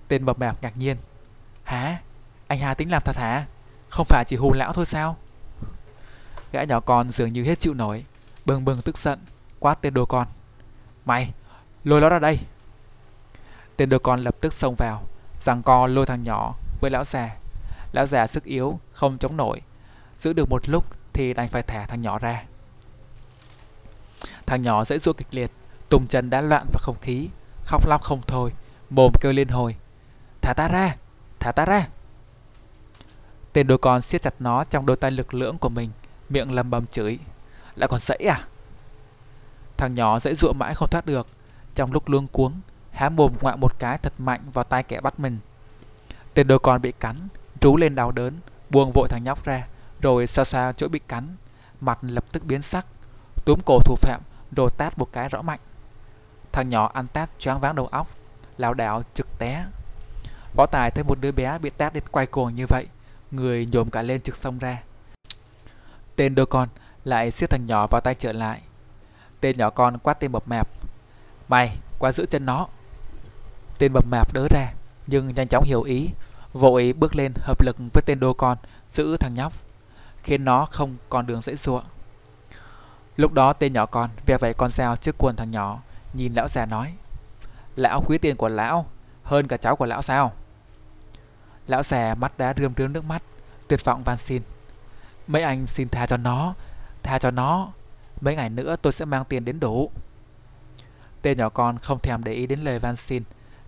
Tên 0.09 0.25
bập 0.25 0.39
mạp 0.39 0.62
ngạc 0.62 0.77
nhiên. 0.77 0.97
Hả? 1.64 1.99
Anh 2.47 2.59
Hà 2.59 2.75
tính 2.75 2.91
làm 2.91 3.03
thật 3.05 3.16
hả? 3.16 3.47
Không 3.89 4.07
phải 4.09 4.25
chỉ 4.27 4.37
hù 4.37 4.53
lão 4.53 4.73
thôi 4.73 4.87
sao? 4.87 5.16
Gã 6.53 6.64
nhỏ 6.64 6.81
con 6.81 7.11
dường 7.11 7.33
như 7.33 7.45
hết 7.45 7.61
chịu 7.61 7.75
nổi 7.75 8.05
bừng 8.45 8.64
bừng 8.64 8.83
tức 8.83 8.99
giận 8.99 9.18
quát 9.59 9.75
tên 9.81 9.95
đồ 9.95 10.05
con. 10.05 10.27
Mày 11.05 11.33
lôi 11.85 12.01
nó 12.01 12.09
ra 12.09 12.18
đây. 12.18 12.39
Tên 13.77 13.89
đồ 13.89 13.99
con 13.99 14.21
lập 14.21 14.35
tức 14.41 14.53
xông 14.53 14.75
vào 14.79 15.03
rằng 15.41 15.62
co 15.62 15.87
lôi 15.87 16.07
thằng 16.07 16.25
nhỏ 16.25 16.55
với 16.81 16.91
lão 16.91 17.05
già. 17.05 17.37
Lão 17.93 18.07
già 18.07 18.27
sức 18.27 18.45
yếu, 18.45 18.81
không 18.93 19.18
chống 19.18 19.37
nổi. 19.37 19.62
Giữ 20.18 20.33
được 20.33 20.51
một 20.51 20.68
lúc 20.68 20.85
thì 21.12 21.35
đành 21.35 21.49
phải 21.49 21.62
thả 21.62 21.87
thằng 21.87 22.03
nhỏ 22.03 22.18
ra. 22.18 22.43
Thằng 24.47 24.62
nhỏ 24.62 24.85
dễ 24.85 24.99
dụa 24.99 25.12
kịch 25.12 25.29
liệt, 25.31 25.51
tùng 25.91 26.07
chân 26.07 26.30
đã 26.30 26.41
loạn 26.41 26.66
vào 26.72 26.80
không 26.82 26.97
khí, 27.01 27.28
khóc 27.64 27.86
lóc 27.86 28.03
không 28.03 28.20
thôi, 28.26 28.53
mồm 28.91 29.12
kêu 29.20 29.32
liên 29.32 29.49
hồi. 29.49 29.76
Thả 30.43 30.55
ta 30.55 30.68
ra, 30.68 30.97
thả 31.41 31.53
ta 31.53 31.64
ra. 31.64 31.86
Tên 33.53 33.66
đôi 33.66 33.78
con 33.78 34.03
siết 34.03 34.22
chặt 34.22 34.34
nó 34.38 34.64
trong 34.64 34.86
đôi 34.86 34.97
tay 34.97 35.11
lực 35.11 35.34
lưỡng 35.34 35.59
của 35.59 35.68
mình, 35.68 35.91
miệng 36.28 36.53
lầm 36.53 36.70
bầm 36.70 36.86
chửi. 36.86 37.18
Lại 37.74 37.88
còn 37.88 38.01
sẫy 38.01 38.18
à? 38.28 38.41
Thằng 39.76 39.95
nhỏ 39.95 40.18
dãy 40.18 40.34
dụa 40.34 40.53
mãi 40.53 40.74
không 40.74 40.88
thoát 40.91 41.07
được, 41.07 41.26
trong 41.74 41.93
lúc 41.93 42.09
luống 42.09 42.26
cuống, 42.26 42.61
há 42.93 43.09
mồm 43.09 43.32
ngoạ 43.41 43.57
một 43.57 43.78
cái 43.78 43.99
thật 43.99 44.12
mạnh 44.18 44.41
vào 44.53 44.64
tay 44.64 44.82
kẻ 44.82 45.01
bắt 45.01 45.20
mình. 45.20 45.38
Tên 46.34 46.47
đôi 46.47 46.59
con 46.59 46.82
bị 46.82 46.93
cắn, 46.93 47.16
rú 47.61 47.76
lên 47.76 47.95
đau 47.95 48.12
đớn, 48.12 48.34
buông 48.70 48.93
vội 48.95 49.09
thằng 49.09 49.24
nhóc 49.24 49.45
ra, 49.45 49.66
rồi 50.01 50.26
xa 50.26 50.45
xa 50.45 50.72
chỗ 50.76 50.88
bị 50.88 50.99
cắn, 50.99 51.36
mặt 51.80 51.99
lập 52.03 52.24
tức 52.32 52.45
biến 52.45 52.62
sắc, 52.62 52.86
túm 53.45 53.61
cổ 53.66 53.78
thủ 53.84 53.97
phạm, 53.97 54.20
rồi 54.57 54.70
tát 54.76 54.99
một 54.99 55.09
cái 55.12 55.28
rõ 55.28 55.43
mạnh. 55.43 55.61
Thằng 56.53 56.69
nhỏ 56.69 56.91
ăn 56.95 57.07
tát 57.07 57.31
choáng 57.39 57.61
váng 57.61 57.75
đầu 57.75 57.87
óc, 57.87 58.09
lão 58.59 58.75
đảo 58.75 59.03
trực 59.15 59.39
té. 59.39 59.65
Võ 60.57 60.67
Tài 60.67 60.91
thấy 60.91 61.05
một 61.05 61.21
đứa 61.21 61.33
bé 61.33 61.59
bị 61.59 61.71
tát 61.71 61.93
đến 61.93 62.05
quay 62.11 62.27
cuồng 62.27 62.55
như 62.55 62.67
vậy, 62.69 62.87
người 63.31 63.67
nhổm 63.73 63.91
cả 63.91 64.03
lên 64.03 64.21
trực 64.21 64.37
sông 64.37 64.59
ra. 64.59 64.83
Tên 66.17 66.35
đôi 66.35 66.47
con 66.47 66.69
lại 67.05 67.31
siết 67.31 67.51
thằng 67.51 67.67
nhỏ 67.67 67.87
vào 67.87 68.01
tay 68.01 68.15
trở 68.15 68.33
lại. 68.33 68.61
Tên 69.41 69.57
nhỏ 69.59 69.71
con 69.71 69.99
quát 69.99 70.21
tên 70.21 70.33
mập 70.33 70.49
mạp. 70.49 70.69
Mày, 71.49 71.77
qua 71.99 72.13
giữ 72.13 72.27
chân 72.27 72.47
nó. 72.47 72.67
Tên 73.79 73.93
mập 73.93 74.05
mạp 74.11 74.33
đỡ 74.33 74.47
ra, 74.51 74.73
nhưng 75.07 75.35
nhanh 75.35 75.49
chóng 75.49 75.65
hiểu 75.65 75.83
ý, 75.83 76.09
vội 76.53 76.95
bước 76.99 77.17
lên 77.17 77.33
hợp 77.37 77.63
lực 77.63 77.77
với 77.93 78.03
tên 78.07 78.21
đô 78.21 78.33
con 78.33 78.59
giữ 78.91 79.17
thằng 79.17 79.35
nhóc, 79.35 79.53
khiến 80.23 80.45
nó 80.45 80.67
không 80.67 80.97
còn 81.09 81.27
đường 81.27 81.43
dễ 81.43 81.57
dụa. 81.57 81.83
Lúc 83.17 83.33
đó 83.33 83.53
tên 83.53 83.73
nhỏ 83.73 83.87
con 83.87 84.11
ve 84.27 84.37
vẫy 84.39 84.55
con 84.55 84.71
dao 84.71 84.97
trước 84.97 85.15
quần 85.19 85.37
thằng 85.37 85.51
nhỏ, 85.51 85.79
nhìn 86.13 86.35
lão 86.35 86.49
già 86.49 86.67
nói: 86.67 86.95
"Lão 87.77 88.03
quý 88.07 88.19
tiền 88.19 88.37
của 88.37 88.49
lão 88.49 88.87
hơn 89.23 89.49
cả 89.49 89.57
cháu 89.57 89.77
của 89.77 89.87
lão 89.87 90.03
sao?" 90.03 90.33
Lão 91.67 91.83
già 91.83 92.15
mắt 92.15 92.39
đã 92.39 92.55
rươm 92.57 92.73
rươm 92.77 92.93
nước 92.93 93.05
mắt, 93.05 93.23
tuyệt 93.69 93.85
vọng 93.85 94.03
van 94.05 94.19
xin: 94.19 94.43
"Mấy 95.27 95.43
anh 95.43 95.67
xin 95.67 95.89
tha 95.89 96.07
cho 96.07 96.17
nó, 96.17 96.55
tha 97.03 97.19
cho 97.19 97.31
nó, 97.31 97.73
mấy 98.21 98.37
ngày 98.37 98.51
nữa 98.51 98.77
tôi 98.83 98.93
sẽ 98.93 99.05
mang 99.05 99.25
tiền 99.25 99.45
đến 99.45 99.61
đủ." 99.61 99.91
Tên 101.23 101.39
nhỏ 101.39 101.49
con 101.49 101.79
không 101.79 101.99
thèm 101.99 102.25
để 102.25 102.33
ý 102.33 102.47
đến 102.47 102.61
lời 102.61 102.79
van 102.79 102.97
xin, 102.97 103.23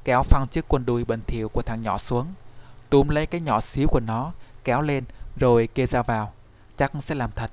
kéo 0.04 0.22
phăng 0.22 0.46
chiếc 0.50 0.68
quần 0.68 0.86
đùi 0.86 1.04
bẩn 1.04 1.20
thỉu 1.26 1.48
của 1.48 1.62
thằng 1.62 1.82
nhỏ 1.82 1.98
xuống, 1.98 2.26
túm 2.90 3.08
lấy 3.08 3.26
cái 3.26 3.40
nhỏ 3.40 3.60
xíu 3.60 3.88
của 3.88 4.00
nó, 4.00 4.32
kéo 4.64 4.80
lên 4.80 5.04
rồi 5.36 5.68
kê 5.74 5.86
ra 5.86 6.02
vào, 6.02 6.32
chắc 6.76 6.92
sẽ 7.00 7.14
làm 7.14 7.30
thật. 7.32 7.50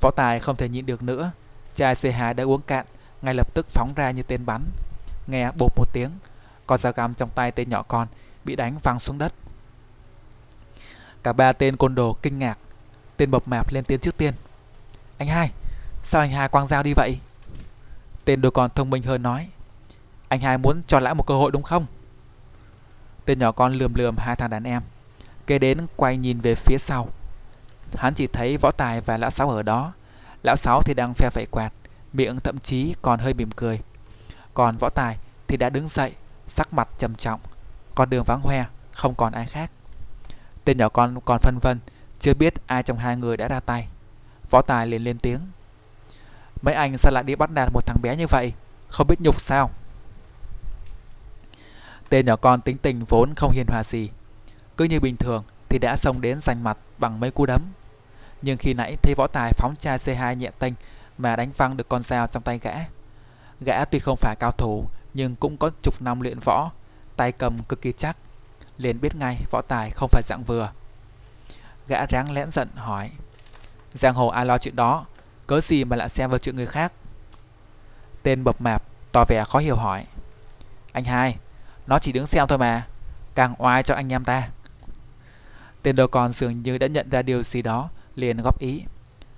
Võ 0.00 0.10
Tài 0.10 0.40
không 0.40 0.56
thể 0.56 0.68
nhịn 0.68 0.86
được 0.86 1.02
nữa, 1.02 1.30
chai 1.74 1.94
C2 1.94 2.34
đã 2.34 2.44
uống 2.44 2.62
cạn, 2.62 2.86
ngay 3.22 3.34
lập 3.34 3.54
tức 3.54 3.66
phóng 3.68 3.92
ra 3.96 4.10
như 4.10 4.22
tên 4.22 4.46
bắn. 4.46 4.62
Nghe 5.26 5.50
bột 5.58 5.72
một 5.76 5.92
tiếng, 5.92 6.10
con 6.66 6.78
dao 6.78 6.92
găm 6.92 7.14
trong 7.14 7.30
tay 7.34 7.52
tên 7.52 7.70
nhỏ 7.70 7.82
con 7.82 8.08
bị 8.44 8.56
đánh 8.56 8.78
văng 8.82 9.00
xuống 9.00 9.18
đất. 9.18 9.32
Cả 11.22 11.32
ba 11.32 11.52
tên 11.52 11.76
côn 11.76 11.94
đồ 11.94 12.16
kinh 12.22 12.38
ngạc, 12.38 12.58
tên 13.16 13.30
bập 13.30 13.48
mạp 13.48 13.72
lên 13.72 13.84
tiếng 13.84 14.00
trước 14.00 14.16
tiên. 14.16 14.34
Anh 15.18 15.28
hai, 15.28 15.50
sao 16.02 16.20
anh 16.20 16.30
hai 16.30 16.48
quăng 16.48 16.66
dao 16.66 16.82
đi 16.82 16.92
vậy? 16.96 17.18
Tên 18.24 18.40
đồ 18.40 18.50
con 18.50 18.70
thông 18.74 18.90
minh 18.90 19.02
hơn 19.02 19.22
nói. 19.22 19.48
Anh 20.28 20.40
hai 20.40 20.58
muốn 20.58 20.82
cho 20.86 21.00
lãi 21.00 21.14
một 21.14 21.26
cơ 21.26 21.34
hội 21.34 21.50
đúng 21.50 21.62
không? 21.62 21.86
Tên 23.24 23.38
nhỏ 23.38 23.52
con 23.52 23.72
lườm 23.72 23.94
lườm 23.94 24.16
hai 24.18 24.36
thằng 24.36 24.50
đàn 24.50 24.64
em, 24.64 24.82
kế 25.46 25.58
đến 25.58 25.86
quay 25.96 26.16
nhìn 26.16 26.40
về 26.40 26.54
phía 26.54 26.78
sau. 26.78 27.08
Hắn 27.96 28.14
chỉ 28.14 28.26
thấy 28.26 28.56
võ 28.56 28.70
tài 28.70 29.00
và 29.00 29.16
lão 29.16 29.30
sáu 29.30 29.50
ở 29.50 29.62
đó. 29.62 29.92
Lão 30.42 30.56
sáu 30.56 30.82
thì 30.82 30.94
đang 30.94 31.14
phe 31.14 31.30
phẩy 31.30 31.46
quạt, 31.50 31.72
miệng 32.12 32.36
thậm 32.36 32.58
chí 32.58 32.94
còn 33.02 33.18
hơi 33.18 33.34
mỉm 33.34 33.50
cười. 33.50 33.80
Còn 34.54 34.76
võ 34.76 34.88
tài 34.88 35.16
thì 35.46 35.56
đã 35.56 35.70
đứng 35.70 35.88
dậy, 35.88 36.12
sắc 36.48 36.72
mặt 36.72 36.88
trầm 36.98 37.14
trọng, 37.14 37.40
con 37.94 38.10
đường 38.10 38.24
vắng 38.26 38.40
hoe, 38.40 38.64
không 38.92 39.14
còn 39.14 39.32
ai 39.32 39.46
khác. 39.46 39.70
Tên 40.64 40.78
nhỏ 40.78 40.88
con 40.88 41.20
còn 41.24 41.40
phân 41.40 41.58
vân, 41.62 41.78
chưa 42.18 42.34
biết 42.34 42.54
ai 42.66 42.82
trong 42.82 42.98
hai 42.98 43.16
người 43.16 43.36
đã 43.36 43.48
ra 43.48 43.60
tay. 43.60 43.88
Võ 44.50 44.62
tài 44.62 44.86
liền 44.86 45.04
lên 45.04 45.18
tiếng. 45.18 45.40
Mấy 46.62 46.74
anh 46.74 46.98
sao 46.98 47.12
lại 47.12 47.22
đi 47.22 47.34
bắt 47.34 47.50
nạt 47.50 47.68
một 47.72 47.86
thằng 47.86 48.02
bé 48.02 48.16
như 48.16 48.26
vậy, 48.26 48.52
không 48.88 49.06
biết 49.06 49.20
nhục 49.20 49.40
sao? 49.40 49.70
Tên 52.08 52.26
nhỏ 52.26 52.36
con 52.36 52.60
tính 52.60 52.78
tình 52.78 53.04
vốn 53.04 53.34
không 53.36 53.50
hiền 53.50 53.66
hòa 53.68 53.84
gì. 53.84 54.10
Cứ 54.76 54.84
như 54.84 55.00
bình 55.00 55.16
thường 55.16 55.44
thì 55.68 55.78
đã 55.78 55.96
xông 55.96 56.20
đến 56.20 56.40
giành 56.40 56.64
mặt 56.64 56.78
bằng 56.98 57.20
mấy 57.20 57.30
cú 57.30 57.46
đấm. 57.46 57.62
Nhưng 58.42 58.58
khi 58.58 58.74
nãy 58.74 58.96
thấy 59.02 59.14
võ 59.16 59.26
tài 59.26 59.52
phóng 59.52 59.76
chai 59.76 59.98
C2 59.98 60.34
nhẹ 60.34 60.50
tênh 60.58 60.72
mà 61.18 61.36
đánh 61.36 61.50
văng 61.56 61.76
được 61.76 61.88
con 61.88 62.02
dao 62.02 62.26
trong 62.26 62.42
tay 62.42 62.58
gã. 62.58 62.74
Gã 63.60 63.84
tuy 63.84 63.98
không 63.98 64.16
phải 64.16 64.36
cao 64.38 64.52
thủ 64.52 64.84
nhưng 65.14 65.36
cũng 65.36 65.56
có 65.56 65.70
chục 65.82 66.02
năm 66.02 66.20
luyện 66.20 66.38
võ, 66.38 66.70
tay 67.16 67.32
cầm 67.32 67.58
cực 67.62 67.82
kỳ 67.82 67.92
chắc. 67.92 68.16
Liền 68.78 69.00
biết 69.00 69.16
ngay 69.16 69.36
võ 69.50 69.62
tài 69.68 69.90
không 69.90 70.08
phải 70.12 70.22
dạng 70.22 70.42
vừa. 70.46 70.70
Gã 71.88 72.06
ráng 72.06 72.32
lẽn 72.32 72.50
giận 72.50 72.68
hỏi 72.74 73.10
Giang 73.94 74.14
hồ 74.14 74.28
ai 74.28 74.46
lo 74.46 74.58
chuyện 74.58 74.76
đó 74.76 75.06
Cớ 75.46 75.60
gì 75.60 75.84
mà 75.84 75.96
lại 75.96 76.08
xem 76.08 76.30
vào 76.30 76.38
chuyện 76.38 76.56
người 76.56 76.66
khác 76.66 76.92
Tên 78.22 78.44
bập 78.44 78.60
mạp 78.60 78.82
tỏ 79.12 79.24
vẻ 79.28 79.44
khó 79.48 79.58
hiểu 79.58 79.76
hỏi 79.76 80.04
Anh 80.92 81.04
hai 81.04 81.36
Nó 81.86 81.98
chỉ 81.98 82.12
đứng 82.12 82.26
xem 82.26 82.46
thôi 82.48 82.58
mà 82.58 82.86
Càng 83.34 83.54
oai 83.58 83.82
cho 83.82 83.94
anh 83.94 84.12
em 84.12 84.24
ta 84.24 84.48
Tên 85.82 85.96
đầu 85.96 86.08
con 86.08 86.32
dường 86.32 86.62
như 86.62 86.78
đã 86.78 86.86
nhận 86.86 87.10
ra 87.10 87.22
điều 87.22 87.42
gì 87.42 87.62
đó 87.62 87.88
Liền 88.14 88.42
góp 88.42 88.58
ý 88.58 88.82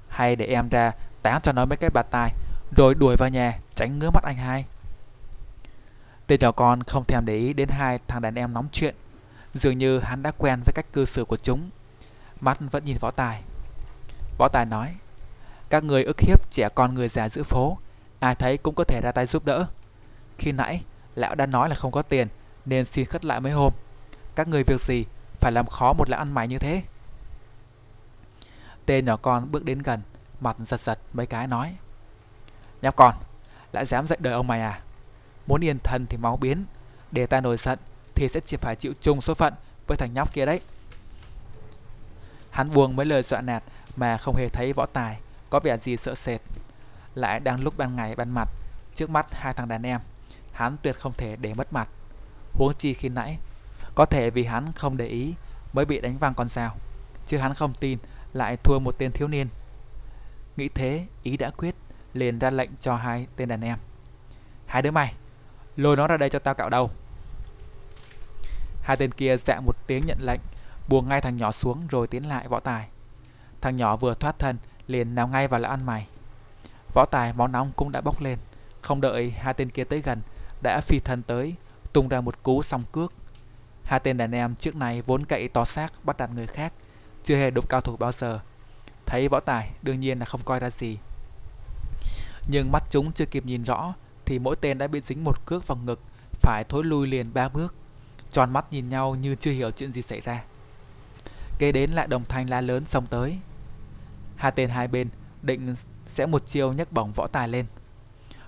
Hay 0.09 0.37
để 0.37 0.47
em 0.47 0.69
ra 0.69 0.93
tán 1.23 1.41
cho 1.43 1.53
nó 1.53 1.65
mấy 1.65 1.77
cái 1.77 1.91
bạt 1.91 2.07
tai, 2.11 2.33
Rồi 2.77 2.95
đuổi 2.95 3.17
vào 3.17 3.29
nhà, 3.29 3.59
tránh 3.75 3.99
ngứa 3.99 4.11
mắt 4.11 4.25
anh 4.25 4.37
hai. 4.37 4.65
Tên 6.27 6.41
nhỏ 6.41 6.53
con 6.53 6.83
không 6.83 7.05
thèm 7.05 7.25
để 7.25 7.37
ý 7.37 7.53
đến 7.53 7.69
hai 7.69 7.99
thằng 8.09 8.23
đàn 8.23 8.35
em 8.35 8.53
nóng 8.53 8.69
chuyện. 8.73 8.95
Dường 9.55 9.79
như 9.79 9.99
hắn 9.99 10.23
đã 10.23 10.31
quen 10.39 10.61
với 10.65 10.73
cách 10.75 10.87
cư 10.93 11.05
xử 11.05 11.25
của 11.25 11.37
chúng. 11.37 11.71
Mắt 12.41 12.59
vẫn 12.71 12.85
nhìn 12.85 12.97
võ 13.01 13.11
tài. 13.11 13.43
Võ 14.39 14.49
tài 14.49 14.67
nói, 14.67 14.95
Các 15.71 15.85
người 15.85 16.05
ức 16.05 16.21
hiếp 16.21 16.51
trẻ 16.51 16.69
con 16.75 16.95
người 16.95 17.09
già 17.09 17.29
giữa 17.29 17.43
phố, 17.43 17.79
Ai 18.21 18.35
thấy 18.35 18.57
cũng 18.57 18.75
có 18.75 18.85
thể 18.85 19.01
ra 19.01 19.13
tay 19.13 19.27
giúp 19.27 19.45
đỡ. 19.45 19.67
Khi 20.39 20.53
nãy, 20.53 20.83
Lão 21.15 21.35
đã 21.35 21.47
nói 21.47 21.69
là 21.69 21.75
không 21.75 21.93
có 21.93 22.03
tiền, 22.03 22.29
Nên 22.67 22.85
xin 22.85 23.05
khất 23.05 23.25
lại 23.25 23.41
mấy 23.41 23.53
hôm. 23.53 23.73
Các 24.35 24.49
người 24.49 24.63
việc 24.67 24.81
gì 24.81 25.05
Phải 25.41 25.53
làm 25.53 25.67
khó 25.67 25.93
một 25.93 26.11
lão 26.11 26.21
ăn 26.21 26.35
mày 26.35 26.49
như 26.49 26.59
thế? 26.59 26.83
Tên 28.87 29.05
nhỏ 29.05 29.17
con 29.17 29.53
bước 29.53 29.65
đến 29.65 29.79
gần 29.79 30.01
Mặt 30.41 30.57
giật 30.65 30.81
giật 30.81 30.99
mấy 31.13 31.27
cái 31.27 31.47
nói 31.47 31.77
Nhóc 32.83 32.97
con 32.97 33.15
Lại 33.73 33.87
dám 33.87 34.07
dạy 34.07 34.19
đời 34.23 34.33
ông 34.33 34.47
mày 34.47 34.61
à 34.61 34.81
Muốn 35.47 35.65
yên 35.65 35.79
thân 35.79 36.07
thì 36.07 36.17
máu 36.17 36.37
biến 36.37 36.65
Để 37.11 37.27
ta 37.27 37.41
nổi 37.41 37.57
giận 37.57 37.79
Thì 38.15 38.29
sẽ 38.29 38.41
chỉ 38.41 38.57
phải 38.57 38.77
chịu 38.77 38.93
chung 39.01 39.21
số 39.21 39.35
phận 39.35 39.55
Với 39.87 39.97
thằng 39.97 40.15
nhóc 40.15 40.33
kia 40.33 40.47
đấy 40.47 40.61
Hắn 42.51 42.71
buông 42.75 42.97
mấy 42.97 43.07
lời 43.07 43.23
dọa 43.23 43.41
nạt 43.41 43.63
mà 43.97 44.17
không 44.17 44.37
hề 44.37 44.49
thấy 44.49 44.73
võ 44.73 44.87
tài 44.87 45.19
có 45.51 45.61
vẻ 45.61 45.79
gì 45.79 45.97
sợ 45.97 46.15
sệt. 46.15 46.41
Lại 47.15 47.41
đang 47.41 47.61
lúc 47.61 47.75
ban 47.77 47.97
ngày 47.97 48.17
ban 48.17 48.31
mặt 48.31 48.49
trước 48.95 49.11
mắt 49.11 49.27
hai 49.33 49.55
thằng 49.55 49.69
đàn 49.69 49.83
em, 49.83 50.01
hắn 50.53 50.77
tuyệt 50.83 50.97
không 50.97 51.13
thể 51.13 51.37
để 51.37 51.55
mất 51.55 51.73
mặt. 51.73 51.89
Huống 52.53 52.75
chi 52.79 52.95
khi 52.95 53.09
nãy, 53.09 53.39
có 53.95 54.05
thể 54.05 54.31
vì 54.31 54.45
hắn 54.45 54.73
không 54.73 54.97
để 54.97 55.07
ý 55.07 55.35
mới 55.73 55.85
bị 55.85 56.01
đánh 56.01 56.19
văng 56.19 56.35
con 56.35 56.49
dao, 56.49 56.77
chứ 57.27 57.39
hắn 57.39 57.55
không 57.55 57.75
tin 57.81 57.99
lại 58.33 58.57
thua 58.57 58.79
một 58.79 58.95
tên 58.99 59.13
thiếu 59.13 59.29
niên. 59.29 59.49
Nghĩ 60.59 60.69
thế, 60.69 61.07
ý 61.23 61.37
đã 61.37 61.51
quyết, 61.51 61.75
liền 62.15 62.39
ra 62.39 62.51
lệnh 62.51 62.71
cho 62.81 62.97
hai 62.97 63.27
tên 63.37 63.49
đàn 63.49 63.61
em. 63.61 63.79
Hai 64.67 64.83
đứa 64.83 64.91
mày, 64.91 65.15
lôi 65.77 65.97
nó 65.97 66.07
ra 66.07 66.17
đây 66.17 66.31
cho 66.31 66.39
tao 66.39 66.55
cạo 66.55 66.71
đầu. 66.71 66.91
Hai 68.83 68.97
tên 68.97 69.13
kia 69.13 69.37
dạ 69.37 69.61
một 69.61 69.77
tiếng 69.87 70.07
nhận 70.07 70.19
lệnh, 70.21 70.41
buông 70.89 71.09
ngay 71.09 71.21
thằng 71.21 71.37
nhỏ 71.37 71.53
xuống 71.53 71.87
rồi 71.91 72.07
tiến 72.07 72.29
lại 72.29 72.49
võ 72.49 72.61
tài. 72.61 72.89
Thằng 73.61 73.77
nhỏ 73.77 73.97
vừa 73.97 74.15
thoát 74.15 74.39
thân 74.39 74.57
liền 74.87 75.15
nào 75.15 75.29
ngay 75.29 75.49
vào 75.49 75.61
là 75.61 75.69
ăn 75.69 75.87
mày. 75.87 76.07
Võ 76.95 77.05
tài 77.05 77.33
máu 77.33 77.49
nóng 77.49 77.73
cũng 77.77 77.93
đã 77.93 78.01
bốc 78.01 78.23
lên, 78.23 78.39
không 78.81 79.01
đợi 79.01 79.31
hai 79.31 79.55
tên 79.55 79.71
kia 79.71 79.85
tới 79.85 80.01
gần, 80.01 80.21
đã 80.63 80.81
phi 80.81 80.99
thân 80.99 81.23
tới, 81.23 81.55
tung 81.93 82.09
ra 82.09 82.21
một 82.21 82.43
cú 82.43 82.63
song 82.63 82.83
cước. 82.93 83.13
Hai 83.85 84.01
tên 84.01 84.17
đàn 84.17 84.33
em 84.33 84.55
trước 84.55 84.77
này 84.77 85.03
vốn 85.03 85.25
cậy 85.25 85.49
to 85.49 85.65
xác 85.65 85.93
bắt 86.05 86.17
đặt 86.17 86.31
người 86.35 86.47
khác, 86.47 86.73
chưa 87.25 87.37
hề 87.37 87.51
đụng 87.51 87.67
cao 87.69 87.81
thủ 87.81 87.97
bao 87.97 88.13
giờ. 88.13 88.41
Thấy 89.09 89.29
võ 89.29 89.41
tài 89.41 89.71
đương 89.83 90.01
nhiên 90.01 90.19
là 90.19 90.25
không 90.25 90.41
coi 90.45 90.61
ra 90.61 90.71
gì. 90.71 90.99
Nhưng 92.51 92.73
mắt 92.73 92.85
chúng 92.91 93.13
chưa 93.13 93.25
kịp 93.25 93.47
nhìn 93.47 93.63
rõ 93.63 93.95
thì 94.25 94.39
mỗi 94.39 94.57
tên 94.57 94.79
đã 94.79 94.87
bị 94.87 95.01
dính 95.01 95.25
một 95.25 95.47
cước 95.47 95.67
vào 95.67 95.79
ngực, 95.85 96.01
phải 96.33 96.65
thối 96.69 96.85
lui 96.85 97.07
liền 97.07 97.33
ba 97.35 97.49
bước. 97.49 97.75
Tròn 98.33 98.53
mắt 98.53 98.73
nhìn 98.73 98.89
nhau 98.89 99.15
như 99.15 99.35
chưa 99.35 99.51
hiểu 99.51 99.71
chuyện 99.71 99.93
gì 99.93 100.03
xảy 100.03 100.21
ra. 100.21 100.45
Kế 101.59 101.73
đến 101.73 101.91
lại 101.91 102.07
đồng 102.07 102.25
thanh 102.25 102.51
la 102.51 102.61
lớn 102.61 102.85
xông 102.85 103.07
tới. 103.07 103.39
Hai 104.37 104.53
tên 104.53 104.71
hai 104.71 104.89
bên 104.89 105.09
định 105.43 105.75
sẽ 106.07 106.27
một 106.27 106.47
chiêu 106.47 106.73
nhấc 106.73 106.93
bổng 106.93 107.13
võ 107.13 107.27
tài 107.27 107.49
lên. 107.49 107.67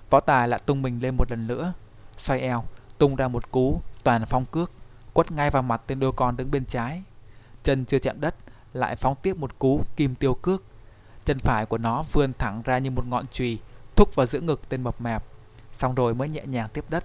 Võ 0.09 0.19
tài 0.19 0.47
lại 0.47 0.59
tung 0.65 0.81
mình 0.81 0.99
lên 1.01 1.15
một 1.17 1.31
lần 1.31 1.47
nữa, 1.47 1.73
xoay 2.17 2.41
eo, 2.41 2.63
tung 2.97 3.15
ra 3.15 3.27
một 3.27 3.51
cú 3.51 3.81
toàn 4.03 4.25
phong 4.25 4.45
cước, 4.45 4.71
quất 5.13 5.31
ngay 5.31 5.49
vào 5.49 5.63
mặt 5.63 5.81
tên 5.87 5.99
đôi 5.99 6.11
con 6.11 6.37
đứng 6.37 6.51
bên 6.51 6.65
trái. 6.65 7.03
Chân 7.63 7.85
chưa 7.85 7.99
chạm 7.99 8.21
đất, 8.21 8.35
lại 8.73 8.95
phóng 8.95 9.15
tiếp 9.21 9.37
một 9.37 9.59
cú 9.59 9.83
kim 9.95 10.15
tiêu 10.15 10.33
cước. 10.33 10.63
Chân 11.25 11.39
phải 11.39 11.65
của 11.65 11.77
nó 11.77 12.03
vươn 12.11 12.33
thẳng 12.33 12.61
ra 12.65 12.77
như 12.77 12.91
một 12.91 13.07
ngọn 13.07 13.25
chùy, 13.31 13.59
thúc 13.95 14.15
vào 14.15 14.25
giữa 14.25 14.39
ngực 14.39 14.69
tên 14.69 14.83
mập 14.83 15.01
mạp, 15.01 15.23
xong 15.73 15.95
rồi 15.95 16.15
mới 16.15 16.29
nhẹ 16.29 16.41
nhàng 16.45 16.69
tiếp 16.73 16.85
đất. 16.89 17.03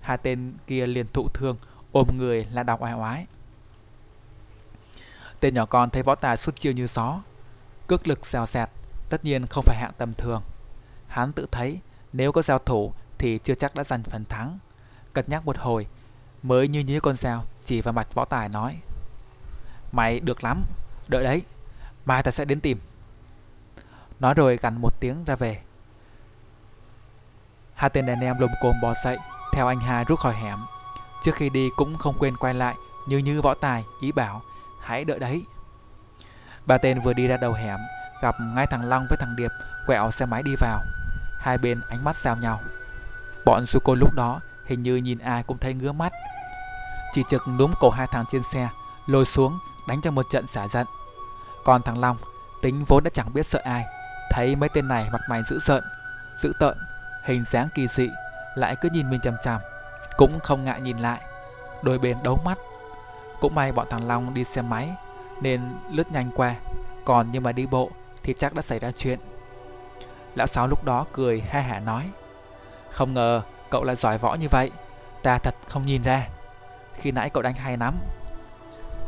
Hai 0.00 0.18
tên 0.18 0.52
kia 0.66 0.86
liền 0.86 1.06
thụ 1.12 1.28
thương, 1.28 1.56
ôm 1.92 2.08
người 2.16 2.46
là 2.52 2.62
đọc 2.62 2.82
oai 2.82 2.92
oái. 2.92 3.26
Tên 5.40 5.54
nhỏ 5.54 5.66
con 5.66 5.90
thấy 5.90 6.02
võ 6.02 6.14
tài 6.14 6.36
xuất 6.36 6.56
chiêu 6.56 6.72
như 6.72 6.86
gió, 6.86 7.20
cước 7.86 8.08
lực 8.08 8.26
xèo 8.26 8.46
xẹt, 8.46 8.68
tất 9.08 9.24
nhiên 9.24 9.46
không 9.46 9.64
phải 9.64 9.76
hạng 9.76 9.92
tầm 9.98 10.14
thường. 10.14 10.42
Hắn 11.08 11.32
tự 11.32 11.46
thấy 11.50 11.80
nếu 12.12 12.32
có 12.32 12.42
giao 12.42 12.58
thủ 12.58 12.92
thì 13.18 13.38
chưa 13.38 13.54
chắc 13.54 13.74
đã 13.74 13.84
giành 13.84 14.02
phần 14.02 14.24
thắng. 14.24 14.58
Cật 15.12 15.28
nhắc 15.28 15.46
một 15.46 15.58
hồi, 15.58 15.86
mới 16.42 16.68
như 16.68 16.80
như 16.80 17.00
con 17.00 17.16
dao 17.16 17.44
chỉ 17.64 17.80
vào 17.80 17.92
mặt 17.92 18.14
võ 18.14 18.24
tài 18.24 18.48
nói 18.48 18.76
Mày 19.92 20.20
được 20.20 20.44
lắm, 20.44 20.64
đợi 21.08 21.24
đấy, 21.24 21.42
mai 22.04 22.22
ta 22.22 22.30
sẽ 22.30 22.44
đến 22.44 22.60
tìm. 22.60 22.78
Nói 24.20 24.34
rồi 24.34 24.56
gằn 24.62 24.80
một 24.80 25.00
tiếng 25.00 25.24
ra 25.24 25.36
về. 25.36 25.60
Hai 27.74 27.90
tên 27.90 28.06
đàn 28.06 28.20
em 28.20 28.38
lùm 28.38 28.50
cồm 28.60 28.80
bò 28.82 28.94
dậy, 29.04 29.18
theo 29.52 29.66
anh 29.66 29.80
hai 29.80 30.04
rút 30.04 30.18
khỏi 30.18 30.34
hẻm. 30.34 30.58
Trước 31.22 31.34
khi 31.34 31.50
đi 31.50 31.68
cũng 31.76 31.98
không 31.98 32.16
quên 32.18 32.36
quay 32.36 32.54
lại, 32.54 32.74
như 33.06 33.18
như 33.18 33.42
võ 33.42 33.54
tài, 33.54 33.84
ý 34.00 34.12
bảo, 34.12 34.42
hãy 34.82 35.04
đợi 35.04 35.18
đấy. 35.18 35.44
Ba 36.66 36.78
tên 36.78 37.00
vừa 37.00 37.12
đi 37.12 37.26
ra 37.26 37.36
đầu 37.36 37.52
hẻm, 37.52 37.78
gặp 38.22 38.36
ngay 38.40 38.66
thằng 38.66 38.84
Long 38.84 39.06
với 39.10 39.18
thằng 39.20 39.36
Điệp 39.36 39.50
quẹo 39.86 40.10
xe 40.10 40.26
máy 40.26 40.42
đi 40.42 40.54
vào. 40.60 40.80
Hai 41.38 41.58
bên 41.58 41.80
ánh 41.88 42.04
mắt 42.04 42.16
giao 42.16 42.36
nhau. 42.36 42.60
Bọn 43.44 43.66
Suko 43.66 43.94
lúc 43.94 44.14
đó 44.14 44.40
hình 44.66 44.82
như 44.82 44.96
nhìn 44.96 45.18
ai 45.18 45.42
cũng 45.42 45.58
thấy 45.58 45.74
ngứa 45.74 45.92
mắt. 45.92 46.12
Chỉ 47.12 47.22
trực 47.28 47.48
núm 47.48 47.72
cổ 47.80 47.90
hai 47.90 48.06
thằng 48.06 48.24
trên 48.28 48.42
xe, 48.42 48.68
lôi 49.06 49.24
xuống, 49.24 49.58
đánh 49.90 50.00
cho 50.00 50.10
một 50.10 50.30
trận 50.30 50.46
xả 50.46 50.68
giận. 50.68 50.86
Còn 51.64 51.82
thằng 51.82 51.98
Long, 51.98 52.16
tính 52.62 52.84
vốn 52.88 53.04
đã 53.04 53.10
chẳng 53.14 53.32
biết 53.34 53.46
sợ 53.46 53.60
ai, 53.64 53.84
thấy 54.30 54.56
mấy 54.56 54.68
tên 54.68 54.88
này 54.88 55.08
mặt 55.12 55.20
mày 55.28 55.42
dữ 55.50 55.58
sợn, 55.58 55.84
dữ 56.42 56.52
tợn, 56.60 56.78
hình 57.24 57.44
dáng 57.44 57.68
kỳ 57.74 57.86
dị, 57.88 58.08
lại 58.54 58.76
cứ 58.80 58.88
nhìn 58.92 59.10
mình 59.10 59.20
chằm 59.20 59.34
chằm, 59.42 59.60
cũng 60.16 60.40
không 60.40 60.64
ngại 60.64 60.80
nhìn 60.80 60.98
lại. 60.98 61.20
Đôi 61.82 61.98
bên 61.98 62.16
đấu 62.22 62.38
mắt. 62.44 62.58
Cũng 63.40 63.54
may 63.54 63.72
bọn 63.72 63.86
thằng 63.90 64.08
Long 64.08 64.34
đi 64.34 64.44
xe 64.44 64.62
máy 64.62 64.94
nên 65.40 65.60
lướt 65.90 66.12
nhanh 66.12 66.30
qua, 66.36 66.54
còn 67.04 67.28
nhưng 67.32 67.42
mà 67.42 67.52
đi 67.52 67.66
bộ 67.66 67.90
thì 68.22 68.34
chắc 68.38 68.54
đã 68.54 68.62
xảy 68.62 68.78
ra 68.78 68.90
chuyện. 68.90 69.18
Lão 70.34 70.46
Sáu 70.46 70.66
lúc 70.66 70.84
đó 70.84 71.06
cười 71.12 71.40
ha 71.40 71.60
hả 71.60 71.80
nói 71.80 72.10
Không 72.90 73.14
ngờ 73.14 73.42
cậu 73.70 73.84
lại 73.84 73.96
giỏi 73.96 74.18
võ 74.18 74.34
như 74.34 74.48
vậy 74.48 74.70
Ta 75.22 75.38
thật 75.38 75.54
không 75.66 75.86
nhìn 75.86 76.02
ra 76.02 76.26
Khi 76.94 77.10
nãy 77.10 77.30
cậu 77.30 77.42
đánh 77.42 77.54
hay 77.54 77.76
lắm 77.76 77.94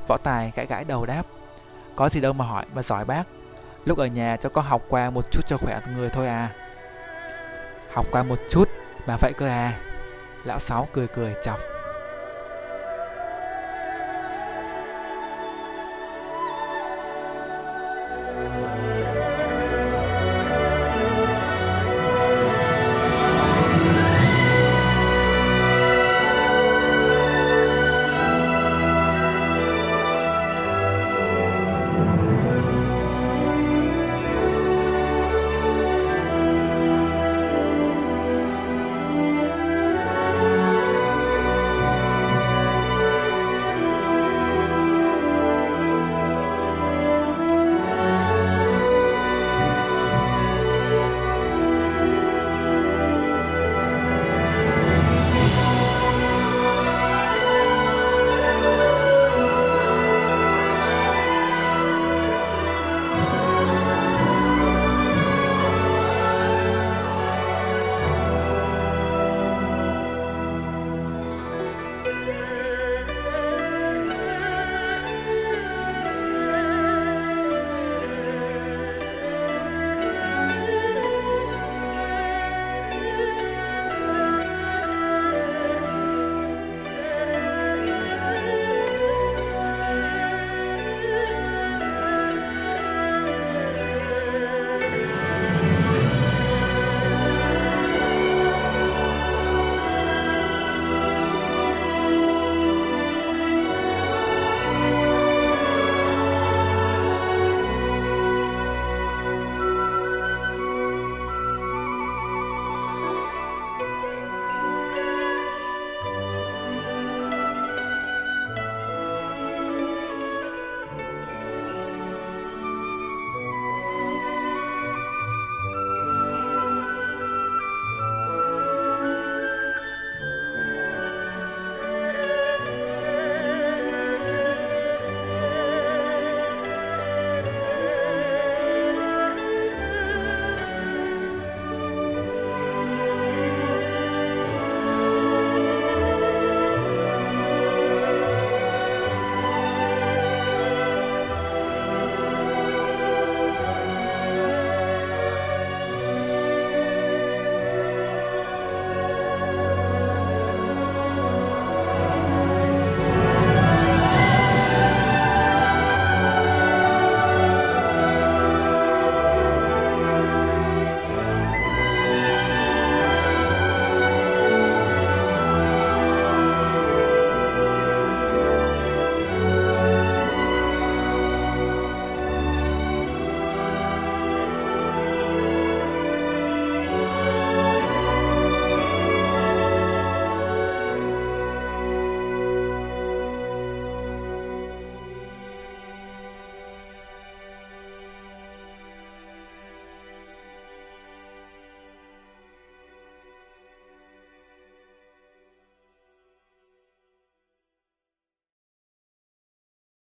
Võ 0.07 0.17
Tài 0.17 0.53
gãi 0.55 0.67
gãi 0.67 0.85
đầu 0.85 1.07
đáp, 1.07 1.23
Có 1.97 2.09
gì 2.09 2.21
đâu 2.21 2.33
mà 2.33 2.45
hỏi, 2.45 2.65
mà 2.75 2.83
giỏi 2.83 3.05
bác. 3.05 3.25
Lúc 3.85 3.99
ở 3.99 4.07
nhà 4.07 4.37
cháu 4.37 4.51
có 4.51 4.63
học 4.63 4.83
qua 4.89 5.11
một 5.11 5.31
chút 5.31 5.47
cho 5.47 5.57
khỏe 5.57 5.81
người 5.97 6.11
thôi 6.11 6.27
à. 6.27 6.51
Học 7.93 8.07
qua 8.11 8.23
một 8.23 8.39
chút 8.49 8.69
mà 9.07 9.17
vậy 9.21 9.33
cơ 9.37 9.47
à? 9.47 9.79
Lão 10.45 10.59
Sáu 10.59 10.89
cười 10.93 11.09
cười 11.09 11.35
chọc. 11.45 11.59